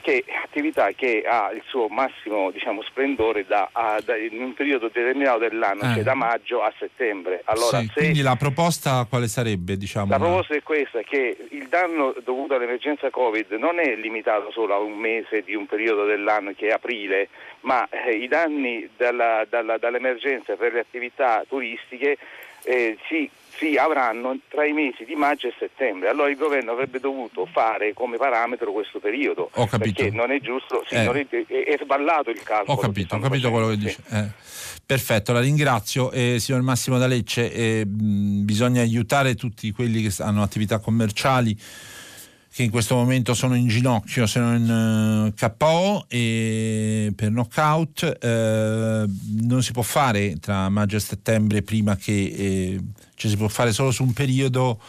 che 0.00 0.24
attività 0.42 0.90
che 0.92 1.24
ha 1.26 1.50
il 1.52 1.62
suo 1.66 1.88
massimo 1.88 2.50
diciamo, 2.50 2.82
splendore 2.82 3.44
da, 3.46 3.68
a, 3.72 4.00
da, 4.04 4.16
in 4.16 4.40
un 4.42 4.54
periodo 4.54 4.88
determinato 4.88 5.38
dell'anno, 5.38 5.80
cioè 5.80 5.90
eh. 5.90 5.94
cioè 5.94 6.02
da 6.02 6.14
maggio 6.14 6.62
a 6.62 6.72
settembre. 6.78 7.42
Allora, 7.44 7.80
sì, 7.80 7.90
quindi 7.92 8.22
la 8.22 8.36
proposta 8.36 9.06
quale 9.08 9.28
sarebbe? 9.28 9.76
Diciamo, 9.76 10.10
la 10.10 10.18
proposta 10.18 10.54
è 10.54 10.62
questa, 10.62 11.00
che 11.02 11.36
il 11.50 11.68
danno 11.68 12.14
dovuto 12.24 12.54
all'emergenza 12.54 13.10
Covid 13.10 13.52
non 13.52 13.78
è 13.78 13.94
limitato 13.96 14.50
solo 14.50 14.74
a 14.74 14.78
un 14.78 14.96
mese 14.98 15.42
di 15.42 15.54
un 15.54 15.66
periodo 15.66 16.04
dell'anno 16.04 16.52
che 16.56 16.68
è 16.68 16.72
aprile, 16.72 17.28
ma 17.60 17.88
eh, 17.88 18.12
i 18.12 18.28
danni 18.28 18.88
dalla, 18.96 19.46
dalla, 19.48 19.78
dall'emergenza 19.78 20.54
per 20.56 20.72
le 20.72 20.80
attività 20.80 21.44
turistiche 21.48 22.16
eh, 22.64 22.96
si 23.08 23.30
si 23.56 23.76
avranno 23.76 24.38
tra 24.48 24.64
i 24.64 24.72
mesi 24.72 25.04
di 25.04 25.14
maggio 25.14 25.48
e 25.48 25.54
settembre. 25.58 26.08
Allora 26.08 26.30
il 26.30 26.36
governo 26.36 26.72
avrebbe 26.72 27.00
dovuto 27.00 27.46
fare 27.46 27.92
come 27.92 28.16
parametro 28.16 28.72
questo 28.72 28.98
periodo. 28.98 29.50
Ho 29.54 29.66
capito. 29.66 30.02
Perché 30.02 30.16
non 30.16 30.30
è 30.30 30.40
giusto, 30.40 30.84
sì, 30.86 30.94
eh. 30.94 31.04
non 31.04 31.16
è, 31.16 31.26
sballato 31.82 32.30
il 32.30 32.42
calcolo. 32.42 32.78
Ho 32.78 32.80
capito, 32.80 33.16
ho 33.16 33.18
capito 33.18 33.50
quello 33.50 33.68
che 33.68 33.76
dice. 33.76 33.98
Eh. 34.10 34.28
Perfetto, 34.84 35.32
la 35.32 35.40
ringrazio. 35.40 36.10
Eh, 36.10 36.38
signor 36.38 36.62
Massimo 36.62 36.98
D'Alecce, 36.98 37.52
eh, 37.52 37.84
bisogna 37.86 38.82
aiutare 38.82 39.34
tutti 39.34 39.70
quelli 39.72 40.02
che 40.02 40.22
hanno 40.22 40.42
attività 40.42 40.78
commerciali 40.78 41.56
che 42.54 42.62
in 42.62 42.70
questo 42.70 42.94
momento 42.94 43.34
sono 43.34 43.56
in 43.56 43.66
ginocchio, 43.66 44.28
sono 44.28 44.54
in 44.54 44.70
uh, 44.70 45.26
eh, 45.26 45.54
KO 45.58 46.04
e 46.06 47.12
per 47.16 47.30
knockout 47.30 48.18
uh, 48.22 49.10
non 49.44 49.60
si 49.60 49.72
può 49.72 49.82
fare 49.82 50.36
tra 50.38 50.68
maggio 50.68 50.94
e 50.94 51.00
settembre 51.00 51.62
prima 51.62 51.96
che 51.96 52.12
eh, 52.12 52.80
cioè 53.14 53.30
si 53.30 53.36
può 53.36 53.48
fare 53.48 53.72
solo 53.72 53.90
su 53.90 54.02
un 54.02 54.12
periodo 54.12 54.80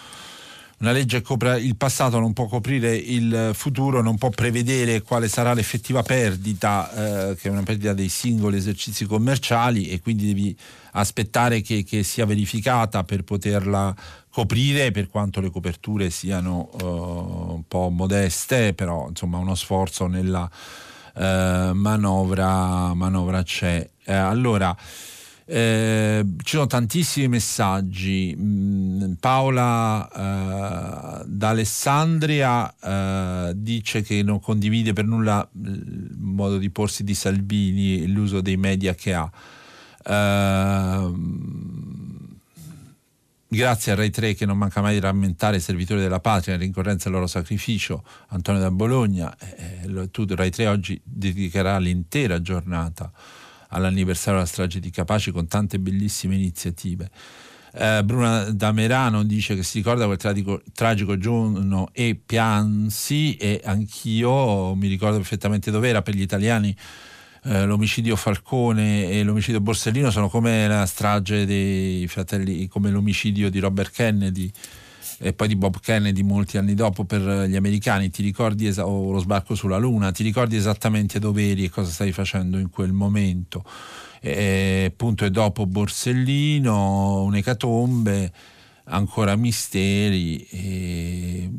una 0.77 0.91
legge 0.91 1.21
copre 1.21 1.59
il 1.61 1.77
passato 1.77 2.19
non 2.19 2.33
può 2.33 2.47
coprire 2.47 2.93
il 2.95 3.51
futuro, 3.53 4.01
non 4.01 4.17
può 4.17 4.29
prevedere 4.29 5.01
quale 5.01 5.29
sarà 5.29 5.53
l'effettiva 5.53 6.03
perdita, 6.03 7.29
eh, 7.29 7.35
che 7.35 7.47
è 7.47 7.51
una 7.51 7.63
perdita 7.63 7.93
dei 7.93 8.09
singoli 8.09 8.57
esercizi 8.57 9.05
commerciali 9.05 9.87
e 9.87 10.01
quindi 10.01 10.27
devi 10.27 10.57
aspettare 10.91 11.61
che, 11.61 11.85
che 11.85 12.03
sia 12.03 12.25
verificata 12.25 13.05
per 13.05 13.23
poterla 13.23 13.95
coprire 14.29 14.91
per 14.91 15.07
quanto 15.07 15.39
le 15.39 15.49
coperture 15.49 16.09
siano 16.09 16.69
uh, 16.81 17.53
un 17.53 17.63
po' 17.67 17.89
modeste, 17.89 18.73
però 18.73 19.07
insomma 19.07 19.37
uno 19.37 19.55
sforzo 19.55 20.07
nella 20.07 20.49
uh, 21.13 21.21
manovra, 21.73 22.93
manovra, 22.93 23.43
c'è. 23.43 23.89
Eh, 24.03 24.13
allora, 24.13 24.75
eh, 25.47 26.25
ci 26.43 26.55
sono 26.55 26.67
tantissimi 26.67 27.27
messaggi. 27.27 28.35
Mm, 28.35 29.13
Paola 29.19 30.09
eh, 31.21 31.23
d'Alessandria 31.27 32.73
eh, 32.81 33.53
dice 33.55 34.01
che 34.01 34.23
non 34.23 34.39
condivide 34.39 34.93
per 34.93 35.05
nulla 35.05 35.47
il 35.63 36.15
modo 36.17 36.57
di 36.57 36.69
porsi 36.71 37.03
di 37.03 37.13
Salvini 37.13 38.01
e 38.01 38.07
l'uso 38.07 38.41
dei 38.41 38.57
media 38.57 38.95
che 38.95 39.13
ha. 39.13 39.31
Uh, 40.07 41.11
grazie 43.47 43.91
a 43.91 43.95
Rai 43.95 44.11
3 44.11 44.35
che 44.35 44.45
non 44.45 44.55
manca 44.55 44.79
mai 44.81 44.93
di 44.93 44.99
rammentare 44.99 45.57
i 45.57 45.59
servitori 45.59 45.99
della 45.99 46.19
patria 46.19 46.53
in 46.53 46.59
rincorrenza 46.59 47.05
del 47.05 47.13
loro 47.13 47.25
sacrificio, 47.25 48.03
Antonio 48.27 48.61
da 48.61 48.69
Bologna, 48.69 49.35
eh, 49.37 50.11
tu 50.11 50.25
Rai 50.29 50.51
3 50.51 50.67
oggi 50.67 51.01
dedicherà 51.03 51.79
l'intera 51.79 52.39
giornata 52.39 53.11
all'anniversario 53.75 54.39
della 54.39 54.51
strage 54.51 54.79
di 54.79 54.89
Capaci 54.89 55.31
con 55.31 55.47
tante 55.47 55.79
bellissime 55.79 56.35
iniziative. 56.35 57.09
Eh, 57.73 58.03
Bruna 58.05 58.51
da 58.51 58.71
Merano 58.71 59.23
dice 59.23 59.55
che 59.55 59.63
si 59.63 59.79
ricorda 59.79 60.05
quel 60.05 60.17
tragico, 60.17 60.61
tragico 60.73 61.17
giorno 61.17 61.89
e 61.91 62.17
piansi 62.25 63.35
e 63.35 63.61
anch'io 63.65 64.73
mi 64.75 64.87
ricordo 64.87 65.17
perfettamente 65.17 65.71
dove 65.71 65.89
era 65.89 66.01
per 66.01 66.15
gli 66.15 66.21
italiani 66.21 66.75
eh, 67.43 67.65
l'omicidio 67.65 68.15
Falcone 68.15 69.09
e 69.09 69.23
l'omicidio 69.23 69.59
Borsellino 69.59 70.09
sono 70.09 70.29
come 70.29 70.67
la 70.67 70.85
strage 70.85 71.45
dei 71.45 72.07
fratelli, 72.07 72.67
come 72.67 72.89
l'omicidio 72.89 73.49
di 73.49 73.59
Robert 73.59 73.93
Kennedy 73.93 74.49
e 75.19 75.33
poi 75.33 75.47
di 75.47 75.55
Bob 75.55 75.79
Kennedy 75.79 76.21
molti 76.23 76.57
anni 76.57 76.73
dopo 76.73 77.05
per 77.05 77.21
gli 77.47 77.55
americani, 77.55 78.09
ti 78.09 78.21
ricordi 78.21 78.67
es- 78.67 78.77
o 78.77 79.11
lo 79.11 79.19
sbarco 79.19 79.55
sulla 79.55 79.77
Luna, 79.77 80.11
ti 80.11 80.23
ricordi 80.23 80.55
esattamente 80.55 81.19
dove 81.19 81.49
eri 81.49 81.63
e 81.65 81.69
cosa 81.69 81.91
stavi 81.91 82.11
facendo 82.11 82.57
in 82.57 82.69
quel 82.69 82.91
momento. 82.91 83.63
E, 84.21 84.85
appunto 84.91 85.25
e 85.25 85.29
dopo 85.31 85.65
Borsellino, 85.65 87.23
un'ecatombe, 87.23 88.31
ancora 88.85 89.35
misteri. 89.35 90.45
E 90.49 91.49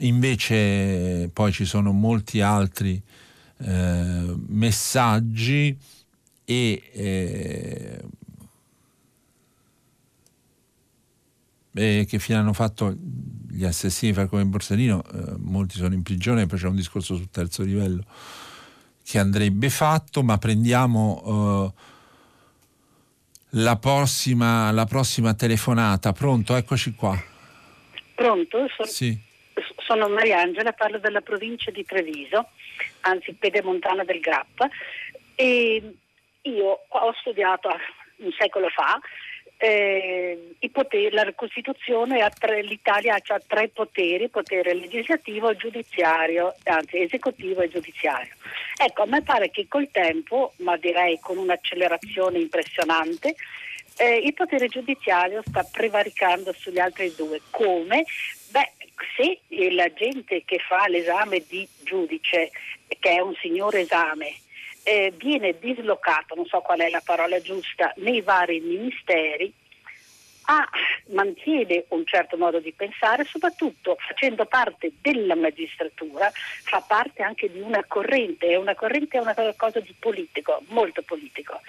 invece 0.00 1.30
poi 1.32 1.52
ci 1.52 1.64
sono 1.64 1.92
molti 1.92 2.40
altri 2.40 3.00
eh, 3.62 4.34
messaggi 4.46 5.76
e 6.44 6.82
eh, 6.92 8.00
che 11.72 12.18
fine 12.18 12.38
hanno 12.38 12.52
fatto 12.52 12.94
gli 13.48 13.64
assassini 13.64 14.12
Falcone 14.12 14.42
e 14.42 14.46
Borsellino, 14.46 15.02
eh, 15.04 15.34
molti 15.38 15.76
sono 15.76 15.94
in 15.94 16.02
prigione, 16.02 16.46
poi 16.46 16.58
c'è 16.58 16.66
un 16.66 16.76
discorso 16.76 17.14
sul 17.16 17.30
terzo 17.30 17.62
livello 17.62 18.04
che 19.04 19.18
andrebbe 19.18 19.70
fatto, 19.70 20.22
ma 20.22 20.38
prendiamo 20.38 21.72
eh, 21.76 21.80
la, 23.50 23.76
prossima, 23.76 24.70
la 24.70 24.84
prossima 24.84 25.34
telefonata. 25.34 26.12
Pronto? 26.12 26.54
Eccoci 26.54 26.94
qua. 26.94 27.20
Pronto? 28.14 28.68
Sono, 28.76 28.88
sì. 28.88 29.18
sono 29.78 30.08
Mariangela, 30.08 30.72
parlo 30.72 30.98
della 30.98 31.22
provincia 31.22 31.70
di 31.70 31.84
Treviso 31.84 32.50
anzi 33.00 33.32
pedemontana 33.32 34.04
del 34.04 34.20
Grappa. 34.20 34.68
E 35.34 35.94
io 36.42 36.66
ho 36.86 37.12
studiato 37.20 37.68
un 38.18 38.30
secolo 38.38 38.68
fa 38.68 38.98
eh, 39.62 40.56
poteri, 40.72 41.10
la 41.10 41.30
Costituzione 41.34 42.22
ha 42.22 42.30
tre, 42.30 42.62
l'Italia 42.62 43.14
ha 43.14 43.40
tre 43.46 43.68
poteri, 43.68 44.30
potere 44.30 44.72
legislativo, 44.72 45.54
giudiziario, 45.54 46.54
anzi 46.64 47.02
esecutivo 47.02 47.60
e 47.60 47.68
giudiziario. 47.68 48.32
Ecco, 48.82 49.02
a 49.02 49.06
me 49.06 49.22
pare 49.22 49.50
che 49.50 49.66
col 49.68 49.90
tempo, 49.90 50.54
ma 50.58 50.78
direi 50.78 51.18
con 51.20 51.36
un'accelerazione 51.36 52.38
impressionante, 52.38 53.34
eh, 53.98 54.16
il 54.16 54.32
potere 54.32 54.68
giudiziario 54.68 55.42
sta 55.46 55.62
prevaricando 55.70 56.54
sugli 56.54 56.78
altri 56.78 57.12
due. 57.14 57.42
Come? 57.50 58.04
Beh, 58.50 58.72
se 59.14 59.40
la 59.72 59.92
gente 59.92 60.42
che 60.46 60.58
fa 60.58 60.88
l'esame 60.88 61.44
di 61.46 61.68
giudice 61.84 62.50
che 62.98 63.10
è 63.10 63.20
un 63.20 63.34
signore 63.34 63.80
esame, 63.80 64.34
eh, 64.82 65.12
viene 65.16 65.58
dislocato, 65.58 66.34
non 66.34 66.46
so 66.46 66.60
qual 66.60 66.80
è 66.80 66.88
la 66.88 67.02
parola 67.04 67.40
giusta, 67.40 67.92
nei 67.96 68.20
vari 68.20 68.60
ministeri, 68.60 69.52
ha, 70.44 70.68
mantiene 71.08 71.84
un 71.88 72.04
certo 72.04 72.36
modo 72.36 72.58
di 72.58 72.72
pensare, 72.72 73.24
soprattutto 73.24 73.96
facendo 73.98 74.46
parte 74.46 74.92
della 75.00 75.36
magistratura, 75.36 76.30
fa 76.64 76.80
parte 76.80 77.22
anche 77.22 77.50
di 77.50 77.60
una 77.60 77.84
corrente, 77.86 78.46
e 78.46 78.56
una 78.56 78.74
corrente 78.74 79.18
è 79.18 79.20
una 79.20 79.34
cosa 79.56 79.80
di 79.80 79.94
politico, 79.98 80.62
molto 80.68 81.02
politico. 81.02 81.60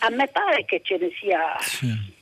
A 0.00 0.10
me 0.10 0.28
pare 0.28 0.64
che 0.64 0.80
ce 0.82 0.96
ne 0.98 1.10
sia... 1.18 1.58
Sì 1.60 2.20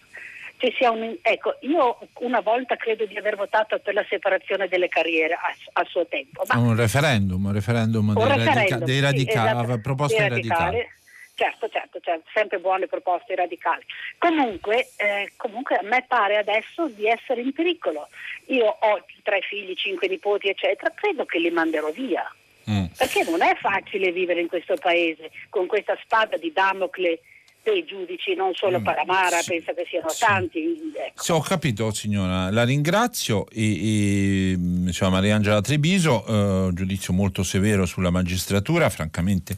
ci 0.61 0.73
sia 0.77 0.91
un... 0.91 1.17
Ecco, 1.23 1.57
io 1.63 1.99
una 2.19 2.41
volta 2.41 2.77
credo 2.77 3.07
di 3.07 3.17
aver 3.17 3.37
votato 3.37 3.79
per 3.79 3.95
la 3.95 4.05
separazione 4.09 4.69
delle 4.69 4.89
carriere 4.89 5.35
a, 5.35 5.55
a 5.73 5.85
suo 5.89 6.07
tempo. 6.07 6.45
Ma... 6.47 6.59
Un 6.59 6.77
referendum, 6.77 7.45
un 7.47 7.53
referendum, 7.53 8.09
un 8.09 8.15
dei, 8.15 8.25
referendum 8.25 8.55
radica- 8.55 8.85
dei 8.85 9.01
radicali, 9.01 9.49
sì, 9.49 9.63
esatto, 9.63 9.81
proposte 9.81 10.29
radicali. 10.29 10.89
Certo, 11.35 11.71
certo, 11.71 12.01
certo, 12.01 12.29
sempre 12.35 12.59
buone 12.59 12.87
proposte 12.87 13.35
radicali. 13.35 13.83
Comunque, 14.19 14.91
eh, 14.97 15.33
comunque 15.37 15.77
a 15.77 15.83
me 15.83 16.05
pare 16.07 16.37
adesso 16.37 16.89
di 16.89 17.07
essere 17.07 17.41
in 17.41 17.55
pericolo. 17.55 18.09
Io 18.49 18.67
ho 18.67 19.05
tre 19.23 19.41
figli, 19.41 19.75
cinque 19.75 20.07
nipoti, 20.07 20.51
eccetera, 20.51 20.93
credo 20.95 21.25
che 21.25 21.39
li 21.39 21.49
manderò 21.49 21.91
via. 21.93 22.31
Mm. 22.71 22.85
Perché 22.95 23.25
non 23.25 23.41
è 23.41 23.57
facile 23.57 24.13
vivere 24.13 24.43
in 24.43 24.49
questo 24.49 24.77
paese 24.77 25.31
con 25.49 25.67
questa 25.67 25.97
spada 26.03 26.37
di 26.37 26.53
Damocle 26.53 27.21
dei 27.63 27.85
giudici, 27.85 28.35
non 28.35 28.55
solo 28.55 28.81
mm, 28.81 28.85
Paramara, 28.85 29.41
sì, 29.41 29.51
penso 29.51 29.75
che 29.75 29.87
siano 29.89 30.09
sì. 30.09 30.25
tanti. 30.25 30.93
Ecco. 30.95 31.23
Sì, 31.23 31.33
ho 31.33 31.41
capito 31.41 31.93
signora, 31.93 32.51
la 32.51 32.65
ringrazio 32.65 33.49
e, 33.51 33.63
e 33.63 34.51
insomma, 34.53 35.13
Mariangela 35.13 35.61
Trebiso, 35.61 36.25
eh, 36.69 36.73
giudizio 36.73 37.13
molto 37.13 37.43
severo 37.43 37.87
sulla 37.87 38.11
magistratura, 38.11 38.89
francamente 38.89 39.55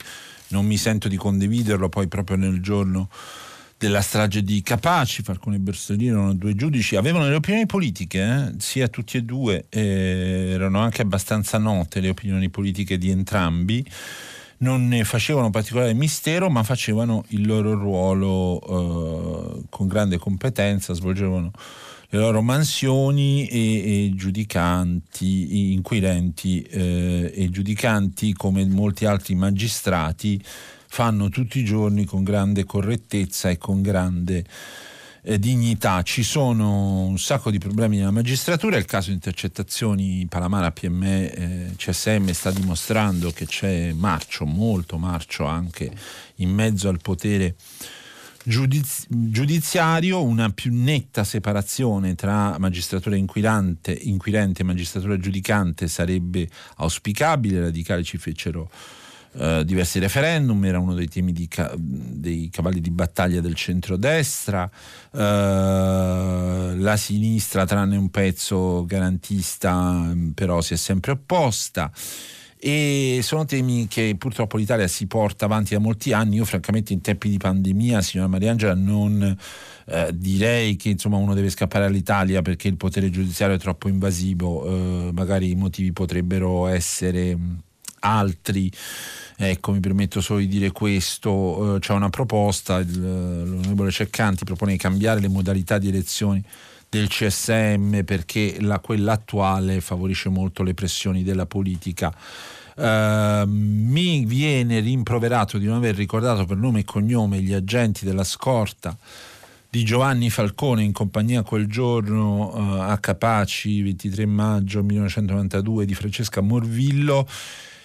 non 0.49 0.67
mi 0.67 0.77
sento 0.77 1.09
di 1.09 1.17
condividerlo 1.17 1.89
poi 1.89 2.09
proprio 2.09 2.37
nel 2.37 2.61
giorno 2.61 3.09
della 3.79 4.01
strage 4.01 4.45
di 4.45 4.63
Capaci, 4.63 5.23
Falcone 5.23 5.57
e 5.57 5.59
Bersellino 5.59 6.19
erano 6.19 6.35
due 6.35 6.55
giudici, 6.55 6.95
avevano 6.95 7.29
le 7.29 7.35
opinioni 7.35 7.67
politiche, 7.67 8.21
eh? 8.21 8.61
sia 8.61 8.87
tutti 8.87 9.17
e 9.17 9.23
due, 9.23 9.65
eh, 9.71 10.51
erano 10.53 10.79
anche 10.79 11.03
abbastanza 11.03 11.59
note 11.59 11.99
le 11.99 12.11
opinioni 12.11 12.49
politiche 12.49 12.97
di 12.97 13.11
entrambi 13.11 13.85
non 14.63 14.89
ne 14.89 15.05
facevano 15.05 15.51
particolare 15.51 15.93
mistero, 15.93 16.49
ma 16.51 16.63
facevano 16.63 17.25
il 17.29 17.47
loro 17.47 17.75
ruolo 17.75 18.61
eh, 18.61 19.63
con 19.69 19.87
grande 19.87 20.19
competenza, 20.19 20.95
svolgevano 20.95 21.51
le 22.09 22.19
loro 22.19 22.43
mansioni 22.43 23.47
e, 23.47 24.07
e 24.07 24.13
giudicanti, 24.15 25.73
inquirenti 25.73 26.61
eh, 26.63 27.33
e 27.35 27.51
giudicanti 27.51 28.35
come 28.35 28.67
molti 28.67 29.07
altri 29.07 29.35
magistrati 29.35 30.43
fanno 30.89 31.31
tutti 31.31 31.59
i 31.59 31.65
giorni 31.65 32.05
con 32.05 32.23
grande 32.23 32.65
correttezza 32.65 33.49
e 33.49 33.57
con 33.57 33.81
grande 33.81 34.45
eh, 35.23 35.39
dignità. 35.39 36.03
Ci 36.03 36.23
sono 36.23 37.05
un 37.05 37.19
sacco 37.19 37.51
di 37.51 37.59
problemi 37.59 37.99
nella 37.99 38.11
magistratura, 38.11 38.77
il 38.77 38.85
caso 38.85 39.11
intercettazioni 39.11 40.27
Palamara 40.29 40.73
PME 40.73 41.33
eh, 41.33 41.71
CSM 41.77 42.31
sta 42.31 42.51
dimostrando 42.51 43.31
che 43.31 43.47
c'è 43.47 43.93
marcio, 43.93 44.45
molto 44.45 44.99
marcio 44.99 45.45
anche 45.45 45.91
in 46.37 46.51
mezzo 46.51 46.89
al 46.89 47.01
potere 47.01 47.55
giudiz- 48.45 49.07
giudiziario, 49.09 50.23
una 50.23 50.51
più 50.51 50.73
netta 50.75 51.25
separazione 51.25 52.15
tra 52.15 52.59
magistratura 52.59 53.17
inquirente 53.17 54.63
e 54.63 54.65
magistratura 54.65 55.17
giudicante 55.19 55.89
sarebbe 55.89 56.49
auspicabile, 56.77 57.59
i 57.59 57.61
radicali 57.61 58.05
ci 58.05 58.19
fecero 58.19 58.71
eh, 59.35 59.65
diversi 59.65 59.99
referendum, 59.99 60.65
era 60.65 60.79
uno 60.79 60.95
dei 60.95 61.09
temi 61.09 61.33
ca- 61.49 61.75
dei 61.77 62.51
cavalli 62.51 62.81
di 62.81 62.91
battaglia 62.91 63.41
del 63.41 63.55
centrodestra, 63.55 64.71
uh, 65.11 65.19
la 65.19 66.97
sinistra 66.97 67.65
tranne 67.65 67.97
un 67.97 68.11
pezzo 68.11 68.85
garantista 68.85 70.13
però 70.35 70.61
si 70.61 70.75
è 70.75 70.77
sempre 70.77 71.13
opposta. 71.13 71.91
E 72.65 73.19
sono 73.23 73.45
temi 73.45 73.89
che 73.89 74.15
purtroppo 74.17 74.57
l'Italia 74.57 74.87
si 74.87 75.09
porta 75.09 75.47
avanti 75.47 75.75
da 75.75 75.81
molti 75.81 76.13
anni. 76.13 76.37
Io 76.37 76.45
francamente 76.45 76.93
in 76.93 77.01
tempi 77.01 77.29
di 77.29 77.37
pandemia, 77.37 78.01
signora 78.03 78.29
Mariangela, 78.29 78.75
non 78.75 79.37
eh, 79.87 80.11
direi 80.15 80.77
che 80.77 80.91
insomma, 80.91 81.17
uno 81.17 81.35
deve 81.35 81.51
scappare 81.51 81.87
all'Italia 81.87 82.41
perché 82.41 82.69
il 82.69 82.77
potere 82.77 83.11
giudiziario 83.11 83.57
è 83.57 83.59
troppo 83.59 83.89
invasivo, 83.89 85.09
eh, 85.09 85.11
magari 85.13 85.51
i 85.51 85.57
motivi 85.57 85.93
potrebbero 85.93 86.69
essere 86.69 87.37
altri. 88.03 88.71
Ecco, 89.37 89.73
mi 89.73 89.81
permetto 89.81 90.21
solo 90.21 90.41
di 90.41 90.49
dire 90.49 90.71
questo, 90.71 91.77
eh, 91.77 91.79
c'è 91.81 91.93
una 91.93 92.11
proposta, 92.11 92.79
il, 92.79 93.01
l'onorevole 93.01 93.91
Ceccanti 93.91 94.45
propone 94.45 94.73
di 94.73 94.79
cambiare 94.79 95.21
le 95.21 95.29
modalità 95.29 95.79
di 95.79 95.89
elezioni 95.89 96.45
del 96.89 97.09
CSM 97.09 98.03
perché 98.05 98.57
la, 98.61 98.79
quella 98.79 99.13
attuale 99.13 99.81
favorisce 99.81 100.29
molto 100.29 100.63
le 100.63 100.75
pressioni 100.75 101.23
della 101.23 101.47
politica. 101.47 102.15
Uh, 102.75 103.47
mi 103.47 104.25
viene 104.25 104.81
rimproverato 104.81 105.59
di 105.59 105.67
non 105.67 105.77
aver 105.77 105.95
ricordato 105.95 106.47
per 106.47 106.57
nome 106.57 106.81
e 106.81 106.85
cognome 106.85 107.41
gli 107.41 107.53
agenti 107.53 108.07
della 108.07 108.25
scorta 108.25 108.97
di 109.69 109.85
Giovanni 109.85 110.29
Falcone 110.29 110.83
in 110.83 110.93
compagnia 110.93 111.43
quel 111.43 111.67
giorno 111.67 112.55
uh, 112.55 112.81
a 112.81 112.99
Capaci 112.99 113.81
23 113.81 114.27
maggio 114.27 114.83
1992 114.83 115.87
di 115.87 115.95
Francesca 115.95 116.43
Morvillo 116.43 117.27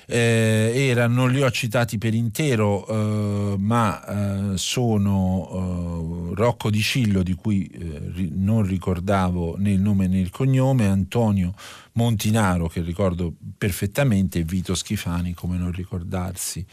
eh, 0.09 0.71
era, 0.73 1.07
non 1.07 1.31
li 1.31 1.41
ho 1.41 1.51
citati 1.51 1.97
per 1.97 2.13
intero, 2.13 2.87
eh, 2.87 3.57
ma 3.57 4.53
eh, 4.53 4.57
sono 4.57 6.31
eh, 6.31 6.35
Rocco 6.35 6.69
Di 6.69 6.81
Cillo, 6.81 7.23
di 7.23 7.33
cui 7.33 7.65
eh, 7.65 8.01
ri, 8.13 8.31
non 8.33 8.65
ricordavo 8.65 9.55
né 9.57 9.71
il 9.71 9.81
nome 9.81 10.07
né 10.07 10.19
il 10.19 10.29
cognome, 10.29 10.87
Antonio 10.87 11.53
Montinaro, 11.93 12.67
che 12.69 12.81
ricordo 12.81 13.33
perfettamente, 13.57 14.39
e 14.39 14.43
Vito 14.43 14.75
Schifani, 14.75 15.33
come 15.33 15.57
non 15.57 15.73
ricordarsi. 15.73 16.65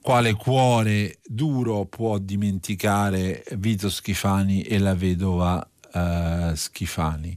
Quale 0.00 0.34
cuore 0.34 1.18
duro 1.24 1.84
può 1.84 2.18
dimenticare 2.18 3.44
Vito 3.58 3.88
Schifani 3.88 4.62
e 4.62 4.78
la 4.78 4.94
vedova 4.94 5.68
eh, 5.92 6.50
Schifani? 6.54 7.36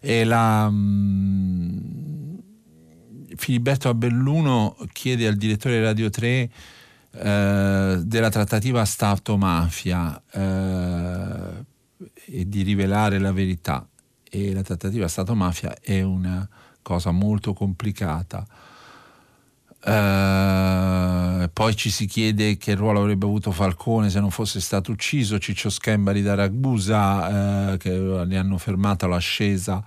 E 0.00 0.22
la. 0.22 0.68
Mh, 0.70 0.76
mm, 0.76 2.37
Filiberto 3.38 3.88
Abelluno 3.88 4.76
chiede 4.92 5.28
al 5.28 5.36
direttore 5.36 5.80
Radio 5.80 6.10
3 6.10 6.50
eh, 7.10 8.00
della 8.02 8.28
trattativa 8.28 8.84
Stato-mafia 8.84 10.20
eh, 10.30 11.64
e 12.26 12.48
di 12.48 12.62
rivelare 12.62 13.18
la 13.18 13.32
verità. 13.32 13.86
E 14.28 14.52
la 14.52 14.62
trattativa 14.62 15.06
Stato-mafia 15.06 15.78
è 15.80 16.02
una 16.02 16.46
cosa 16.82 17.12
molto 17.12 17.52
complicata. 17.54 18.44
Uh, 19.80 21.48
poi 21.52 21.76
ci 21.76 21.88
si 21.88 22.06
chiede 22.06 22.56
che 22.56 22.74
ruolo 22.74 22.98
avrebbe 22.98 23.24
avuto 23.24 23.52
Falcone 23.52 24.10
se 24.10 24.18
non 24.18 24.32
fosse 24.32 24.60
stato 24.60 24.90
ucciso, 24.90 25.38
Ciccio 25.38 25.70
Schembari 25.70 26.20
da 26.20 26.34
Ragusa, 26.34 27.72
uh, 27.72 27.76
che 27.76 27.96
li 28.26 28.36
hanno 28.36 28.58
fermato 28.58 29.06
l'ascesa 29.06 29.82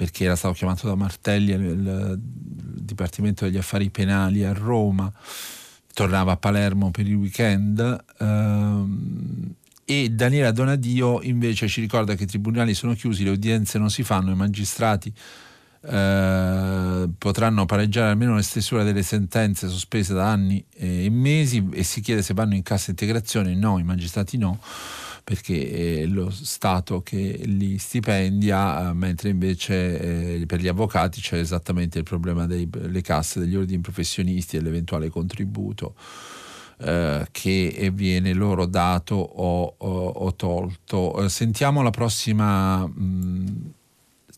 perché 0.00 0.24
era 0.24 0.34
stato 0.34 0.54
chiamato 0.54 0.86
da 0.86 0.94
Martelli 0.94 1.52
al 1.52 2.18
Dipartimento 2.18 3.44
degli 3.44 3.58
Affari 3.58 3.90
Penali 3.90 4.46
a 4.46 4.54
Roma, 4.54 5.12
tornava 5.92 6.32
a 6.32 6.36
Palermo 6.38 6.90
per 6.90 7.06
il 7.06 7.16
weekend. 7.16 8.04
Ehm, 8.18 9.54
e 9.84 10.08
Daniela 10.08 10.52
Donadio 10.52 11.20
invece 11.20 11.68
ci 11.68 11.82
ricorda 11.82 12.14
che 12.14 12.22
i 12.22 12.26
tribunali 12.26 12.72
sono 12.72 12.94
chiusi, 12.94 13.24
le 13.24 13.30
udienze 13.30 13.76
non 13.76 13.90
si 13.90 14.02
fanno, 14.02 14.30
i 14.30 14.34
magistrati 14.34 15.12
eh, 15.82 17.08
potranno 17.18 17.66
pareggiare 17.66 18.12
almeno 18.12 18.36
le 18.36 18.42
stessure 18.42 18.84
delle 18.84 19.02
sentenze 19.02 19.68
sospese 19.68 20.14
da 20.14 20.30
anni 20.30 20.64
e 20.72 21.10
mesi 21.10 21.68
e 21.72 21.82
si 21.82 22.00
chiede 22.00 22.22
se 22.22 22.32
vanno 22.32 22.54
in 22.54 22.62
cassa 22.62 22.88
integrazione. 22.88 23.54
No, 23.54 23.78
i 23.78 23.82
magistrati 23.84 24.38
no 24.38 24.60
perché 25.22 26.02
è 26.02 26.06
lo 26.06 26.30
Stato 26.30 27.02
che 27.02 27.40
li 27.44 27.78
stipendia, 27.78 28.92
mentre 28.92 29.28
invece 29.28 30.40
eh, 30.40 30.46
per 30.46 30.60
gli 30.60 30.68
avvocati 30.68 31.20
c'è 31.20 31.38
esattamente 31.38 31.98
il 31.98 32.04
problema 32.04 32.46
delle 32.46 33.00
casse 33.00 33.40
degli 33.40 33.56
ordini 33.56 33.80
professionisti 33.80 34.56
e 34.56 34.60
l'eventuale 34.60 35.08
contributo. 35.08 35.94
Eh, 36.82 37.26
che 37.30 37.90
viene 37.92 38.32
loro 38.32 38.64
dato 38.64 39.14
o, 39.14 39.74
o, 39.76 40.06
o 40.06 40.34
tolto. 40.34 41.22
Eh, 41.22 41.28
sentiamo 41.28 41.82
la 41.82 41.90
prossima 41.90 42.86
mh, 42.86 43.72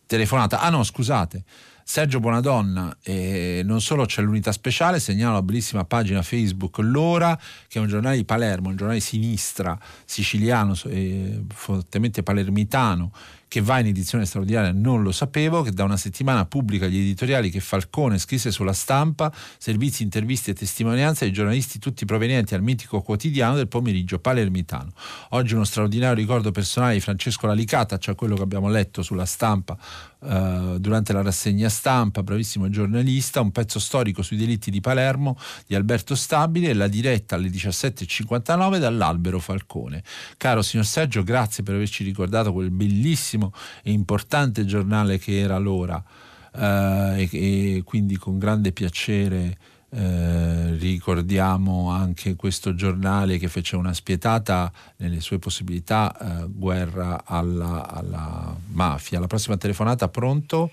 telefonata. 0.06 0.60
Ah 0.60 0.70
no, 0.70 0.82
scusate. 0.82 1.44
Sergio 1.84 2.20
Buonadonna, 2.20 2.98
eh, 3.02 3.62
non 3.64 3.80
solo 3.80 4.04
c'è 4.04 4.22
l'unità 4.22 4.52
speciale, 4.52 5.00
segnalo 5.00 5.34
la 5.34 5.42
bellissima 5.42 5.84
pagina 5.84 6.22
Facebook 6.22 6.78
L'Ora, 6.78 7.38
che 7.68 7.78
è 7.78 7.80
un 7.82 7.88
giornale 7.88 8.16
di 8.16 8.24
Palermo, 8.24 8.68
un 8.68 8.76
giornale 8.76 9.00
sinistra, 9.00 9.78
siciliano, 10.04 10.74
eh, 10.86 11.42
fortemente 11.48 12.22
palermitano, 12.22 13.12
che 13.52 13.60
va 13.60 13.80
in 13.80 13.86
edizione 13.86 14.24
straordinaria 14.24 14.72
non 14.72 15.02
lo 15.02 15.12
sapevo, 15.12 15.60
che 15.60 15.72
da 15.72 15.84
una 15.84 15.98
settimana 15.98 16.46
pubblica 16.46 16.86
gli 16.86 16.96
editoriali 16.96 17.50
che 17.50 17.60
Falcone 17.60 18.18
scrisse 18.18 18.50
sulla 18.50 18.72
stampa, 18.72 19.30
servizi, 19.58 20.02
interviste 20.02 20.52
e 20.52 20.54
testimonianze 20.54 21.26
ai 21.26 21.32
giornalisti 21.32 21.78
tutti 21.78 22.06
provenienti 22.06 22.54
al 22.54 22.62
mitico 22.62 23.02
quotidiano 23.02 23.56
del 23.56 23.68
pomeriggio 23.68 24.20
palermitano. 24.20 24.92
Oggi 25.30 25.52
uno 25.52 25.64
straordinario 25.64 26.14
ricordo 26.14 26.50
personale 26.50 26.94
di 26.94 27.00
Francesco 27.00 27.46
Lalicata, 27.46 27.98
cioè 27.98 28.14
quello 28.14 28.36
che 28.36 28.42
abbiamo 28.42 28.70
letto 28.70 29.02
sulla 29.02 29.26
stampa 29.26 29.76
Uh, 30.22 30.78
durante 30.78 31.12
la 31.12 31.20
rassegna 31.20 31.68
stampa, 31.68 32.22
bravissimo 32.22 32.68
giornalista, 32.68 33.40
un 33.40 33.50
pezzo 33.50 33.80
storico 33.80 34.22
sui 34.22 34.36
delitti 34.36 34.70
di 34.70 34.80
Palermo 34.80 35.36
di 35.66 35.74
Alberto 35.74 36.14
Stabile 36.14 36.68
e 36.68 36.74
la 36.74 36.86
diretta 36.86 37.34
alle 37.34 37.48
17.59 37.48 38.78
dall'Albero 38.78 39.40
Falcone. 39.40 40.04
Caro 40.36 40.62
signor 40.62 40.86
Sergio, 40.86 41.24
grazie 41.24 41.64
per 41.64 41.74
averci 41.74 42.04
ricordato 42.04 42.52
quel 42.52 42.70
bellissimo 42.70 43.52
e 43.82 43.90
importante 43.90 44.64
giornale 44.64 45.18
che 45.18 45.40
era 45.40 45.58
l'ora 45.58 45.96
uh, 45.96 46.58
e, 46.60 47.28
e 47.32 47.82
quindi 47.84 48.16
con 48.16 48.38
grande 48.38 48.70
piacere 48.70 49.58
eh, 49.94 50.74
ricordiamo 50.78 51.90
anche 51.90 52.34
questo 52.34 52.74
giornale 52.74 53.36
che 53.36 53.48
fece 53.48 53.76
una 53.76 53.92
spietata 53.92 54.72
nelle 54.96 55.20
sue 55.20 55.38
possibilità 55.38 56.16
eh, 56.18 56.46
guerra 56.48 57.22
alla, 57.26 57.86
alla, 57.90 58.56
mafia. 58.72 59.20
La 59.20 59.26
prossima 59.26 59.58
telefonata, 59.58 60.08
pronto? 60.08 60.70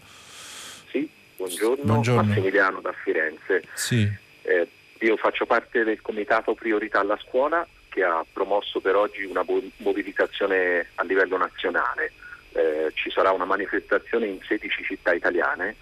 Sì, 0.90 1.10
buongiorno, 1.36 1.84
buongiorno. 1.84 2.24
Massimiliano 2.24 2.80
da 2.80 2.94
Firenze. 3.04 3.64
Sì. 3.74 4.10
Eh, 4.42 4.68
io 5.00 5.18
faccio 5.18 5.46
parte 5.46 5.84
del 5.84 6.02
comitato 6.02 6.54
Priorità 6.54 7.02
alla 7.02 7.20
scuola 7.22 7.68
che 7.90 8.04
ha 8.04 8.26
promosso 8.32 8.80
per 8.80 8.96
oggi 8.96 9.24
una 9.24 9.44
mobilitazione 9.78 10.88
a 10.96 11.04
livello 11.04 11.36
nazionale. 11.36 12.14
Eh, 12.54 12.92
ci 12.94 13.12
sarà 13.12 13.32
una 13.32 13.46
manifestazione 13.46 14.28
in 14.28 14.40
16 14.48 14.84
città 14.84 15.14
italiane 15.14 15.76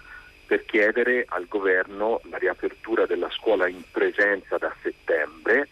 per 0.48 0.64
chiedere 0.64 1.26
al 1.28 1.46
governo 1.46 2.22
la 2.30 2.38
riapertura 2.38 3.04
della 3.04 3.28
scuola 3.30 3.68
in 3.68 3.82
presenza 3.90 4.56
da 4.56 4.74
settembre, 4.80 5.68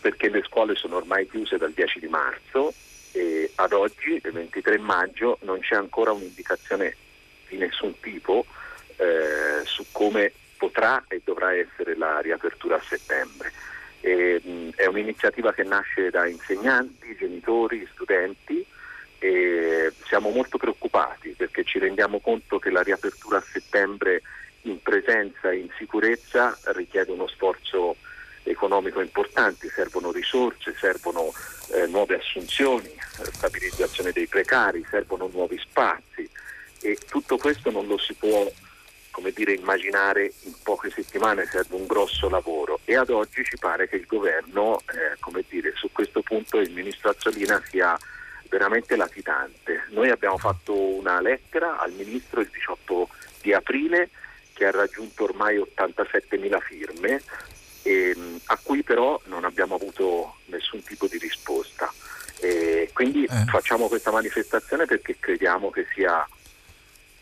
perché 0.00 0.30
le 0.30 0.44
scuole 0.44 0.76
sono 0.76 0.96
ormai 0.96 1.28
chiuse 1.28 1.58
dal 1.58 1.72
10 1.72 1.98
di 1.98 2.06
marzo 2.06 2.72
e 3.10 3.50
ad 3.56 3.72
oggi, 3.72 4.20
il 4.22 4.30
23 4.30 4.78
maggio, 4.78 5.38
non 5.42 5.58
c'è 5.58 5.74
ancora 5.74 6.12
un'indicazione 6.12 6.96
di 7.48 7.58
nessun 7.58 7.98
tipo 7.98 8.46
eh, 8.96 9.64
su 9.64 9.84
come 9.90 10.32
potrà 10.56 11.02
e 11.08 11.20
dovrà 11.24 11.52
essere 11.52 11.96
la 11.96 12.20
riapertura 12.20 12.76
a 12.76 12.82
settembre. 12.82 13.52
E, 13.98 14.40
mh, 14.40 14.68
è 14.76 14.86
un'iniziativa 14.86 15.52
che 15.52 15.64
nasce 15.64 16.10
da 16.10 16.28
insegnanti, 16.28 17.16
genitori, 17.16 17.88
studenti 17.92 18.64
e 19.22 19.92
siamo 20.04 20.30
molto 20.30 20.58
preoccupati 20.58 21.30
perché 21.36 21.62
ci 21.62 21.78
rendiamo 21.78 22.18
conto 22.18 22.58
che 22.58 22.70
la 22.70 22.82
riapertura 22.82 23.38
a 23.38 23.44
settembre 23.48 24.22
in 24.62 24.82
presenza 24.82 25.50
e 25.50 25.58
in 25.58 25.68
sicurezza 25.78 26.58
richiede 26.74 27.12
uno 27.12 27.28
sforzo 27.28 27.94
economico 28.42 29.00
importante, 29.00 29.68
servono 29.68 30.10
risorse, 30.10 30.74
servono 30.76 31.32
eh, 31.70 31.86
nuove 31.86 32.16
assunzioni, 32.16 32.92
stabilizzazione 33.32 34.10
dei 34.10 34.26
precari, 34.26 34.84
servono 34.90 35.30
nuovi 35.32 35.56
spazi. 35.58 36.28
E 36.80 36.98
tutto 37.08 37.36
questo 37.36 37.70
non 37.70 37.86
lo 37.86 37.98
si 37.98 38.14
può 38.14 38.50
come 39.12 39.30
dire, 39.30 39.52
immaginare 39.52 40.32
in 40.40 40.54
poche 40.64 40.90
settimane, 40.90 41.46
serve 41.46 41.76
un 41.76 41.86
grosso 41.86 42.28
lavoro. 42.28 42.80
E 42.84 42.96
ad 42.96 43.10
oggi 43.10 43.44
ci 43.44 43.56
pare 43.56 43.88
che 43.88 43.96
il 43.96 44.06
governo, 44.06 44.80
eh, 44.80 45.16
come 45.20 45.44
dire, 45.48 45.72
su 45.76 45.92
questo 45.92 46.22
punto 46.22 46.58
il 46.58 46.72
ministro 46.72 47.10
Azzolina 47.10 47.62
sia 47.70 47.96
veramente 48.52 48.96
latitante. 48.96 49.86
Noi 49.92 50.10
abbiamo 50.10 50.36
fatto 50.36 50.78
una 50.78 51.22
lettera 51.22 51.80
al 51.80 51.92
Ministro 51.92 52.42
il 52.42 52.50
18 52.52 53.08
di 53.40 53.54
aprile 53.54 54.10
che 54.52 54.66
ha 54.66 54.70
raggiunto 54.70 55.24
ormai 55.24 55.56
87.000 55.56 56.60
firme 56.60 57.22
e, 57.80 58.14
a 58.44 58.58
cui 58.62 58.82
però 58.82 59.18
non 59.24 59.44
abbiamo 59.44 59.76
avuto 59.76 60.36
nessun 60.46 60.82
tipo 60.82 61.06
di 61.06 61.16
risposta. 61.16 61.90
E 62.40 62.90
quindi 62.92 63.24
eh. 63.24 63.44
facciamo 63.46 63.88
questa 63.88 64.10
manifestazione 64.10 64.84
perché 64.84 65.16
crediamo 65.18 65.70
che 65.70 65.86
sia 65.94 66.28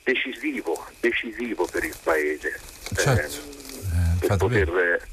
decisivo, 0.02 0.84
decisivo 0.98 1.64
per 1.66 1.84
il 1.84 1.96
Paese. 2.02 2.58
Certo. 2.92 3.36
Eh, 3.36 4.24
eh, 4.24 4.26
per 4.26 4.36
poter... 4.36 5.08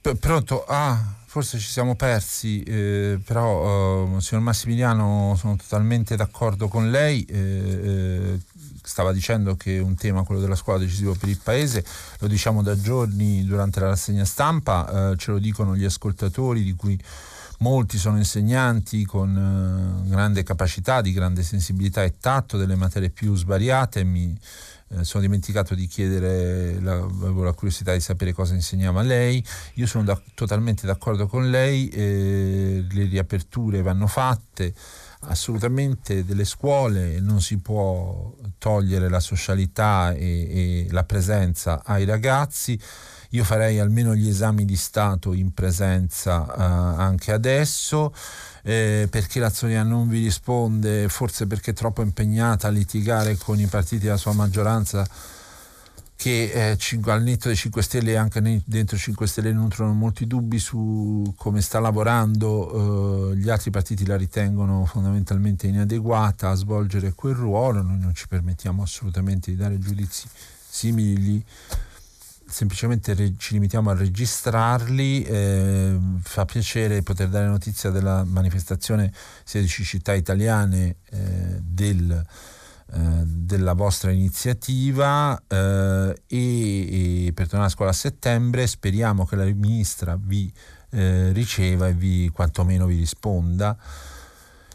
P- 0.00 0.16
pronto? 0.18 0.64
Ah, 0.66 1.22
forse 1.34 1.58
ci 1.58 1.66
siamo 1.68 1.96
persi, 1.96 2.62
eh, 2.62 3.18
però, 3.24 4.06
eh, 4.16 4.20
signor 4.20 4.44
Massimiliano, 4.44 5.34
sono 5.36 5.56
totalmente 5.56 6.14
d'accordo 6.14 6.68
con 6.68 6.92
lei. 6.92 7.24
Eh, 7.24 7.36
eh, 7.36 8.40
stava 8.80 9.12
dicendo 9.12 9.56
che 9.56 9.80
un 9.80 9.96
tema, 9.96 10.22
quello 10.22 10.40
della 10.40 10.54
scuola, 10.54 10.78
decisivo 10.78 11.16
per 11.16 11.28
il 11.28 11.40
Paese, 11.42 11.84
lo 12.20 12.28
diciamo 12.28 12.62
da 12.62 12.80
giorni 12.80 13.44
durante 13.44 13.80
la 13.80 13.88
rassegna 13.88 14.24
stampa, 14.24 15.10
eh, 15.10 15.16
ce 15.16 15.32
lo 15.32 15.40
dicono 15.40 15.74
gli 15.74 15.82
ascoltatori 15.82 16.62
di 16.62 16.74
cui 16.74 16.96
molti 17.58 17.98
sono 17.98 18.16
insegnanti 18.16 19.04
con 19.04 20.04
eh, 20.06 20.08
grande 20.08 20.44
capacità, 20.44 21.00
di 21.00 21.12
grande 21.12 21.42
sensibilità 21.42 22.04
e 22.04 22.14
tatto 22.20 22.56
delle 22.56 22.76
materie 22.76 23.10
più 23.10 23.34
svariate. 23.34 24.04
Mi, 24.04 24.38
eh, 24.88 25.04
sono 25.04 25.22
dimenticato 25.22 25.74
di 25.74 25.86
chiedere, 25.86 26.80
la, 26.80 26.94
avevo 26.94 27.42
la 27.42 27.52
curiosità 27.52 27.92
di 27.92 28.00
sapere 28.00 28.32
cosa 28.32 28.54
insegnava 28.54 29.02
lei. 29.02 29.44
Io 29.74 29.86
sono 29.86 30.04
da, 30.04 30.20
totalmente 30.34 30.86
d'accordo 30.86 31.26
con 31.26 31.50
lei, 31.50 31.88
eh, 31.88 32.84
le 32.88 33.04
riaperture 33.04 33.82
vanno 33.82 34.06
fatte 34.06 34.74
assolutamente 35.26 36.24
delle 36.24 36.44
scuole, 36.44 37.18
non 37.20 37.40
si 37.40 37.58
può 37.58 38.34
togliere 38.58 39.08
la 39.08 39.20
socialità 39.20 40.12
e, 40.12 40.84
e 40.86 40.86
la 40.90 41.04
presenza 41.04 41.82
ai 41.84 42.04
ragazzi. 42.04 42.78
Io 43.34 43.42
farei 43.44 43.80
almeno 43.80 44.14
gli 44.14 44.28
esami 44.28 44.64
di 44.64 44.76
Stato 44.76 45.32
in 45.32 45.52
presenza 45.52 46.42
uh, 46.42 47.00
anche 47.00 47.32
adesso. 47.32 48.14
Eh, 48.62 49.08
perché 49.10 49.40
l'Azzonia 49.40 49.82
non 49.82 50.08
vi 50.08 50.22
risponde, 50.22 51.08
forse 51.08 51.46
perché 51.46 51.72
è 51.72 51.74
troppo 51.74 52.00
impegnata 52.00 52.68
a 52.68 52.70
litigare 52.70 53.36
con 53.36 53.60
i 53.60 53.66
partiti 53.66 54.04
della 54.04 54.16
sua 54.16 54.32
maggioranza 54.32 55.06
che 56.16 56.76
eh, 56.78 57.10
al 57.10 57.22
netto 57.22 57.48
dei 57.48 57.56
5 57.56 57.82
Stelle 57.82 58.12
e 58.12 58.16
anche 58.16 58.40
dentro 58.64 58.96
i 58.96 58.98
5 58.98 59.26
Stelle 59.26 59.52
nutrono 59.52 59.92
molti 59.92 60.26
dubbi 60.26 60.58
su 60.58 61.34
come 61.36 61.60
sta 61.60 61.80
lavorando, 61.80 63.32
eh, 63.32 63.36
gli 63.36 63.50
altri 63.50 63.70
partiti 63.70 64.06
la 64.06 64.16
ritengono 64.16 64.86
fondamentalmente 64.86 65.66
inadeguata 65.66 66.50
a 66.50 66.54
svolgere 66.54 67.12
quel 67.14 67.34
ruolo, 67.34 67.82
noi 67.82 67.98
non 67.98 68.14
ci 68.14 68.28
permettiamo 68.28 68.82
assolutamente 68.82 69.50
di 69.50 69.56
dare 69.56 69.78
giudizi 69.78 70.26
simili, 70.66 71.44
semplicemente 72.54 73.14
re- 73.14 73.34
ci 73.36 73.54
limitiamo 73.54 73.90
a 73.90 73.96
registrarli, 73.96 75.24
eh, 75.24 75.98
fa 76.22 76.44
piacere 76.44 77.02
poter 77.02 77.26
dare 77.28 77.48
notizia 77.48 77.90
della 77.90 78.22
manifestazione 78.22 79.12
16 79.42 79.82
città 79.82 80.14
italiane 80.14 80.98
eh, 81.10 81.58
del 81.60 82.24
eh, 82.92 83.22
della 83.24 83.72
vostra 83.72 84.12
iniziativa 84.12 85.36
eh, 85.48 86.22
e, 86.28 87.26
e, 87.26 87.32
per 87.32 87.46
tornare 87.46 87.70
a 87.70 87.74
scuola 87.74 87.90
a 87.90 87.94
settembre 87.94 88.68
speriamo 88.68 89.24
che 89.24 89.34
la 89.34 89.44
ministra 89.44 90.16
vi 90.20 90.52
eh, 90.90 91.32
riceva 91.32 91.88
e 91.88 91.92
vi 91.94 92.28
quantomeno 92.28 92.86
vi 92.86 92.98
risponda 92.98 93.76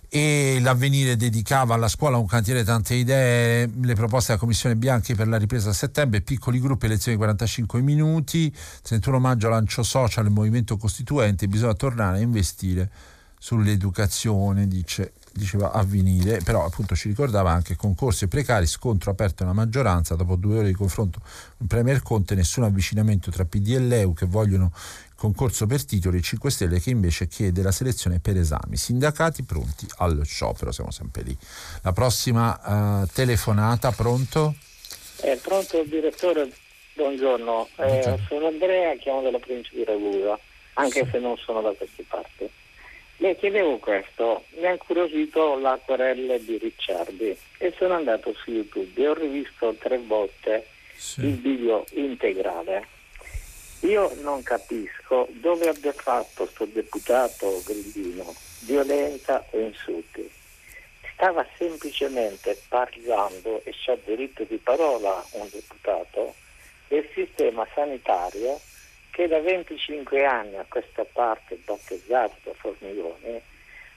e 0.10 0.58
l'avvenire 0.60 1.16
dedicava 1.16 1.76
alla 1.76 1.88
scuola 1.88 2.18
un 2.18 2.26
cantiere 2.26 2.64
tante 2.64 2.96
idee, 2.96 3.70
le 3.82 3.94
proposte 3.94 4.30
della 4.30 4.40
Commissione 4.40 4.76
Bianchi 4.76 5.14
per 5.14 5.28
la 5.28 5.38
ripresa 5.38 5.70
a 5.70 5.74
settembre, 5.74 6.22
piccoli 6.22 6.60
gruppi, 6.60 6.88
lezioni 6.88 7.16
di 7.16 7.24
45 7.24 7.82
minuti, 7.82 8.54
31 8.82 9.20
maggio 9.20 9.50
lancio 9.50 9.84
social, 9.84 10.26
il 10.26 10.32
movimento 10.32 10.78
costituente, 10.78 11.48
bisogna 11.48 11.76
tornare 11.76 12.18
a 12.18 12.22
investire 12.22 12.90
sull'educazione, 13.38 14.68
dice 14.68 15.14
diceva 15.40 15.72
avvenire, 15.72 16.42
però 16.44 16.66
appunto 16.66 16.96
ci 16.96 17.08
ricordava 17.08 17.52
anche 17.52 17.76
concorsi 17.76 18.28
precari, 18.28 18.68
scontro 18.68 19.10
aperto 19.10 19.44
nella 19.44 19.56
maggioranza, 19.56 20.16
dopo 20.16 20.36
due 20.36 20.60
ore 20.60 20.68
di 20.68 20.74
confronto 20.74 21.20
con 21.58 21.66
Premier 21.66 22.04
Conte, 22.04 22.36
nessun 22.36 22.64
avvicinamento 22.64 23.32
tra 23.32 23.46
PD 23.46 23.72
e 23.72 23.80
Leu 23.80 24.14
che 24.14 24.26
vogliono 24.26 24.72
il 24.74 25.16
concorso 25.16 25.66
per 25.66 25.84
titoli, 25.86 26.22
5 26.22 26.52
Stelle 26.52 26.80
che 26.80 26.92
invece 26.92 27.28
chiede 27.28 27.64
la 27.64 27.72
selezione 27.72 28.20
per 28.20 28.38
esami. 28.38 28.76
Sindacati 28.76 29.44
pronti 29.44 29.88
allo 29.98 30.24
sciopero, 30.24 30.72
siamo 30.72 30.92
sempre 30.92 31.24
lì. 31.24 31.36
La 31.82 31.94
prossima 31.94 33.02
uh, 33.02 33.08
telefonata, 33.12 33.92
pronto? 33.92 34.56
È 35.22 35.38
pronto 35.42 35.80
il 35.82 35.90
direttore, 35.90 36.52
buongiorno, 36.96 37.70
eh, 37.78 38.20
sono 38.28 38.48
Andrea, 38.48 38.96
chiamo 38.98 39.22
dalla 39.22 39.40
provincia 39.40 39.72
di 39.74 39.84
Ragusa, 39.84 40.40
anche 40.76 41.04
sì. 41.04 41.10
se 41.12 41.20
non 41.20 41.36
sono 41.38 41.62
da 41.62 41.72
queste 41.72 42.06
parti. 42.08 42.50
Le 43.22 43.36
chiedevo 43.36 43.80
questo, 43.80 44.46
mi 44.52 44.66
ha 44.66 44.72
incuriosito 44.72 45.60
la 45.60 45.78
querella 45.84 46.38
di 46.38 46.58
Ricciardi 46.58 47.38
e 47.58 47.74
sono 47.78 47.96
andato 47.96 48.34
su 48.34 48.50
YouTube 48.50 49.02
e 49.02 49.08
ho 49.10 49.14
rivisto 49.14 49.74
tre 49.74 49.98
volte 49.98 50.68
sì. 50.96 51.26
il 51.26 51.36
video 51.36 51.84
integrale. 51.96 52.88
Io 53.82 54.10
non 54.22 54.42
capisco 54.42 55.28
dove 55.32 55.68
abbia 55.68 55.92
fatto 55.92 56.46
questo 56.46 56.64
deputato 56.64 57.62
Grillino 57.66 58.34
violenza 58.62 59.46
o 59.50 59.60
insulti. 59.60 60.32
Stava 61.12 61.46
semplicemente 61.58 62.58
parlando, 62.70 63.62
e 63.66 63.74
c'ha 63.74 63.98
diritto 64.06 64.46
di 64.46 64.56
parola 64.56 65.22
un 65.32 65.50
deputato, 65.52 66.36
del 66.88 67.06
sistema 67.14 67.68
sanitario 67.76 68.62
che 69.12 69.28
da 69.28 69.40
25 69.40 70.26
anni 70.26 70.58
a 70.58 70.66
questa 70.68 71.06
parte 71.06 71.60
battezzato 71.64 72.36
da 72.44 72.54
Formigoni 72.54 73.42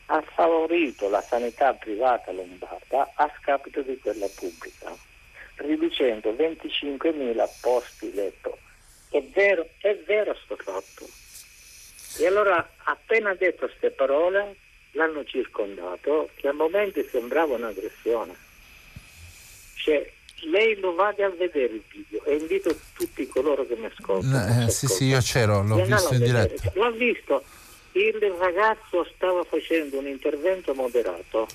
ha 0.06 0.22
favorito 0.22 1.08
la 1.08 1.22
sanità 1.22 1.72
privata 1.74 2.32
lombarda 2.32 3.12
a 3.14 3.32
scapito 3.40 3.82
di 3.82 3.98
quella 3.98 4.28
pubblica, 4.34 4.94
riducendo 5.56 6.32
25.000 6.32 7.48
posti 7.60 8.12
letto. 8.12 8.58
È 9.10 9.22
vero, 9.22 9.68
è 9.78 9.94
vero 10.06 10.34
sto 10.34 10.56
fatto. 10.56 11.08
E 12.18 12.26
allora, 12.26 12.68
appena 12.84 13.34
detto 13.34 13.66
queste 13.66 13.90
parole, 13.90 14.56
l'hanno 14.92 15.24
circondato, 15.24 16.30
che 16.34 16.48
a 16.48 16.52
momenti 16.52 17.02
sembrava 17.04 17.54
un'aggressione. 17.54 18.34
Cioè, 19.76 20.12
lei 20.42 20.78
lo 20.80 20.94
vada 20.94 21.26
a 21.26 21.30
vedere 21.30 21.74
il 21.74 21.82
video 21.88 22.24
e 22.24 22.36
invito 22.36 22.76
tutti 22.94 23.26
coloro 23.26 23.66
che 23.66 23.76
mi 23.76 23.86
ascoltano. 23.86 24.66
Eh, 24.66 24.70
sì, 24.70 24.86
sì, 24.86 25.04
io 25.06 25.20
c'ero, 25.20 25.62
l'ho 25.62 25.84
visto 25.84 26.14
in 26.14 26.24
diretta. 26.24 26.72
L'ho 26.74 26.90
visto, 26.92 27.42
il 27.92 28.34
ragazzo 28.38 29.06
stava 29.14 29.44
facendo 29.44 29.98
un 29.98 30.06
intervento 30.06 30.74
moderato. 30.74 31.46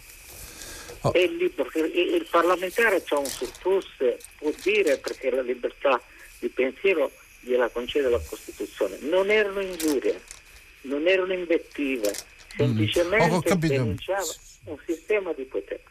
Oh. 1.02 1.12
E 1.14 1.24
il, 1.24 1.42
il, 1.42 2.28
parlamentare 2.30 3.04
c'ha 3.04 3.18
un 3.18 3.26
surplus, 3.26 3.86
può 4.38 4.52
dire 4.64 4.98
perché 4.98 5.30
la 5.30 5.42
libertà 5.42 6.02
di 6.40 6.50
pensiero 6.50 7.12
gliela 7.42 7.70
concede 7.70 8.10
la 8.10 8.22
Costituzione. 8.28 8.98
Non 9.02 9.30
erano 9.30 9.62
ingiurie, 9.62 10.20
non 10.82 11.08
erano 11.08 11.34
invettive, 11.34 12.10
mm. 12.10 12.56
semplicemente 12.58 13.56
mm. 13.56 13.60
denunciava 13.60 14.34
un 14.66 14.78
sistema 14.86 15.34
di 15.34 15.44
potere. 15.44 15.86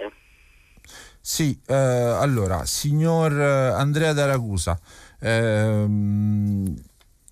Sì, 1.28 1.60
eh, 1.66 1.74
allora, 1.74 2.64
signor 2.66 3.32
eh, 3.32 3.72
Andrea 3.72 4.12
D'Aragusa, 4.12 4.78
ehm, 5.18 6.72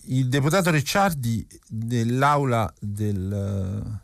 il 0.07 0.29
deputato 0.29 0.73
Ricciardi 0.73 1.47
nell'aula 1.69 2.75
del, 2.81 4.01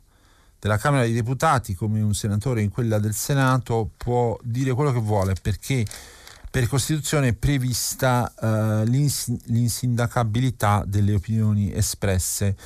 della 0.61 0.76
Camera 0.76 1.03
dei 1.03 1.12
Deputati, 1.12 1.74
come 1.74 2.01
un 2.01 2.14
senatore 2.14 2.62
in 2.62 2.70
quella 2.70 3.01
del 3.01 3.14
Senato, 3.14 3.91
può 3.97 4.38
dire 4.45 4.74
quello 4.74 4.93
che 4.93 5.01
vuole 5.01 5.34
perché 5.43 5.84
per 6.49 6.68
Costituzione 6.68 7.26
è 7.26 7.34
prevista 7.34 8.32
eh, 8.41 8.84
l'insindacabilità 8.86 10.84
delle 10.86 11.14
opinioni 11.14 11.74
espresse 11.74 12.57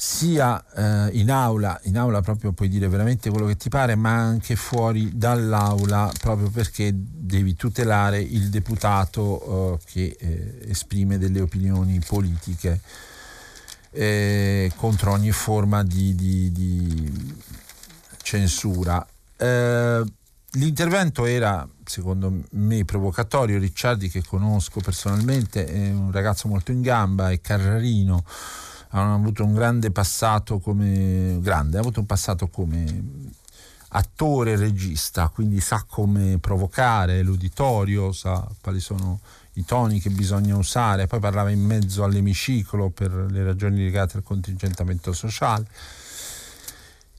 sia 0.00 0.64
eh, 0.76 1.18
in 1.18 1.28
aula, 1.28 1.76
in 1.82 1.98
aula 1.98 2.20
proprio 2.20 2.52
puoi 2.52 2.68
dire 2.68 2.86
veramente 2.86 3.30
quello 3.30 3.46
che 3.46 3.56
ti 3.56 3.68
pare, 3.68 3.96
ma 3.96 4.12
anche 4.14 4.54
fuori 4.54 5.18
dall'aula 5.18 6.12
proprio 6.20 6.50
perché 6.50 6.92
devi 6.94 7.56
tutelare 7.56 8.20
il 8.20 8.48
deputato 8.48 9.74
eh, 9.74 9.84
che 9.84 10.16
eh, 10.16 10.70
esprime 10.70 11.18
delle 11.18 11.40
opinioni 11.40 12.00
politiche 12.06 12.80
eh, 13.90 14.70
contro 14.76 15.10
ogni 15.10 15.32
forma 15.32 15.82
di, 15.82 16.14
di, 16.14 16.52
di 16.52 17.34
censura. 18.22 19.04
Eh, 19.36 20.04
l'intervento 20.52 21.24
era, 21.24 21.68
secondo 21.84 22.44
me, 22.50 22.84
provocatorio. 22.84 23.58
Ricciardi, 23.58 24.08
che 24.08 24.22
conosco 24.22 24.78
personalmente, 24.78 25.66
è 25.66 25.90
un 25.90 26.12
ragazzo 26.12 26.46
molto 26.46 26.70
in 26.70 26.82
gamba, 26.82 27.32
è 27.32 27.40
carrarino 27.40 28.22
hanno 28.90 29.14
avuto 29.14 29.44
un 29.44 29.54
grande 29.54 29.90
passato 29.90 30.58
come 30.58 31.38
grande, 31.40 31.76
ha 31.76 31.80
avuto 31.80 32.00
un 32.00 32.06
passato 32.06 32.48
come 32.48 33.02
attore 33.90 34.56
regista, 34.56 35.28
quindi 35.28 35.60
sa 35.60 35.84
come 35.86 36.38
provocare 36.38 37.22
l'uditorio, 37.22 38.12
sa 38.12 38.46
quali 38.60 38.80
sono 38.80 39.20
i 39.54 39.64
toni 39.64 40.00
che 40.00 40.10
bisogna 40.10 40.56
usare, 40.56 41.06
poi 41.06 41.20
parlava 41.20 41.50
in 41.50 41.60
mezzo 41.60 42.04
all'emiciclo 42.04 42.90
per 42.90 43.12
le 43.12 43.42
ragioni 43.42 43.82
legate 43.82 44.18
al 44.18 44.22
contingentamento 44.22 45.12
sociale. 45.12 45.66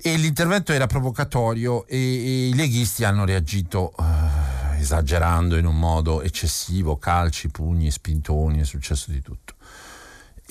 E 0.02 0.16
l'intervento 0.16 0.72
era 0.72 0.88
provocatorio 0.88 1.86
e, 1.86 1.98
e 1.98 2.48
i 2.50 2.56
leghisti 2.56 3.04
hanno 3.04 3.26
reagito 3.26 3.94
uh, 3.98 4.04
esagerando 4.80 5.58
in 5.58 5.66
un 5.66 5.78
modo 5.78 6.22
eccessivo, 6.22 6.98
calci, 6.98 7.50
pugni, 7.50 7.92
spintoni, 7.92 8.62
è 8.62 8.64
successo 8.64 9.12
di 9.12 9.22
tutto. 9.22 9.56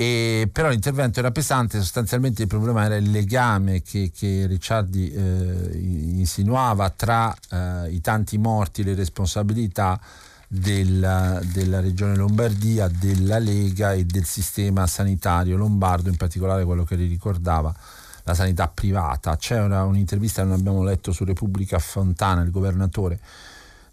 E, 0.01 0.49
però 0.53 0.69
l'intervento 0.69 1.19
era 1.19 1.33
pesante, 1.33 1.79
sostanzialmente 1.79 2.43
il 2.43 2.49
problema 2.49 2.85
era 2.85 2.95
il 2.95 3.11
legame 3.11 3.83
che, 3.83 4.13
che 4.15 4.47
Ricciardi 4.47 5.11
eh, 5.11 5.71
insinuava 5.75 6.89
tra 6.91 7.35
eh, 7.51 7.91
i 7.91 8.01
tanti 8.01 8.39
morti 8.39 8.83
e 8.83 8.85
le 8.85 8.95
responsabilità 8.95 9.99
della, 10.47 11.41
della, 11.53 11.81
regione 11.81 12.15
Lombardia, 12.15 12.87
della 12.87 13.41
Lega 13.41 13.93
e 13.93 14.05
del 14.05 14.25
sistema 14.25 14.87
sanitario 14.87 15.57
lombardo, 15.57 16.09
in 16.09 16.17
particolare 16.17 16.65
quello 16.65 16.85
che 16.85 16.95
li 16.95 17.09
ricordava 17.09 17.75
la 18.23 18.35
sanità 18.35 18.69
privata. 18.69 19.37
C'è 19.37 19.61
una, 19.61 19.83
un'intervista 19.83 20.43
che 20.43 20.49
non 20.49 20.59
abbiamo 20.61 20.85
letto 20.85 21.11
su 21.11 21.25
Repubblica 21.25 21.81
Fontana, 21.81 22.43
il 22.43 22.53
governatore 22.53 23.19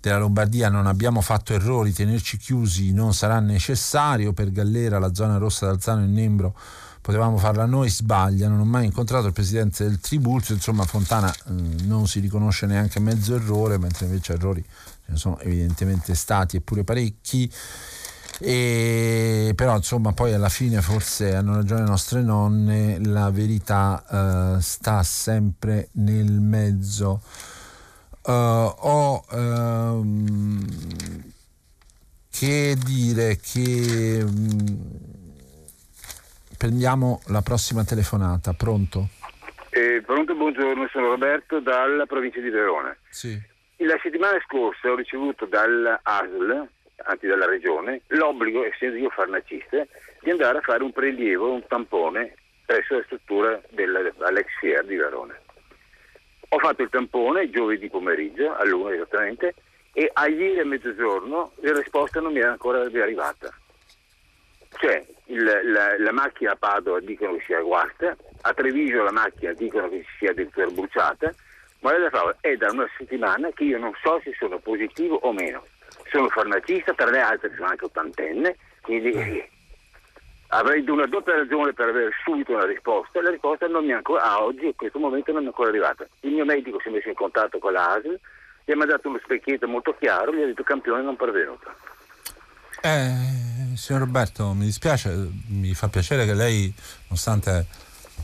della 0.10 0.20
Lombardia 0.20 0.70
non 0.70 0.88
abbiamo 0.88 1.22
fatto 1.22 1.54
errori, 1.54 1.94
tenerci 1.94 2.38
chiusi 2.38 2.94
non 2.94 3.14
sarà 3.14 3.40
necessario, 3.40 4.34
per 4.34 4.52
Gallera 4.52 5.00
la 5.00 5.14
zona 5.14 5.38
rossa 5.38 5.66
d'Alzano 5.66 6.04
e 6.04 6.08
Nembro 6.08 6.56
potevamo 7.06 7.38
farla 7.38 7.66
noi, 7.66 7.88
sbaglia, 7.90 8.48
non 8.48 8.62
ho 8.62 8.66
mai 8.66 8.86
incontrato 8.86 9.28
il 9.28 9.34
presidente 9.34 9.84
del 9.84 10.00
Tribulzio, 10.00 10.56
insomma 10.56 10.86
Fontana 10.86 11.32
eh, 11.32 11.52
non 11.84 12.08
si 12.08 12.20
riconosce 12.20 12.66
neanche 12.66 13.00
mezzo 13.00 13.36
errore, 13.36 13.78
mentre 13.78 14.06
invece 14.06 14.34
errori 14.34 14.64
ce 14.64 15.12
ne 15.12 15.16
sono 15.16 15.40
evidentemente 15.40 16.16
stati 16.16 16.58
eppure 16.58 16.84
parecchi. 16.84 17.52
E, 18.40 19.54
però 19.56 19.76
insomma 19.78 20.14
poi 20.14 20.34
alla 20.34 20.50
fine 20.50 20.82
forse 20.82 21.36
hanno 21.36 21.56
ragione 21.56 21.84
le 21.84 21.88
nostre 21.90 22.22
nonne 22.22 23.00
la 23.00 23.30
verità 23.30 24.56
eh, 24.58 24.62
sta 24.62 25.04
sempre 25.04 25.90
nel 25.94 26.32
mezzo 26.42 27.22
uh, 28.26 28.32
ho 28.32 29.24
um, 29.32 30.66
che 32.32 32.76
dire 32.84 33.38
che 33.38 34.24
um, 34.24 35.06
prendiamo 36.58 37.22
la 37.28 37.42
prossima 37.42 37.84
telefonata. 37.84 38.54
Pronto? 38.54 39.10
Eh, 39.70 40.02
pronto, 40.06 40.36
buongiorno, 40.36 40.88
sono 40.92 41.10
Roberto 41.10 41.60
dalla 41.60 42.06
provincia 42.06 42.40
di 42.40 42.50
Verona. 42.50 42.96
Sì. 43.10 43.40
La 43.78 44.00
settimana 44.02 44.40
scorsa 44.46 44.90
ho 44.90 44.96
ricevuto 44.96 45.46
dall'ASL, 45.46 46.68
anzi 47.04 47.28
dalla 47.28 47.46
regione, 47.46 48.02
l'obbligo, 48.08 48.64
essendo 48.64 48.96
io 48.96 49.10
farmacista, 49.10 49.86
di 50.22 50.32
andare 50.32 50.60
a 50.60 50.62
fare 50.62 50.82
un 50.82 50.92
prelievo, 50.92 51.54
un 51.54 51.68
tampone 51.68 52.36
presso 52.66 52.96
la 52.96 53.04
struttura 53.04 53.62
dell'Alex 53.70 54.48
Fier 54.60 54.86
di 54.86 54.96
Verona. 54.96 55.38
Ho 56.50 56.60
fatto 56.60 56.84
il 56.84 56.90
tampone 56.90 57.50
giovedì 57.50 57.90
pomeriggio, 57.90 58.56
all'una 58.56 58.94
esattamente, 58.94 59.54
e 59.94 60.10
a 60.12 60.28
ieri 60.28 60.60
a 60.60 60.66
mezzogiorno 60.66 61.54
la 61.62 61.74
risposta 61.74 62.20
non 62.20 62.34
mi 62.34 62.40
era 62.40 62.52
ancora 62.52 62.82
arrivata. 62.82 63.54
Cioè, 64.78 65.06
il, 65.28 65.44
la, 65.44 65.98
la, 65.98 66.12
macchina 66.12 66.52
a 66.52 66.56
Padova 66.58 67.00
dicono 67.00 67.36
che 67.38 67.44
sia 67.46 67.62
guasta, 67.62 68.16
a 68.42 68.54
Treviso 68.54 69.04
la 69.04 69.12
macchina 69.12 69.54
dicono 69.54 69.88
che 69.88 70.06
sia 70.20 70.32
addirittura 70.32 70.68
bruciata, 70.68 71.34
ma 71.80 71.98
la 71.98 72.36
è 72.42 72.56
da 72.58 72.72
una 72.72 72.90
settimana 72.98 73.50
che 73.52 73.64
io 73.64 73.78
non 73.78 73.94
so 74.02 74.20
se 74.24 74.34
sono 74.38 74.58
positivo 74.60 75.16
o 75.22 75.32
meno. 75.32 75.66
Sono 76.10 76.28
farmacista, 76.30 76.94
tra 76.94 77.10
le 77.10 77.22
altre 77.22 77.54
sono 77.56 77.68
anche 77.68 77.86
ottantenne, 77.86 78.56
quindi 78.82 79.48
avrei 80.48 80.88
una 80.88 81.08
doppia 81.08 81.36
ragione 81.36 81.74
per 81.74 81.90
avere 81.90 82.12
subito 82.24 82.54
una 82.54 82.66
risposta, 82.66 83.22
la 83.22 83.30
risposta 83.30 83.68
non 83.68 83.86
mi 83.86 83.92
è 83.92 83.96
ancora, 83.96 84.24
a 84.24 84.44
oggi, 84.44 84.66
in 84.66 84.76
questo 84.76 85.00
momento 85.00 85.32
non 85.32 85.42
mi 85.42 85.48
è 85.48 85.50
ancora 85.50 85.70
arrivata. 85.70 86.08
Il 86.22 86.32
mio 86.32 86.46
medico 86.46 86.80
si 86.82 86.90
è 86.90 86.92
messo 86.92 87.10
in 87.10 87.16
contatto 87.16 87.58
con 87.60 87.74
l'ASL, 87.74 88.20
gli 88.66 88.72
ha 88.72 88.76
mandato 88.76 89.10
uno 89.10 89.20
specchietto 89.24 89.68
molto 89.68 89.96
chiaro, 90.00 90.34
gli 90.34 90.42
ha 90.42 90.46
detto 90.46 90.64
campione 90.64 91.02
non 91.02 91.16
pervenuto. 91.16 91.74
Eh, 92.82 93.76
signor 93.76 94.02
Roberto, 94.02 94.54
mi 94.54 94.66
dispiace, 94.66 95.16
mi 95.48 95.74
fa 95.74 95.88
piacere 95.88 96.26
che 96.26 96.34
lei, 96.34 96.74
nonostante 97.04 97.66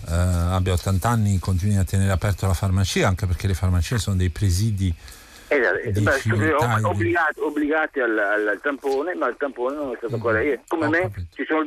eh, 0.07 0.13
abbia 0.13 0.73
80 0.73 1.09
anni, 1.09 1.39
continui 1.39 1.77
a 1.77 1.83
tenere 1.83 2.11
aperto 2.11 2.45
la 2.45 2.53
farmacia, 2.53 3.07
anche 3.07 3.25
perché 3.25 3.47
le 3.47 3.53
farmacie 3.53 3.97
sono 3.97 4.15
dei 4.15 4.29
presidi 4.29 4.93
Esatto, 5.53 6.87
obbligati, 6.87 7.39
obbligati 7.41 7.99
al, 7.99 8.17
al, 8.17 8.59
tampone, 8.61 9.15
ma 9.15 9.27
il 9.27 9.35
tampone 9.37 9.75
non 9.75 9.91
è 9.91 9.97
stato 9.97 10.15
ancora. 10.15 10.39
Mm. 10.39 10.53
Come 10.67 10.87
me 10.87 11.01
capito. 11.01 11.27
ci 11.33 11.45
sono 11.45 11.65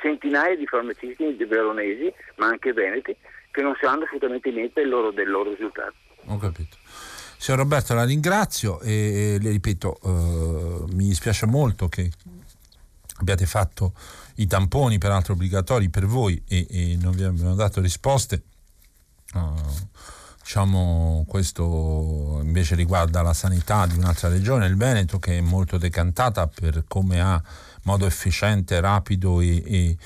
centinaia 0.00 0.56
di 0.56 0.66
farmacisti 0.66 1.36
veronesi, 1.44 2.10
ma 2.36 2.46
anche 2.46 2.72
veneti, 2.72 3.14
che 3.50 3.60
non 3.60 3.76
sanno 3.78 4.04
assolutamente 4.04 4.50
niente 4.50 4.80
del 4.80 4.88
loro, 4.88 5.10
del 5.10 5.28
loro 5.28 5.50
risultato. 5.50 5.92
Ho 6.28 6.38
capito. 6.38 6.78
Signor 7.36 7.60
Roberto, 7.60 7.92
la 7.92 8.04
ringrazio 8.04 8.80
e, 8.80 9.36
le 9.38 9.50
ripeto, 9.50 9.98
uh, 10.00 10.86
mi 10.94 11.04
dispiace 11.08 11.44
molto 11.44 11.88
che 11.88 12.10
abbiate 13.18 13.44
fatto 13.44 13.92
i 14.36 14.46
tamponi, 14.46 14.96
peraltro 14.96 15.34
obbligatori 15.34 15.90
per 15.90 16.06
voi, 16.06 16.42
e, 16.48 16.66
e 16.70 16.96
non 16.98 17.12
vi 17.12 17.22
abbiano 17.22 17.54
dato 17.54 17.82
risposte. 17.82 18.42
Uh, 19.34 19.52
Diciamo, 20.46 21.24
questo 21.26 22.38
invece 22.40 22.76
riguarda 22.76 23.20
la 23.20 23.32
sanità 23.32 23.84
di 23.84 23.96
un'altra 23.96 24.28
regione, 24.28 24.66
il 24.66 24.76
Veneto, 24.76 25.18
che 25.18 25.38
è 25.38 25.40
molto 25.40 25.76
decantata 25.76 26.46
per 26.46 26.84
come 26.86 27.20
ha 27.20 27.42
modo 27.82 28.06
efficiente, 28.06 28.78
rapido 28.78 29.40
e, 29.40 29.60
e 29.66 29.96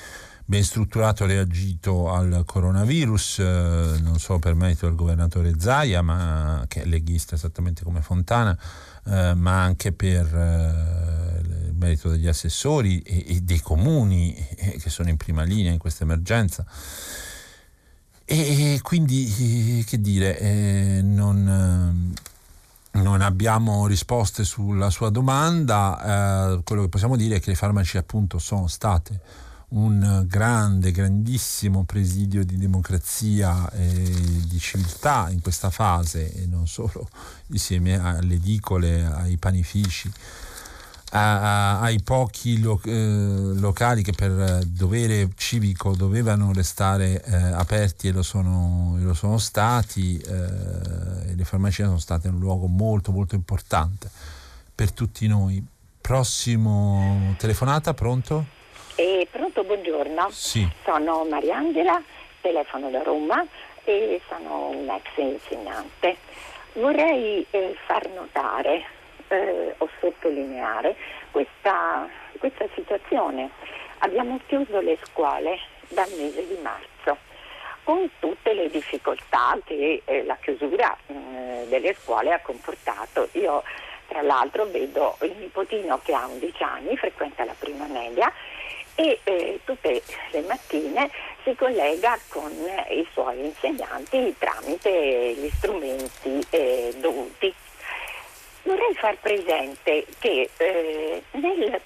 ben 0.43 0.63
strutturato 0.63 1.27
reagito 1.27 2.11
al 2.11 2.41
coronavirus, 2.43 3.37
eh, 3.37 3.99
non 4.01 4.17
solo 4.17 4.39
per 4.39 4.55
merito 4.55 4.87
del 4.87 4.95
governatore 4.95 5.53
Zaia, 5.59 6.01
ma, 6.01 6.65
che 6.67 6.81
è 6.81 6.85
leghista 6.85 7.35
esattamente 7.35 7.83
come 7.83 8.01
Fontana, 8.01 8.57
eh, 9.05 9.35
ma 9.35 9.61
anche 9.61 9.91
per 9.91 10.25
eh, 10.25 11.39
il 11.39 11.73
merito 11.75 12.09
degli 12.09 12.27
assessori 12.27 12.99
e, 13.01 13.25
e 13.27 13.41
dei 13.41 13.59
comuni 13.59 14.33
eh, 14.55 14.79
che 14.79 14.89
sono 14.89 15.09
in 15.09 15.17
prima 15.17 15.43
linea 15.43 15.71
in 15.71 15.77
questa 15.77 16.03
emergenza. 16.03 16.65
E 18.25 18.79
quindi, 18.81 19.83
che 19.85 19.99
dire, 19.99 20.39
eh, 20.39 21.01
non, 21.03 22.13
non, 22.91 23.21
abbiamo 23.21 23.87
risposte 23.87 24.43
sulla 24.43 24.89
sua 24.89 25.09
domanda. 25.09 26.53
Eh, 26.53 26.63
quello 26.63 26.83
che 26.83 26.89
possiamo 26.89 27.15
dire 27.17 27.37
è 27.37 27.39
che 27.39 27.49
le 27.49 27.55
farmacie 27.55 27.97
appunto 27.97 28.39
sono 28.39 28.67
state 28.67 29.19
un 29.69 30.25
grande, 30.27 30.91
grandissimo 30.91 31.83
presidio 31.83 32.43
di 32.43 32.57
democrazia 32.57 33.69
e 33.71 34.03
di 34.45 34.59
civiltà 34.59 35.29
in 35.29 35.41
questa 35.41 35.69
fase 35.69 36.33
e 36.33 36.45
non 36.45 36.67
solo 36.67 37.07
insieme 37.47 37.97
alle 37.97 38.35
edicole, 38.35 39.05
ai 39.05 39.37
panifici 39.37 40.11
a, 41.11 41.79
ai 41.81 42.01
pochi 42.01 42.61
lo, 42.61 42.79
eh, 42.85 42.91
locali 43.59 44.01
che 44.01 44.13
per 44.13 44.63
dovere 44.65 45.29
civico 45.35 45.95
dovevano 45.95 46.51
restare 46.53 47.21
eh, 47.23 47.35
aperti 47.35 48.07
e 48.07 48.11
lo 48.11 48.23
sono, 48.23 48.95
lo 48.99 49.13
sono 49.13 49.37
stati, 49.37 50.17
eh, 50.17 51.35
le 51.35 51.43
farmacie 51.43 51.83
sono 51.83 51.99
state 51.99 52.27
un 52.27 52.39
luogo 52.39 52.67
molto 52.67 53.11
molto 53.11 53.35
importante 53.35 54.09
per 54.73 54.91
tutti 54.91 55.27
noi. 55.27 55.63
Prossimo 55.99 57.35
telefonata, 57.37 57.93
pronto? 57.93 58.45
Eh, 58.95 59.27
pronto, 59.31 59.63
buongiorno. 59.63 60.29
Sì. 60.31 60.67
Sono 60.83 61.25
Mariangela, 61.29 62.01
telefono 62.41 62.89
da 62.89 63.03
Roma 63.03 63.45
e 63.83 64.21
sono 64.27 64.69
un 64.69 64.89
ex 64.89 65.17
insegnante. 65.17 66.17
Vorrei 66.73 67.45
eh, 67.51 67.75
far 67.85 68.09
notare 68.09 68.83
eh, 69.31 69.73
o 69.77 69.89
sottolineare 69.99 70.95
questa, 71.31 72.07
questa 72.37 72.67
situazione. 72.75 73.49
Abbiamo 73.99 74.39
chiuso 74.47 74.79
le 74.81 74.97
scuole 75.03 75.59
dal 75.89 76.09
mese 76.17 76.45
di 76.47 76.57
marzo 76.61 77.17
con 77.83 78.09
tutte 78.19 78.53
le 78.53 78.69
difficoltà 78.69 79.57
che 79.63 80.01
eh, 80.05 80.23
la 80.23 80.37
chiusura 80.41 80.95
eh, 81.07 81.65
delle 81.67 81.95
scuole 81.95 82.33
ha 82.33 82.39
comportato. 82.39 83.29
Io 83.33 83.63
tra 84.07 84.21
l'altro 84.21 84.65
vedo 84.65 85.17
il 85.21 85.35
nipotino 85.37 85.99
che 86.03 86.13
ha 86.13 86.27
11 86.27 86.63
anni, 86.63 86.97
frequenta 86.97 87.45
la 87.45 87.55
prima 87.57 87.85
media 87.85 88.31
e 88.95 89.19
eh, 89.23 89.59
tutte 89.63 90.03
le 90.31 90.41
mattine 90.41 91.09
si 91.43 91.55
collega 91.55 92.19
con 92.27 92.51
i 92.89 93.07
suoi 93.13 93.45
insegnanti 93.45 94.35
tramite 94.37 95.33
gli 95.33 95.49
strumenti 95.55 96.45
eh, 96.49 96.93
dovuti. 96.97 97.53
Vorrei 98.91 98.95
far 98.95 99.17
presente 99.19 100.05
che 100.19 100.49
eh, 100.57 101.23
nel, 101.31 101.81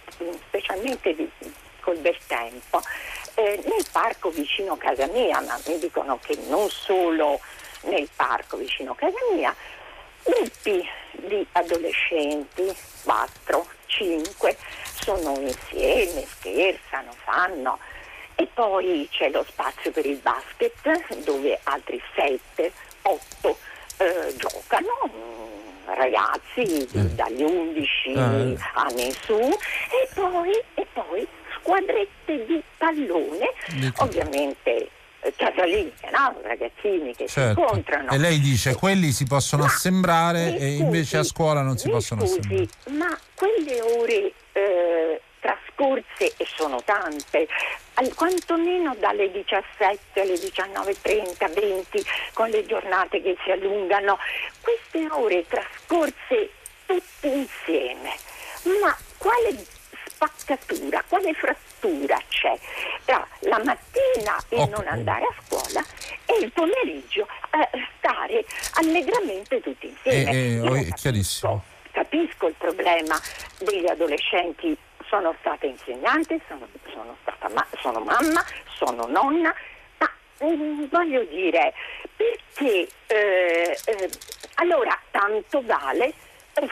specialmente 0.48 1.16
di, 1.16 1.30
col 1.82 1.98
bel 1.98 2.18
tempo, 2.26 2.82
eh, 3.36 3.62
nel 3.64 3.86
parco 3.92 4.32
vicino 4.32 4.74
a 4.74 4.78
casa 4.78 5.06
mia, 5.08 5.40
ma 5.42 5.60
mi 5.68 5.78
dicono 5.78 6.18
che 6.20 6.36
non 6.48 6.68
solo 6.70 7.40
nel 7.82 8.10
parco 8.16 8.58
vicino 8.58 8.94
a 8.94 8.96
casa 8.96 9.18
mia, 9.34 9.56
gruppi 10.24 10.88
di 11.12 11.46
adolescenti, 11.52 12.76
4, 13.04 13.68
5, 13.86 14.58
sono 15.00 15.40
insieme, 15.40 16.26
scherzano, 16.26 17.12
fanno. 17.24 17.78
E 18.34 18.48
poi 18.52 19.08
c'è 19.12 19.30
lo 19.30 19.46
spazio 19.48 19.92
per 19.92 20.06
il 20.06 20.18
basket 20.18 21.24
dove 21.24 21.60
altri 21.64 22.02
7, 22.16 22.72
8 23.04 23.58
eh, 23.98 24.36
giocano 24.36 25.55
ragazzi 25.88 26.88
Eh. 26.94 27.06
dagli 27.16 27.44
11 27.44 28.14
Eh. 28.14 28.20
anni 28.74 29.06
in 29.06 29.12
su 29.24 29.34
e 29.38 30.08
poi, 30.14 30.52
e 30.76 30.88
poi 30.94 31.28
squadrette 31.60 32.46
di 32.46 32.62
pallone, 32.78 33.48
Di- 33.74 33.92
ovviamente 33.98 34.90
eh, 35.22 35.34
casalinghe, 35.36 36.10
no? 36.12 36.40
ragazzini 36.44 37.16
che 37.16 37.28
si 37.28 37.34
Certo. 37.34 37.60
incontrano. 37.62 38.12
E 38.12 38.18
lei 38.20 38.40
dice 38.40 38.76
quelli 38.76 39.12
si 39.12 39.26
possono 39.26 39.64
Ma, 39.64 39.70
assembrare 39.70 40.52
mi 40.52 40.56
e 40.58 40.60
scusi, 40.60 40.82
invece 40.82 41.18
a 41.18 41.24
scuola 41.24 41.62
non 41.62 41.78
si 41.78 41.90
possono 41.90 42.22
scusi, 42.26 42.40
assembrare. 42.40 42.70
Ma 43.00 43.18
quelle 43.34 43.82
ore 43.82 44.34
eh, 44.54 45.22
trascorse, 45.46 46.34
e 46.38 46.48
sono 46.56 46.82
tante, 46.84 47.48
al- 47.96 48.14
quantomeno 48.16 48.96
dalle 48.98 49.30
17 49.32 50.22
alle 50.22 50.34
19.30, 50.34 51.54
20, 51.54 52.06
con 52.34 52.50
le 52.50 52.66
giornate 52.66 53.22
che 53.22 53.38
si 53.44 53.52
allungano, 53.52 54.18
queste 54.62 55.08
ore 55.12 55.46
trascorse 55.48 56.50
tutte 56.88 57.28
insieme, 57.28 58.16
ma 58.82 58.96
quale 59.18 59.64
spaccatura, 60.08 61.04
quale 61.08 61.34
frattura 61.34 62.20
c'è 62.28 62.58
tra 63.06 63.28
la 63.42 63.62
mattina 63.64 64.44
il 64.50 64.60
Oh, 64.60 64.68
non 64.70 64.88
andare 64.88 65.26
a 65.26 65.34
scuola 65.46 65.84
e 66.26 66.38
il 66.44 66.52
pomeriggio 66.52 67.28
eh, 67.52 67.70
stare 67.98 68.44
allegramente 68.74 69.62
tutti 69.62 69.88
insieme? 69.88 70.32
Eh, 70.32 70.54
eh, 70.56 70.60
oh, 70.60 70.74
è 70.74 70.78
capisco, 70.78 70.96
chiarissimo. 70.96 71.64
Capisco 71.92 72.48
il 72.48 72.56
problema 72.58 73.20
degli 73.60 73.88
adolescenti, 73.88 74.76
sono 75.10 75.36
stata 75.40 75.66
insegnante, 75.66 76.40
sono, 76.48 76.68
sono 76.92 77.16
stata 77.22 77.50
ma- 77.54 77.66
sono 77.82 78.00
mamma, 78.00 78.44
sono 78.78 79.06
nonna, 79.08 79.54
ma 80.00 80.10
mm, 80.48 80.86
voglio 80.90 81.24
dire, 81.26 81.74
perché 82.16 82.88
eh, 83.08 83.78
eh, 83.86 84.10
allora 84.56 84.98
tanto 85.12 85.62
vale 85.66 86.14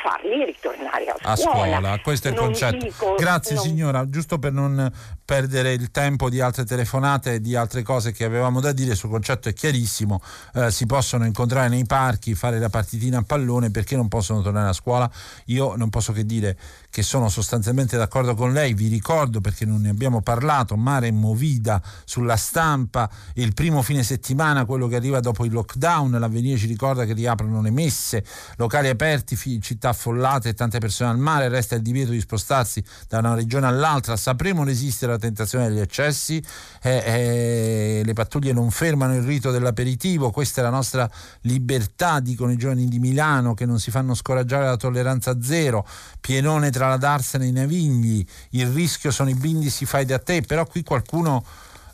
farli 0.01 0.45
ritornare 0.45 1.07
a 1.07 1.15
a 1.23 1.35
scuola. 1.35 1.77
scuola, 1.77 1.99
questo 1.99 2.27
è 2.30 2.31
il 2.31 2.38
Non 2.38 2.45
concetto. 2.45 2.77
dico- 2.85 3.15
Grazie 3.15 3.55
non- 3.55 3.64
signora, 3.65 4.10
giusto 4.10 4.39
per 4.39 4.53
non 4.53 4.89
perdere 5.26 5.73
il 5.73 5.91
tempo 5.91 6.30
di 6.30 6.39
altre 6.39 6.64
telefonate 6.64 7.34
e 7.34 7.39
di 7.41 7.53
altre 7.57 7.81
cose 7.84 8.14
che 8.14 8.23
avevamo 8.23 8.61
da 8.61 8.72
dire, 8.72 8.91
il 8.91 8.95
suo 8.97 9.10
concetto 9.10 9.49
è 9.49 9.53
chiarissimo, 9.53 10.22
Eh, 10.55 10.72
si 10.72 10.85
possono 10.85 11.26
incontrare 11.26 11.68
nei 11.68 11.85
parchi, 11.85 12.34
fare 12.34 12.60
la 12.60 12.69
partitina 12.69 13.18
a 13.18 13.23
pallone, 13.23 13.72
perché 13.72 13.97
non 13.97 14.07
possono 14.07 14.41
tornare 14.41 14.69
a 14.69 14.73
scuola? 14.73 15.10
Io 15.47 15.76
non 15.76 15.89
posso 15.89 16.14
che 16.14 16.26
dire 16.26 16.57
che 16.94 17.02
sono 17.02 17.28
sostanzialmente 17.28 17.98
d'accordo 17.98 18.36
con 18.36 18.53
lei, 18.53 18.76
vi 18.76 18.88
ricordo 18.88 19.41
perché 19.41 19.65
non 19.65 19.82
ne 19.82 19.90
abbiamo 19.90 20.22
parlato, 20.22 20.78
Mare 20.78 21.11
Movida 21.11 21.82
sulla 22.06 22.36
stampa, 22.36 23.10
il 23.34 23.56
primo 23.56 23.82
fine 23.82 24.03
settimana, 24.03 24.65
quello 24.65 24.88
che 24.88 24.98
arriva 24.98 25.20
dopo 25.20 25.44
il 25.44 25.52
lockdown, 25.52 26.11
l'avvenire 26.11 26.56
ci 26.56 26.68
ricorda 26.68 27.06
che 27.06 27.14
riaprono 27.14 27.64
le 27.64 27.72
messe, 27.72 28.24
locali 28.57 28.90
aperti, 28.90 29.36
città 29.60 29.90
affollate 29.90 30.49
e 30.49 30.53
tante 30.53 30.78
persone 30.78 31.10
al 31.10 31.18
mare, 31.18 31.48
resta 31.49 31.74
il 31.74 31.82
divieto 31.82 32.11
di 32.11 32.20
spostarsi 32.20 32.84
da 33.07 33.18
una 33.18 33.34
regione 33.34 33.65
all'altra, 33.65 34.15
sapremo 34.15 34.64
resistere 34.64 35.14
alla 35.14 35.20
tentazione 35.20 35.70
degli 35.70 35.80
eccessi, 35.80 36.44
Eh, 36.86 37.03
eh, 37.06 38.02
le 38.06 38.14
pattuglie 38.14 38.53
non 38.53 38.70
fermano 38.70 39.15
il 39.15 39.24
rito 39.24 39.49
dell'aperitivo, 39.49 40.30
questa 40.30 40.61
è 40.61 40.64
la 40.64 40.70
nostra 40.70 41.10
libertà, 41.41 42.20
dicono 42.20 42.52
i 42.52 42.57
giovani 42.57 42.88
di 42.88 42.99
Milano 42.99 43.56
che 43.56 43.65
non 43.65 43.80
si 43.80 43.90
fanno 43.90 44.14
scoraggiare 44.14 44.65
la 44.65 44.78
tolleranza 44.78 45.41
zero, 45.41 45.88
pienone 46.20 46.70
tra 46.70 46.82
la 46.88 46.97
Darsena 46.97 47.43
e 47.43 47.47
i 47.47 47.51
Navigli, 47.51 48.26
il 48.51 48.68
rischio 48.68 49.11
sono 49.11 49.30
i 49.30 49.35
brindisi 49.35 49.85
fai 49.85 50.05
da 50.05 50.19
te, 50.19 50.41
però 50.41 50.65
qui 50.65 50.84
qualcuno 50.84 51.43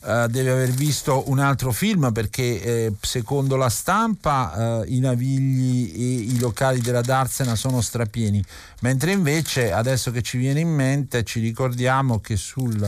eh, 0.02 0.28
deve 0.30 0.52
aver 0.52 0.70
visto 0.70 1.30
un 1.30 1.40
altro 1.40 1.74
film 1.74 2.14
perché 2.14 2.62
eh, 2.62 2.94
secondo 3.02 3.58
la 3.58 3.68
stampa 3.68 4.82
eh, 4.82 4.94
i 4.94 5.00
navigli 5.00 5.92
e 5.94 6.34
i 6.34 6.40
locali 6.40 6.80
della 6.80 7.02
Darsena 7.02 7.56
sono 7.56 7.82
strapieni, 7.82 8.42
mentre 8.80 9.12
invece 9.12 9.74
adesso 9.74 10.10
che 10.12 10.22
ci 10.22 10.38
viene 10.38 10.62
in 10.62 10.70
mente 10.70 11.26
ci 11.26 11.42
ricordiamo 11.42 12.20
che 12.20 12.38
sul, 12.38 12.82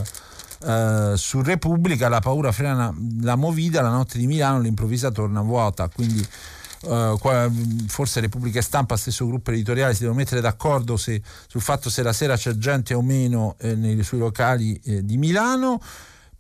eh, 0.64 1.14
su 1.18 1.42
Repubblica 1.42 2.08
la 2.08 2.22
paura 2.22 2.54
frena 2.54 2.96
la 3.20 3.36
movida, 3.36 3.82
la 3.82 3.90
notte 3.90 4.18
di 4.18 4.26
Milano 4.26 4.62
l'improvvisa 4.62 5.12
torna 5.12 5.42
vuota, 5.42 5.90
quindi 5.90 6.26
qua- 7.20 7.52
forse 7.88 8.20
Repubblica 8.20 8.62
Stampa, 8.62 8.98
stesso 8.98 9.26
gruppo 9.28 9.52
editoriale, 9.52 9.94
si 9.94 10.02
devono 10.02 10.20
mettere 10.20 10.42
d'accordo 10.42 10.98
se- 10.98 11.22
sul 11.48 11.62
fatto 11.62 11.90
se 11.90 12.02
la 12.04 12.14
sera 12.14 12.36
c'è 12.36 12.54
gente 12.58 12.94
o 12.94 13.02
meno 13.02 13.56
eh, 13.60 13.76
nei 13.76 14.02
suoi 14.04 14.20
locali 14.20 14.80
eh, 14.86 15.06
di 15.06 15.18
Milano. 15.18 15.82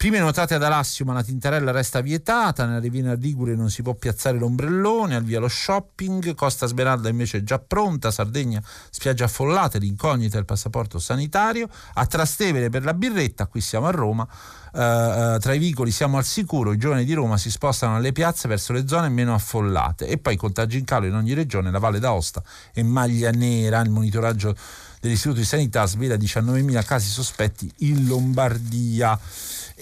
Prime 0.01 0.17
notate 0.17 0.55
ad 0.55 0.63
Alassio, 0.63 1.05
ma 1.05 1.13
la 1.13 1.21
tintarella 1.21 1.69
resta 1.69 2.01
vietata. 2.01 2.65
Nella 2.65 2.79
Riviera 2.79 3.13
Ligure 3.13 3.53
non 3.53 3.69
si 3.69 3.83
può 3.83 3.93
piazzare 3.93 4.39
l'ombrellone. 4.39 5.15
Al 5.15 5.23
via 5.23 5.39
lo 5.39 5.47
shopping. 5.47 6.33
Costa 6.33 6.65
Smeralda 6.65 7.07
invece 7.07 7.37
è 7.37 7.43
già 7.43 7.59
pronta. 7.59 8.09
Sardegna, 8.09 8.59
spiagge 8.89 9.25
affollate. 9.25 9.77
L'incognita 9.77 10.37
e 10.37 10.39
il 10.39 10.45
passaporto 10.45 10.97
sanitario. 10.97 11.69
A 11.93 12.07
Trastevere 12.07 12.71
per 12.71 12.83
la 12.83 12.95
birretta. 12.95 13.45
Qui 13.45 13.61
siamo 13.61 13.85
a 13.85 13.91
Roma. 13.91 14.27
Eh, 14.73 15.37
tra 15.39 15.53
i 15.53 15.59
vicoli 15.59 15.91
siamo 15.91 16.17
al 16.17 16.25
sicuro. 16.25 16.71
I 16.71 16.79
giovani 16.79 17.05
di 17.05 17.13
Roma 17.13 17.37
si 17.37 17.51
spostano 17.51 17.95
alle 17.95 18.11
piazze 18.11 18.47
verso 18.47 18.73
le 18.73 18.87
zone 18.87 19.07
meno 19.09 19.35
affollate. 19.35 20.07
E 20.07 20.17
poi 20.17 20.35
contagi 20.35 20.79
in 20.79 20.85
calo 20.85 21.05
in 21.05 21.13
ogni 21.13 21.33
regione. 21.33 21.69
La 21.69 21.77
Valle 21.77 21.99
d'Aosta 21.99 22.41
e 22.73 22.81
Maglia 22.81 23.29
Nera. 23.29 23.79
Il 23.81 23.91
monitoraggio 23.91 24.55
dell'Istituto 24.99 25.39
di 25.39 25.45
Sanità 25.45 25.85
svela 25.85 26.15
19.000 26.15 26.85
casi 26.85 27.07
sospetti 27.07 27.71
in 27.79 28.07
Lombardia. 28.07 29.19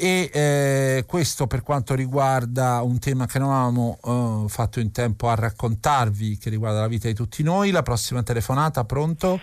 E 0.01 0.29
eh, 0.31 1.03
questo 1.05 1.45
per 1.45 1.61
quanto 1.61 1.93
riguarda 1.93 2.79
un 2.81 2.99
tema 2.99 3.25
che 3.25 3.37
non 3.37 3.51
avevamo 3.51 3.99
eh, 4.45 4.49
fatto 4.49 4.79
in 4.79 4.93
tempo 4.93 5.27
a 5.27 5.35
raccontarvi, 5.35 6.37
che 6.37 6.49
riguarda 6.49 6.79
la 6.79 6.87
vita 6.87 7.09
di 7.09 7.13
tutti 7.13 7.43
noi. 7.43 7.71
La 7.71 7.83
prossima 7.83 8.23
telefonata, 8.23 8.85
pronto? 8.85 9.41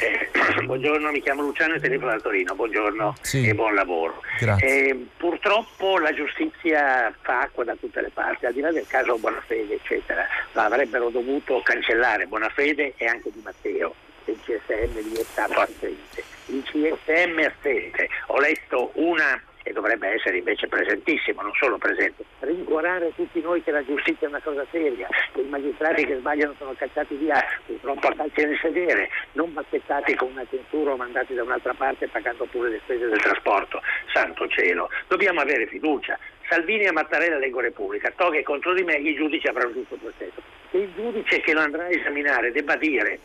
Eh, 0.00 0.30
buongiorno, 0.64 1.10
mi 1.10 1.20
chiamo 1.20 1.42
Luciano 1.42 1.74
e 1.74 1.80
telefono 1.80 2.12
da 2.12 2.20
Torino, 2.20 2.54
buongiorno 2.54 3.16
Sì. 3.20 3.46
e 3.46 3.54
buon 3.54 3.74
lavoro. 3.74 4.22
Eh, 4.60 5.08
purtroppo 5.18 5.98
la 5.98 6.14
giustizia 6.14 7.14
fa 7.20 7.40
acqua 7.42 7.64
da 7.64 7.76
tutte 7.78 8.00
le 8.00 8.10
parti, 8.14 8.46
al 8.46 8.54
di 8.54 8.60
là 8.60 8.72
del 8.72 8.86
caso 8.86 9.18
Bonafede, 9.18 9.74
eccetera, 9.74 10.24
ma 10.54 10.64
avrebbero 10.64 11.10
dovuto 11.10 11.60
cancellare 11.62 12.26
Bonafede 12.26 12.94
e 12.96 13.04
anche 13.04 13.30
Di 13.30 13.42
Matteo. 13.44 13.94
Il 14.24 14.38
CSM 14.40 14.94
lì 15.02 15.16
è 15.16 15.24
stato 15.30 15.60
assente. 15.60 16.24
Il 16.46 16.62
CSM 16.62 17.38
assente. 17.44 18.08
Ho 18.28 18.38
letto 18.40 18.92
una 18.94 19.38
e 19.62 19.72
dovrebbe 19.72 20.08
essere 20.08 20.38
invece 20.38 20.66
presentissimo, 20.66 21.42
non 21.42 21.52
solo 21.54 21.78
presente, 21.78 22.24
rincuorare 22.40 23.12
tutti 23.14 23.40
noi 23.40 23.62
che 23.62 23.70
la 23.70 23.84
giustizia 23.84 24.26
è 24.26 24.30
una 24.30 24.40
cosa 24.40 24.64
seria, 24.70 25.08
che 25.32 25.40
i 25.40 25.48
magistrati 25.48 26.04
che 26.04 26.16
sbagliano 26.18 26.54
sono 26.58 26.74
cacciati 26.76 27.14
via, 27.16 27.42
purtroppo 27.66 28.08
a 28.08 28.14
nel 28.16 28.58
sedere, 28.60 29.08
non 29.32 29.52
bacchettati 29.52 30.14
con 30.14 30.30
una 30.32 30.46
censura 30.48 30.92
o 30.92 30.96
mandati 30.96 31.34
da 31.34 31.42
un'altra 31.42 31.74
parte 31.74 32.08
pagando 32.08 32.44
pure 32.46 32.70
le 32.70 32.80
spese 32.82 33.06
del 33.06 33.20
trasporto. 33.20 33.80
Santo 34.12 34.46
cielo, 34.48 34.88
dobbiamo 35.08 35.40
avere 35.40 35.66
fiducia. 35.66 36.18
Salvini 36.48 36.84
e 36.84 36.92
Mattarella 36.92 37.38
leggo 37.38 37.60
Repubblica, 37.60 38.12
toghe 38.14 38.42
contro 38.42 38.74
di 38.74 38.82
me, 38.82 38.94
i 38.94 39.14
giudici 39.14 39.46
avranno 39.46 39.72
tutto 39.72 39.94
il 39.94 40.00
processo. 40.00 40.42
Se 40.70 40.78
il 40.78 40.92
giudice 40.94 41.40
che 41.40 41.52
lo 41.52 41.60
andrà 41.60 41.84
a 41.84 41.90
esaminare 41.90 42.52
debba 42.52 42.76
dire 42.76 43.20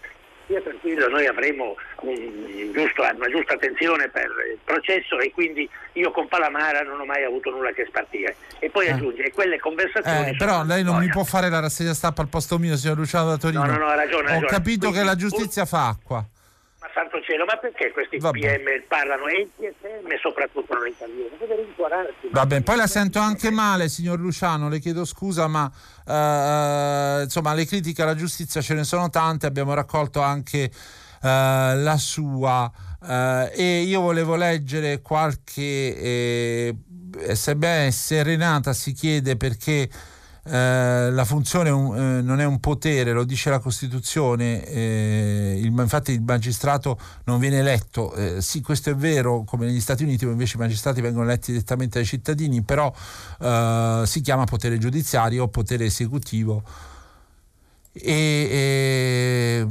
sia 0.48 0.62
tranquillo, 0.62 1.08
noi 1.10 1.26
avremo 1.28 1.76
un 2.02 2.72
giusto- 2.74 3.02
una 3.02 3.30
giusta 3.30 3.54
attenzione 3.54 4.10
per 4.10 4.26
il 4.54 4.58
processo 4.64 5.20
e 5.20 5.32
quindi 5.32 5.70
io 5.94 6.12
con 6.12 6.28
Palamara 6.28 6.82
non 6.82 7.00
ho 7.00 7.06
mai 7.06 7.24
avuto 7.24 7.50
nulla 7.52 7.72
che 7.72 7.86
spartire. 7.88 8.36
E 8.60 8.70
poi 8.70 8.88
Eh. 8.88 8.92
aggiunge, 8.92 9.24
e 9.24 9.32
quelle 9.32 9.60
conversazioni... 9.60 10.30
Eh, 10.32 10.36
però 10.38 10.64
lei 10.64 10.84
non 10.84 10.98
mi 10.98 11.10
può 11.10 11.24
fare 11.24 11.50
la 11.50 11.60
rassegna 11.60 11.94
stampa 11.94 12.22
al 12.22 12.30
posto 12.30 12.58
mio, 12.58 12.76
signor 12.78 12.98
Luciano 12.98 13.30
da 13.30 13.38
Torino. 13.38 13.66
No, 13.66 13.72
no, 13.74 13.78
no, 13.78 13.88
ha 13.88 13.96
ragione, 13.96 14.24
Ho 14.30 14.34
ragione. 14.34 14.48
capito 14.48 14.80
Quindi, 14.88 14.98
che 14.98 15.04
la 15.04 15.16
giustizia 15.16 15.66
fa 15.66 15.88
acqua. 15.90 16.26
Ma 16.80 16.88
santo 16.94 17.20
cielo, 17.22 17.44
ma 17.46 17.58
perché 17.58 17.92
questi 17.92 18.18
Vabbè. 18.20 18.38
PM 18.40 18.84
parlano 18.88 19.26
e 19.28 19.42
il 19.42 19.50
CSM 19.58 20.16
soprattutto 20.22 20.74
non 20.76 20.88
interviene? 20.88 21.30
Deve 21.40 21.56
rincuorarsi. 21.56 22.30
Va 22.30 22.46
bene, 22.46 22.62
poi 22.62 22.76
la 22.78 22.88
sento 22.88 23.20
anche 23.20 23.50
male, 23.50 23.90
signor 23.90 24.20
Luciano, 24.20 24.70
le 24.70 24.80
chiedo 24.80 25.04
scusa, 25.04 25.48
ma 25.48 25.70
eh, 26.08 27.24
insomma 27.24 27.54
le 27.54 27.66
critiche 27.66 28.02
alla 28.02 28.16
giustizia 28.16 28.62
ce 28.62 28.74
ne 28.74 28.84
sono 28.84 29.10
tante, 29.10 29.46
abbiamo 29.46 29.74
raccolto 29.74 30.22
anche 30.22 30.64
eh, 30.64 30.72
la 31.22 31.98
sua. 31.98 32.72
Eh, 33.06 33.52
e 33.54 33.82
io 33.82 34.02
volevo 34.02 34.36
leggere 34.36 35.02
qualche 35.02 35.62
eh, 35.62 36.76
sms, 37.32 38.22
Renata 38.22 38.74
si 38.74 38.94
chiede 38.94 39.36
perché 39.38 39.90
eh, 40.48 41.12
la 41.12 41.26
funzione 41.26 41.70
eh, 41.70 42.22
non 42.22 42.40
è 42.40 42.46
un 42.46 42.60
potere, 42.60 43.12
lo 43.12 43.24
dice 43.24 43.50
la 43.50 43.60
Costituzione, 43.60 44.66
eh, 44.66 45.60
il- 45.62 45.74
infatti 45.78 46.12
il 46.14 46.22
magistrato 46.22 46.98
non 47.26 47.40
viene 47.40 47.60
eletto, 47.60 48.14
eh, 48.16 48.42
sì 48.42 48.62
questo 48.62 48.90
è 48.90 48.96
vero 48.96 49.44
come 49.44 49.66
negli 49.66 49.82
Stati 49.82 50.04
Uniti 50.04 50.20
dove 50.20 50.32
invece 50.34 50.56
i 50.56 50.60
magistrati 50.60 51.02
vengono 51.02 51.26
eletti 51.26 51.52
direttamente 51.52 52.00
dai 52.00 52.08
cittadini, 52.08 52.62
però 52.62 52.94
eh, 53.40 54.04
si 54.06 54.22
chiama 54.22 54.46
potere 54.46 54.78
giudiziario 54.78 55.44
o 55.44 55.48
potere 55.50 55.86
esecutivo. 55.86 56.64
E, 57.94 59.66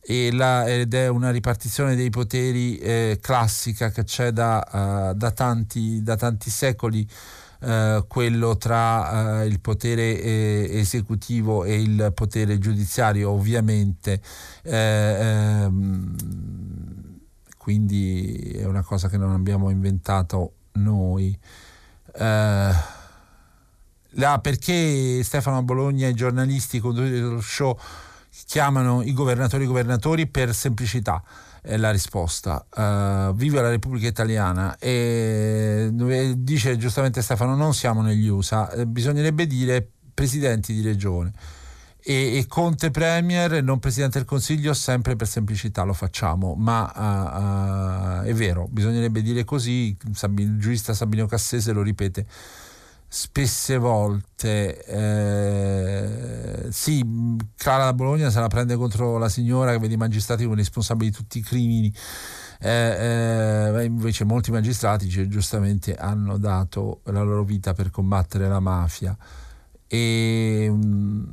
e- 0.00 0.32
la- 0.32 0.66
ed 0.66 0.94
è 0.94 1.08
una 1.08 1.30
ripartizione 1.30 1.94
dei 1.94 2.08
poteri 2.10 2.78
eh, 2.78 3.18
classica 3.20 3.90
che 3.90 4.04
c'è 4.04 4.30
da, 4.30 5.10
eh, 5.10 5.14
da 5.14 5.30
tanti, 5.32 6.02
da 6.02 6.16
tanti 6.16 6.48
secoli 6.50 7.06
eh, 7.60 8.04
quello 8.06 8.56
tra 8.56 9.42
eh, 9.42 9.46
il 9.46 9.60
potere 9.60 10.20
eh, 10.20 10.68
esecutivo 10.72 11.64
e 11.64 11.80
il 11.80 12.12
potere 12.14 12.58
giudiziario 12.58 13.30
ovviamente 13.30 14.20
eh, 14.62 14.76
ehm, 15.20 16.16
quindi 17.68 18.52
è 18.56 18.64
una 18.64 18.82
cosa 18.82 19.10
che 19.10 19.18
non 19.18 19.32
abbiamo 19.32 19.68
inventato 19.68 20.52
noi. 20.78 21.38
Eh, 22.14 22.70
là, 24.10 24.38
perché 24.40 25.22
Stefano 25.22 25.62
Bologna 25.62 26.06
e 26.06 26.10
i 26.10 26.14
giornalisti 26.14 26.80
conduttori 26.80 27.10
dello 27.10 27.42
show 27.42 27.78
chiamano 28.46 29.02
i 29.02 29.12
governatori 29.12 29.66
governatori 29.66 30.26
per 30.26 30.54
semplicità 30.54 31.22
è 31.68 31.76
la 31.76 31.90
risposta. 31.90 32.64
Uh, 32.74 33.34
vive 33.34 33.60
la 33.60 33.68
Repubblica 33.68 34.06
Italiana 34.06 34.78
e 34.78 35.90
dice 36.38 36.78
giustamente 36.78 37.20
Stefano 37.20 37.54
non 37.54 37.74
siamo 37.74 38.00
negli 38.00 38.26
USA, 38.26 38.70
eh, 38.70 38.86
bisognerebbe 38.86 39.46
dire 39.46 39.86
presidenti 40.14 40.72
di 40.72 40.80
regione. 40.80 41.30
E, 42.00 42.38
e, 42.38 42.46
Conte 42.46 42.90
Premier, 42.90 43.62
non 43.62 43.80
Presidente 43.80 44.16
del 44.16 44.26
Consiglio, 44.26 44.72
sempre 44.72 45.14
per 45.14 45.26
semplicità 45.26 45.82
lo 45.82 45.92
facciamo, 45.92 46.54
ma 46.54 46.90
uh, 46.94 48.22
uh, 48.22 48.26
è 48.26 48.32
vero, 48.32 48.66
bisognerebbe 48.70 49.20
dire 49.20 49.44
così, 49.44 49.94
il 50.36 50.58
giurista 50.58 50.94
Sabino 50.94 51.26
Cassese 51.26 51.72
lo 51.72 51.82
ripete 51.82 52.24
spesse 53.10 53.78
volte 53.78 54.84
eh, 54.84 56.70
sì, 56.70 57.02
Clara 57.56 57.84
da 57.84 57.94
Bologna 57.94 58.28
se 58.28 58.38
la 58.38 58.48
prende 58.48 58.76
contro 58.76 59.16
la 59.16 59.30
signora 59.30 59.72
che 59.72 59.78
vede 59.78 59.94
i 59.94 59.96
magistrati 59.96 60.44
come 60.44 60.56
responsabili 60.56 61.10
di 61.10 61.16
tutti 61.16 61.38
i 61.38 61.42
crimini. 61.42 61.92
Eh, 62.60 63.70
eh, 63.78 63.84
invece 63.84 64.24
molti 64.24 64.50
magistrati 64.50 65.08
cioè, 65.08 65.26
giustamente 65.26 65.94
hanno 65.94 66.38
dato 66.38 67.00
la 67.04 67.22
loro 67.22 67.44
vita 67.44 67.72
per 67.72 67.90
combattere 67.90 68.46
la 68.48 68.60
mafia. 68.60 69.16
E 69.86 70.66
um, 70.68 71.26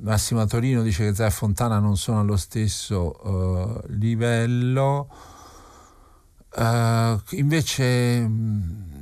Massimo 0.00 0.44
Torino 0.46 0.82
dice 0.82 1.04
che 1.06 1.14
Zé 1.14 1.30
Fontana 1.30 1.78
non 1.78 1.96
sono 1.96 2.20
allo 2.20 2.36
stesso 2.36 3.26
uh, 3.26 3.80
livello. 3.94 5.08
Uh, 6.54 7.20
invece 7.30 8.22
um, 8.24 8.95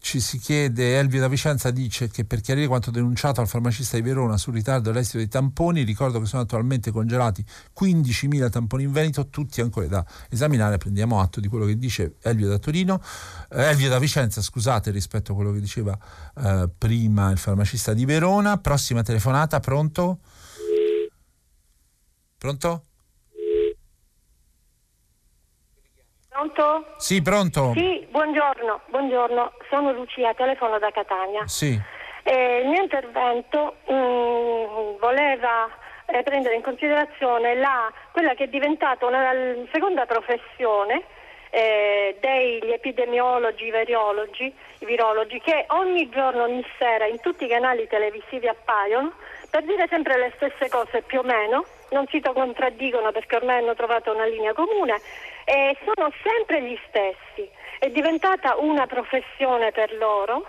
ci 0.00 0.20
si 0.20 0.38
chiede, 0.38 0.98
Elvio 0.98 1.20
da 1.20 1.28
Vicenza 1.28 1.70
dice 1.70 2.08
che 2.08 2.24
per 2.24 2.40
chiarire 2.40 2.66
quanto 2.66 2.90
denunciato 2.90 3.40
al 3.40 3.46
farmacista 3.46 3.96
di 3.96 4.02
Verona 4.02 4.36
sul 4.36 4.54
ritardo 4.54 4.90
all'estero 4.90 5.18
dei 5.18 5.28
tamponi, 5.28 5.82
ricordo 5.82 6.18
che 6.18 6.26
sono 6.26 6.42
attualmente 6.42 6.90
congelati 6.90 7.44
15.000 7.78 8.50
tamponi 8.50 8.82
in 8.82 8.92
Veneto, 8.92 9.28
tutti 9.28 9.60
ancora 9.60 9.86
da 9.86 10.06
esaminare, 10.30 10.78
prendiamo 10.78 11.20
atto 11.20 11.40
di 11.40 11.48
quello 11.48 11.64
che 11.66 11.78
dice 11.78 12.16
Elvio 12.22 12.48
da 12.48 12.58
Torino, 12.58 13.00
eh, 13.50 13.62
Elvio 13.64 13.88
da 13.88 13.98
Vicenza, 13.98 14.42
scusate 14.42 14.90
rispetto 14.90 15.32
a 15.32 15.34
quello 15.34 15.52
che 15.52 15.60
diceva 15.60 15.96
eh, 16.36 16.68
prima 16.76 17.30
il 17.30 17.38
farmacista 17.38 17.94
di 17.94 18.04
Verona, 18.04 18.58
prossima 18.58 19.02
telefonata, 19.02 19.60
pronto? 19.60 20.18
Pronto? 22.36 22.87
Pronto? 26.38 26.94
Sì, 26.98 27.20
pronto. 27.20 27.72
Sì, 27.74 28.06
buongiorno, 28.10 28.82
buongiorno. 28.90 29.54
Sono 29.68 29.90
Lucia, 29.90 30.34
telefono 30.34 30.78
da 30.78 30.92
Catania. 30.92 31.44
Sì. 31.48 31.76
Eh, 32.22 32.60
il 32.60 32.68
mio 32.68 32.80
intervento 32.80 33.78
mh, 33.88 33.92
mm, 33.92 34.98
voleva 35.00 35.68
eh, 36.06 36.22
prendere 36.22 36.54
in 36.54 36.62
considerazione 36.62 37.56
la, 37.56 37.92
quella 38.12 38.34
che 38.34 38.44
è 38.44 38.46
diventata 38.46 39.04
una 39.04 39.32
seconda 39.72 40.06
professione 40.06 41.02
eh, 41.50 42.16
degli 42.20 42.70
epidemiologi, 42.70 43.64
i 43.66 43.72
virologi, 43.72 44.54
i 44.78 44.86
virologi, 44.86 45.40
che 45.40 45.64
ogni 45.70 46.08
giorno, 46.08 46.44
ogni 46.44 46.64
sera 46.78 47.06
in 47.06 47.18
tutti 47.20 47.46
i 47.46 47.48
canali 47.48 47.88
televisivi 47.88 48.46
appaiono 48.46 49.12
per 49.50 49.64
dire 49.64 49.88
sempre 49.88 50.16
le 50.16 50.32
stesse 50.36 50.68
cose 50.68 51.02
più 51.02 51.18
o 51.18 51.22
meno, 51.24 51.64
non 51.90 52.06
si 52.08 52.20
contraddicono 52.20 53.12
perché 53.12 53.36
ormai 53.36 53.58
hanno 53.62 53.74
trovato 53.74 54.12
una 54.12 54.26
linea 54.26 54.52
comune 54.52 55.00
e 55.44 55.76
sono 55.84 56.12
sempre 56.22 56.62
gli 56.62 56.78
stessi. 56.88 57.48
È 57.78 57.88
diventata 57.90 58.56
una 58.56 58.86
professione 58.86 59.72
per 59.72 59.94
loro 59.94 60.46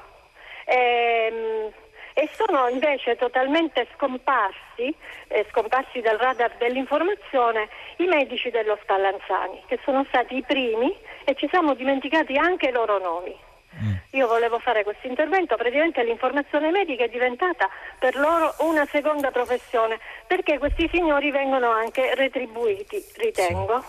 ehm, 0.65 1.71
e 2.13 2.29
sono 2.33 2.67
invece 2.67 3.15
totalmente 3.15 3.87
scomparsi, 3.95 4.93
eh, 5.27 5.45
scomparsi 5.51 6.01
dal 6.01 6.17
radar 6.17 6.51
dell'informazione, 6.57 7.69
i 7.97 8.07
medici 8.07 8.49
dello 8.49 8.77
Spallanzani, 8.81 9.63
che 9.67 9.79
sono 9.83 10.03
stati 10.09 10.35
i 10.35 10.43
primi 10.43 10.93
e 11.23 11.35
ci 11.35 11.47
siamo 11.49 11.75
dimenticati 11.75 12.35
anche 12.35 12.67
i 12.67 12.71
loro 12.73 12.99
nomi. 12.99 13.47
Mm. 13.81 13.93
Io 14.11 14.27
volevo 14.27 14.59
fare 14.59 14.83
questo 14.83 15.07
intervento, 15.07 15.55
praticamente 15.55 16.03
l'informazione 16.03 16.71
medica 16.71 17.03
è 17.03 17.09
diventata 17.09 17.69
per 17.99 18.15
loro 18.15 18.55
una 18.59 18.87
seconda 18.91 19.31
professione, 19.31 19.99
perché 20.27 20.57
questi 20.57 20.89
signori 20.91 21.31
vengono 21.31 21.69
anche 21.69 22.13
retribuiti, 22.15 23.03
ritengo. 23.17 23.83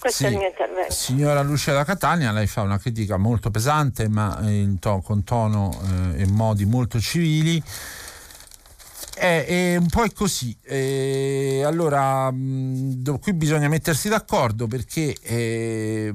Questo 0.00 0.24
sì. 0.24 0.24
è 0.24 0.28
il 0.30 0.36
mio 0.38 0.46
intervento. 0.48 0.92
Signora 0.92 1.42
Lucia 1.42 1.74
da 1.74 1.84
Catania, 1.84 2.32
lei 2.32 2.46
fa 2.46 2.62
una 2.62 2.78
critica 2.78 3.18
molto 3.18 3.50
pesante, 3.50 4.08
ma 4.08 4.42
to- 4.78 5.02
con 5.04 5.24
tono 5.24 5.78
eh, 6.16 6.22
e 6.22 6.26
modi 6.26 6.64
molto 6.64 6.98
civili. 6.98 7.62
È, 9.14 9.44
è, 9.46 9.76
un 9.76 9.88
po' 9.88 10.06
così. 10.14 10.56
Eh, 10.62 11.62
allora, 11.66 12.30
mh, 12.30 13.18
qui 13.20 13.34
bisogna 13.34 13.68
mettersi 13.68 14.08
d'accordo 14.08 14.66
perché 14.66 15.14
eh, 15.20 16.14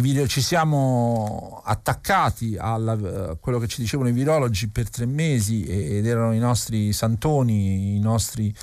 video, 0.00 0.26
ci 0.26 0.40
siamo 0.40 1.60
attaccati 1.64 2.56
a 2.58 3.36
quello 3.40 3.58
che 3.58 3.66
ci 3.66 3.80
dicevano 3.80 4.08
i 4.08 4.12
virologi 4.12 4.68
per 4.68 4.88
tre 4.88 5.06
mesi 5.06 5.64
ed 5.64 6.06
erano 6.06 6.32
i 6.32 6.38
nostri 6.38 6.92
santoni, 6.92 7.96
i 7.96 8.00
nostri 8.00 8.54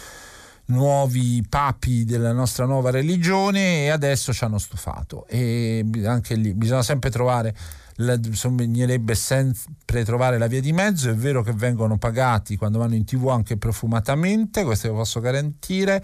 nuovi 0.65 1.43
papi 1.47 2.05
della 2.05 2.31
nostra 2.31 2.65
nuova 2.65 2.89
religione 2.89 3.85
e 3.85 3.89
adesso 3.89 4.33
ci 4.33 4.43
hanno 4.43 4.57
stufato. 4.57 5.27
E 5.27 5.85
anche 6.05 6.35
lì 6.35 6.53
bisogna 6.53 6.83
sempre 6.83 7.09
trovare 7.09 7.55
bisognerebbe 7.99 9.13
sempre 9.13 10.05
trovare 10.05 10.37
la 10.37 10.47
via 10.47 10.61
di 10.61 10.71
mezzo. 10.71 11.09
È 11.09 11.15
vero 11.15 11.43
che 11.43 11.51
vengono 11.51 11.97
pagati 11.97 12.55
quando 12.55 12.79
vanno 12.79 12.95
in 12.95 13.03
tv 13.03 13.27
anche 13.27 13.57
profumatamente 13.57 14.63
questo 14.63 14.87
lo 14.87 14.93
posso 14.93 15.19
garantire 15.19 16.01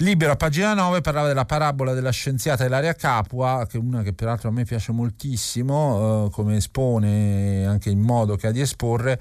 Libero 0.00 0.32
a 0.32 0.36
pagina 0.36 0.72
9 0.72 1.02
parlava 1.02 1.28
della 1.28 1.44
parabola 1.44 1.92
della 1.92 2.08
scienziata 2.08 2.64
Ilaria 2.64 2.94
Capua, 2.94 3.66
che 3.68 3.76
è 3.76 3.80
una 3.80 4.00
che 4.00 4.14
peraltro 4.14 4.48
a 4.48 4.50
me 4.50 4.64
piace 4.64 4.92
moltissimo, 4.92 6.24
eh, 6.24 6.30
come 6.30 6.56
espone 6.56 7.66
anche 7.66 7.90
il 7.90 7.98
modo 7.98 8.34
che 8.36 8.46
ha 8.46 8.50
di 8.50 8.62
esporre. 8.62 9.20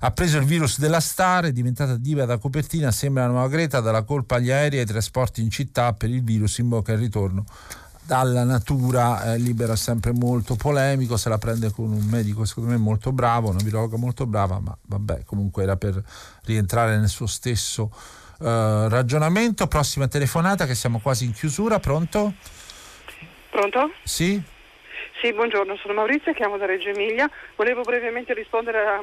Ha 0.00 0.10
preso 0.10 0.36
il 0.36 0.44
virus 0.44 0.80
della 0.80 1.00
star, 1.00 1.46
è 1.46 1.52
diventata 1.52 1.96
diva 1.96 2.26
da 2.26 2.36
copertina, 2.36 2.90
sembra 2.90 3.24
la 3.24 3.32
nuova 3.32 3.48
Greta, 3.48 3.80
dalla 3.80 4.02
colpa 4.02 4.36
agli 4.36 4.50
aerei 4.50 4.80
e 4.80 4.82
ai 4.82 4.86
trasporti 4.86 5.40
in 5.40 5.48
città 5.48 5.94
per 5.94 6.10
il 6.10 6.22
virus 6.22 6.58
in 6.58 6.68
bocca 6.68 6.92
al 6.92 6.98
ritorno 6.98 7.46
dalla 8.04 8.44
natura. 8.44 9.32
Eh, 9.32 9.38
libera 9.38 9.76
sempre 9.76 10.12
molto 10.12 10.56
polemico, 10.56 11.16
se 11.16 11.30
la 11.30 11.38
prende 11.38 11.70
con 11.70 11.90
un 11.90 12.04
medico 12.04 12.44
secondo 12.44 12.68
me 12.68 12.76
molto 12.76 13.12
bravo, 13.12 13.48
una 13.48 13.62
virologa 13.62 13.96
molto 13.96 14.26
brava, 14.26 14.60
ma 14.60 14.76
vabbè 14.88 15.24
comunque 15.24 15.62
era 15.62 15.78
per 15.78 16.04
rientrare 16.42 16.98
nel 16.98 17.08
suo 17.08 17.26
stesso 17.26 17.90
eh, 18.40 18.88
ragionamento. 18.88 19.66
Prossima 19.66 20.08
telefonata 20.08 20.66
che 20.66 20.74
siamo 20.74 21.00
quasi 21.00 21.24
in 21.24 21.32
chiusura, 21.32 21.78
pronto? 21.78 22.32
Pronto? 23.50 23.92
Sì? 24.02 24.40
Sì, 25.20 25.32
buongiorno, 25.32 25.76
sono 25.82 25.94
Maurizio, 25.94 26.32
chiamo 26.32 26.56
da 26.56 26.66
Reggio 26.66 26.90
Emilia. 26.90 27.28
Volevo 27.56 27.82
brevemente 27.82 28.34
rispondere 28.34 28.78
alla 28.78 29.02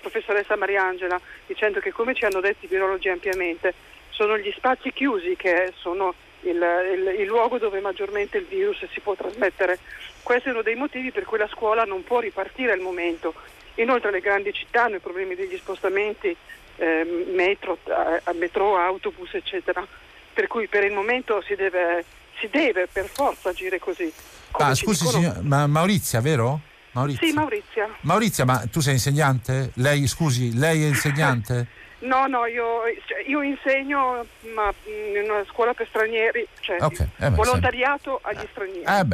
professoressa 0.00 0.56
Mariangela 0.56 1.20
dicendo 1.46 1.80
che 1.80 1.90
come 1.90 2.14
ci 2.14 2.24
hanno 2.24 2.40
detto 2.40 2.64
i 2.64 2.68
virologi 2.68 3.08
ampiamente, 3.08 3.74
sono 4.10 4.38
gli 4.38 4.52
spazi 4.56 4.92
chiusi 4.92 5.34
che 5.34 5.72
sono 5.76 6.14
il, 6.42 6.56
il, 6.56 7.20
il, 7.20 7.26
luogo 7.26 7.58
dove 7.58 7.80
maggiormente 7.80 8.38
il 8.38 8.46
virus 8.46 8.86
si 8.92 9.00
può 9.00 9.14
trasmettere. 9.14 9.78
Questo 10.22 10.48
è 10.48 10.52
uno 10.52 10.62
dei 10.62 10.76
motivi 10.76 11.10
per 11.10 11.24
cui 11.24 11.38
la 11.38 11.48
scuola 11.48 11.84
non 11.84 12.04
può 12.04 12.20
ripartire 12.20 12.72
al 12.72 12.80
momento. 12.80 13.34
Inoltre 13.74 14.10
le 14.10 14.20
grandi 14.20 14.52
città 14.52 14.84
hanno 14.84 14.96
i 14.96 15.00
problemi 15.00 15.34
degli 15.34 15.56
spostamenti, 15.56 16.34
eh, 16.76 17.26
metro, 17.34 17.78
eh, 17.84 18.32
metro, 18.34 18.76
autobus, 18.76 19.34
eccetera. 19.34 19.86
Per 20.32 20.46
cui 20.46 20.68
per 20.68 20.84
il 20.84 20.92
momento 20.92 21.42
si 21.46 21.54
deve, 21.54 22.04
si 22.38 22.48
deve 22.50 22.88
per 22.90 23.08
forza 23.08 23.50
agire 23.50 23.78
così. 23.78 24.12
Ah, 24.52 24.74
scusi, 24.74 25.06
signor, 25.06 25.42
ma 25.42 25.66
Maurizia, 25.66 26.20
vero? 26.20 26.60
Maurizia. 26.92 27.26
Sì, 27.26 27.32
Maurizia. 27.32 27.88
Maurizia, 28.00 28.44
ma 28.44 28.66
tu 28.70 28.80
sei 28.80 28.94
insegnante? 28.94 29.70
Lei, 29.74 30.06
scusi, 30.06 30.56
lei 30.56 30.82
è 30.84 30.86
insegnante? 30.86 31.66
No, 31.98 32.26
no, 32.26 32.44
io, 32.44 32.82
cioè, 33.06 33.24
io, 33.26 33.40
insegno 33.40 34.26
ma 34.54 34.72
in 34.84 35.30
una 35.30 35.42
scuola 35.48 35.72
per 35.72 35.86
stranieri, 35.88 36.46
cioè 36.60 36.76
okay. 36.78 37.08
eh 37.16 37.30
beh, 37.30 37.36
volontariato 37.36 38.20
sempre. 38.22 38.40
agli 38.40 38.48
stranieri. 38.50 38.84
Eh 38.84 39.04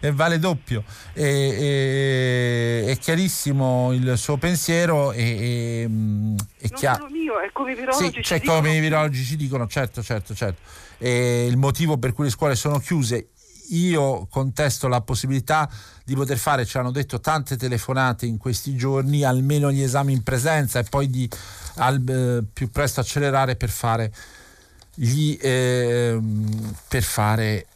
beh, 0.00 0.12
vale 0.12 0.38
doppio. 0.38 0.84
E, 1.14 2.84
e, 2.84 2.92
è 2.92 2.98
chiarissimo 2.98 3.92
il 3.94 4.18
suo 4.18 4.36
pensiero 4.36 5.12
e, 5.12 5.82
e 5.82 5.88
mm, 5.88 6.36
è 6.60 6.68
chiaro. 6.68 7.04
Non 7.04 7.12
mio, 7.12 7.40
è 7.40 7.50
come 7.52 7.72
i 7.72 7.74
virologi 7.74 8.12
sì, 8.12 8.22
cioè, 8.22 8.42
come 8.42 8.76
i 8.76 8.80
virologi 8.80 9.24
ci 9.24 9.36
dicono, 9.36 9.66
certo, 9.66 10.02
certo, 10.02 10.34
certo. 10.34 10.60
E 10.98 11.46
il 11.46 11.56
motivo 11.56 11.96
per 11.96 12.12
cui 12.12 12.24
le 12.24 12.30
scuole 12.30 12.54
sono 12.54 12.78
chiuse 12.80 13.28
io 13.68 14.26
contesto 14.30 14.88
la 14.88 15.00
possibilità 15.00 15.68
di 16.04 16.14
poter 16.14 16.38
fare, 16.38 16.64
ci 16.64 16.78
hanno 16.78 16.90
detto 16.90 17.20
tante 17.20 17.56
telefonate 17.56 18.26
in 18.26 18.38
questi 18.38 18.74
giorni, 18.76 19.24
almeno 19.24 19.70
gli 19.70 19.82
esami 19.82 20.12
in 20.12 20.22
presenza 20.22 20.78
e 20.78 20.84
poi 20.84 21.08
di 21.08 21.28
al, 21.76 22.02
eh, 22.08 22.44
più 22.52 22.70
presto 22.70 23.00
accelerare 23.00 23.56
per 23.56 23.70
fare 23.70 24.12
gli, 24.94 25.38
eh, 25.40 26.18
per 26.88 27.02
fare 27.02 27.66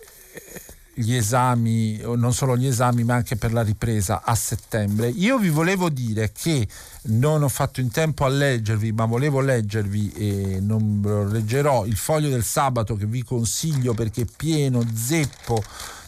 gli 0.95 1.15
esami, 1.15 1.99
non 1.99 2.35
solo 2.35 2.57
gli 2.57 2.67
esami, 2.67 3.05
ma 3.05 3.15
anche 3.15 3.37
per 3.37 3.53
la 3.53 3.63
ripresa 3.63 4.23
a 4.25 4.35
settembre. 4.35 5.09
Io 5.09 5.39
vi 5.39 5.49
volevo 5.49 5.89
dire 5.89 6.33
che 6.33 6.67
non 7.05 7.43
ho 7.43 7.49
fatto 7.49 7.81
in 7.81 7.91
tempo 7.91 8.25
a 8.25 8.29
leggervi, 8.29 8.93
ma 8.93 9.05
volevo 9.05 9.41
leggervi 9.41 10.13
e 10.13 10.59
non 10.61 11.01
lo 11.03 11.25
leggerò. 11.25 11.85
Il 11.87 11.97
foglio 11.97 12.29
del 12.29 12.45
sabato 12.45 12.95
che 12.97 13.07
vi 13.07 13.23
consiglio 13.23 13.95
perché 13.95 14.23
è 14.23 14.27
pieno, 14.37 14.85
zeppo 14.95 15.63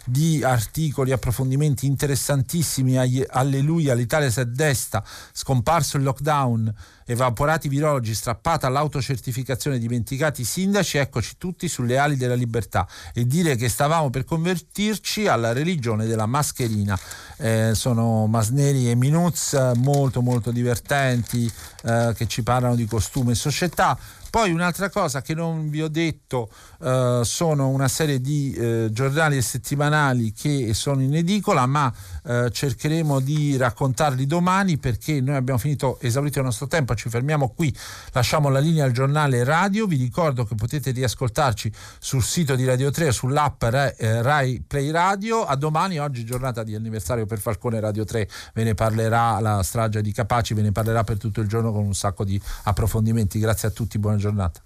di 0.04 0.42
articoli, 0.42 1.12
approfondimenti 1.12 1.86
interessantissimi. 1.86 2.96
Alleluia, 3.28 3.94
l'Italia 3.94 4.30
si 4.30 4.40
è 4.40 4.44
desta, 4.44 5.02
scomparso 5.32 5.96
il 5.96 6.02
lockdown, 6.02 6.72
evaporati 7.06 7.68
virologi, 7.68 8.14
strappata 8.14 8.68
l'autocertificazione, 8.68 9.78
dimenticati 9.78 10.42
i 10.42 10.44
sindaci, 10.44 10.98
eccoci 10.98 11.36
tutti 11.38 11.68
sulle 11.68 11.98
ali 11.98 12.16
della 12.16 12.34
libertà 12.34 12.86
e 13.12 13.26
dire 13.26 13.56
che 13.56 13.68
stavamo 13.68 14.10
per 14.10 14.24
convertirci 14.24 15.26
alla 15.26 15.52
religione 15.52 16.06
della 16.06 16.26
mascherina. 16.26 16.98
Eh, 17.36 17.72
sono 17.74 18.26
Masneri 18.26 18.90
e 18.90 18.94
Minuz 18.94 19.54
molto 19.76 20.22
molto 20.22 20.50
divertenti 20.50 21.50
eh, 21.82 22.12
che 22.16 22.26
ci 22.26 22.42
parlano 22.42 22.74
di 22.76 22.86
costume 22.86 23.32
e 23.32 23.34
società 23.34 23.98
poi 24.34 24.50
un'altra 24.50 24.90
cosa 24.90 25.22
che 25.22 25.32
non 25.32 25.70
vi 25.70 25.80
ho 25.80 25.86
detto 25.86 26.50
eh, 26.84 27.20
sono 27.24 27.68
una 27.68 27.88
serie 27.88 28.20
di 28.20 28.52
eh, 28.52 28.88
giornali 28.92 29.38
e 29.38 29.42
settimanali 29.42 30.32
che 30.32 30.74
sono 30.74 31.00
in 31.00 31.14
edicola, 31.14 31.64
ma 31.64 31.90
eh, 32.24 32.50
cercheremo 32.52 33.20
di 33.20 33.56
raccontarli 33.56 34.26
domani 34.26 34.76
perché 34.76 35.20
noi 35.22 35.36
abbiamo 35.36 35.58
finito, 35.58 35.98
esaurito 36.00 36.40
il 36.40 36.44
nostro 36.44 36.66
tempo, 36.66 36.94
ci 36.94 37.08
fermiamo 37.08 37.48
qui, 37.56 37.74
lasciamo 38.12 38.50
la 38.50 38.58
linea 38.58 38.84
al 38.84 38.92
giornale 38.92 39.44
radio, 39.44 39.86
vi 39.86 39.96
ricordo 39.96 40.44
che 40.44 40.54
potete 40.56 40.90
riascoltarci 40.90 41.72
sul 41.98 42.22
sito 42.22 42.54
di 42.54 42.66
Radio 42.66 42.90
3 42.90 43.12
sull'app 43.12 43.62
eh, 43.62 44.20
Rai 44.20 44.62
Play 44.66 44.90
Radio, 44.90 45.44
a 45.46 45.56
domani, 45.56 45.98
oggi 45.98 46.22
giornata 46.24 46.62
di 46.62 46.74
anniversario 46.74 47.24
per 47.24 47.38
Falcone 47.38 47.80
Radio 47.80 48.04
3, 48.04 48.28
ve 48.52 48.62
ne 48.62 48.74
parlerà 48.74 49.40
la 49.40 49.62
strage 49.62 50.02
di 50.02 50.12
Capaci, 50.12 50.52
ve 50.52 50.60
ne 50.60 50.72
parlerà 50.72 51.02
per 51.02 51.16
tutto 51.16 51.40
il 51.40 51.48
giorno 51.48 51.72
con 51.72 51.84
un 51.84 51.94
sacco 51.94 52.24
di 52.24 52.38
approfondimenti, 52.64 53.38
grazie 53.38 53.68
a 53.68 53.70
tutti, 53.70 53.98
buona 53.98 54.16
giornata. 54.18 54.60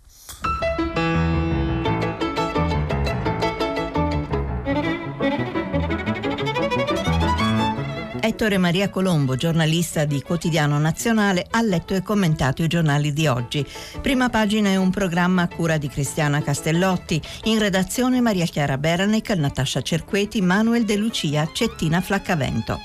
Ettore 8.29 8.59
Maria 8.59 8.91
Colombo, 8.91 9.37
giornalista 9.37 10.05
di 10.05 10.21
Quotidiano 10.21 10.79
Nazionale, 10.79 11.47
ha 11.51 11.63
letto 11.63 11.95
e 11.95 12.03
commentato 12.03 12.63
i 12.63 12.69
giornali 12.69 13.15
di 13.15 13.27
oggi. 13.27 13.65
Prima 14.03 14.29
pagina 14.29 14.69
è 14.69 14.77
un 14.77 14.91
programma 14.91 15.41
a 15.41 15.49
cura 15.49 15.79
di 15.79 15.89
Cristiana 15.89 16.43
Castellotti, 16.43 17.19
in 17.45 17.59
redazione 17.59 18.21
Maria 18.21 18.45
Chiara 18.45 18.77
Beranec, 18.77 19.31
Natascia 19.31 19.81
Cerqueti, 19.81 20.43
Manuel 20.43 20.85
De 20.85 20.97
Lucia, 20.97 21.49
Cettina 21.51 22.03
Flaccavento. 22.03 22.79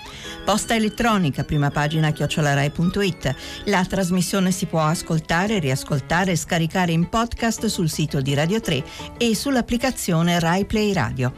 Posta 0.45 0.75
elettronica, 0.75 1.43
prima 1.43 1.69
pagina 1.69 2.11
chiocciolarai.it. 2.11 3.35
La 3.65 3.83
trasmissione 3.83 4.49
si 4.51 4.65
può 4.65 4.79
ascoltare, 4.79 5.59
riascoltare 5.59 6.31
e 6.31 6.37
scaricare 6.37 6.93
in 6.93 7.09
podcast 7.09 7.65
sul 7.65 7.89
sito 7.89 8.21
di 8.21 8.33
Radio 8.33 8.61
3 8.61 8.81
e 9.17 9.35
sull'applicazione 9.35 10.39
Rai 10.39 10.63
Play 10.63 10.93
Radio. 10.93 11.33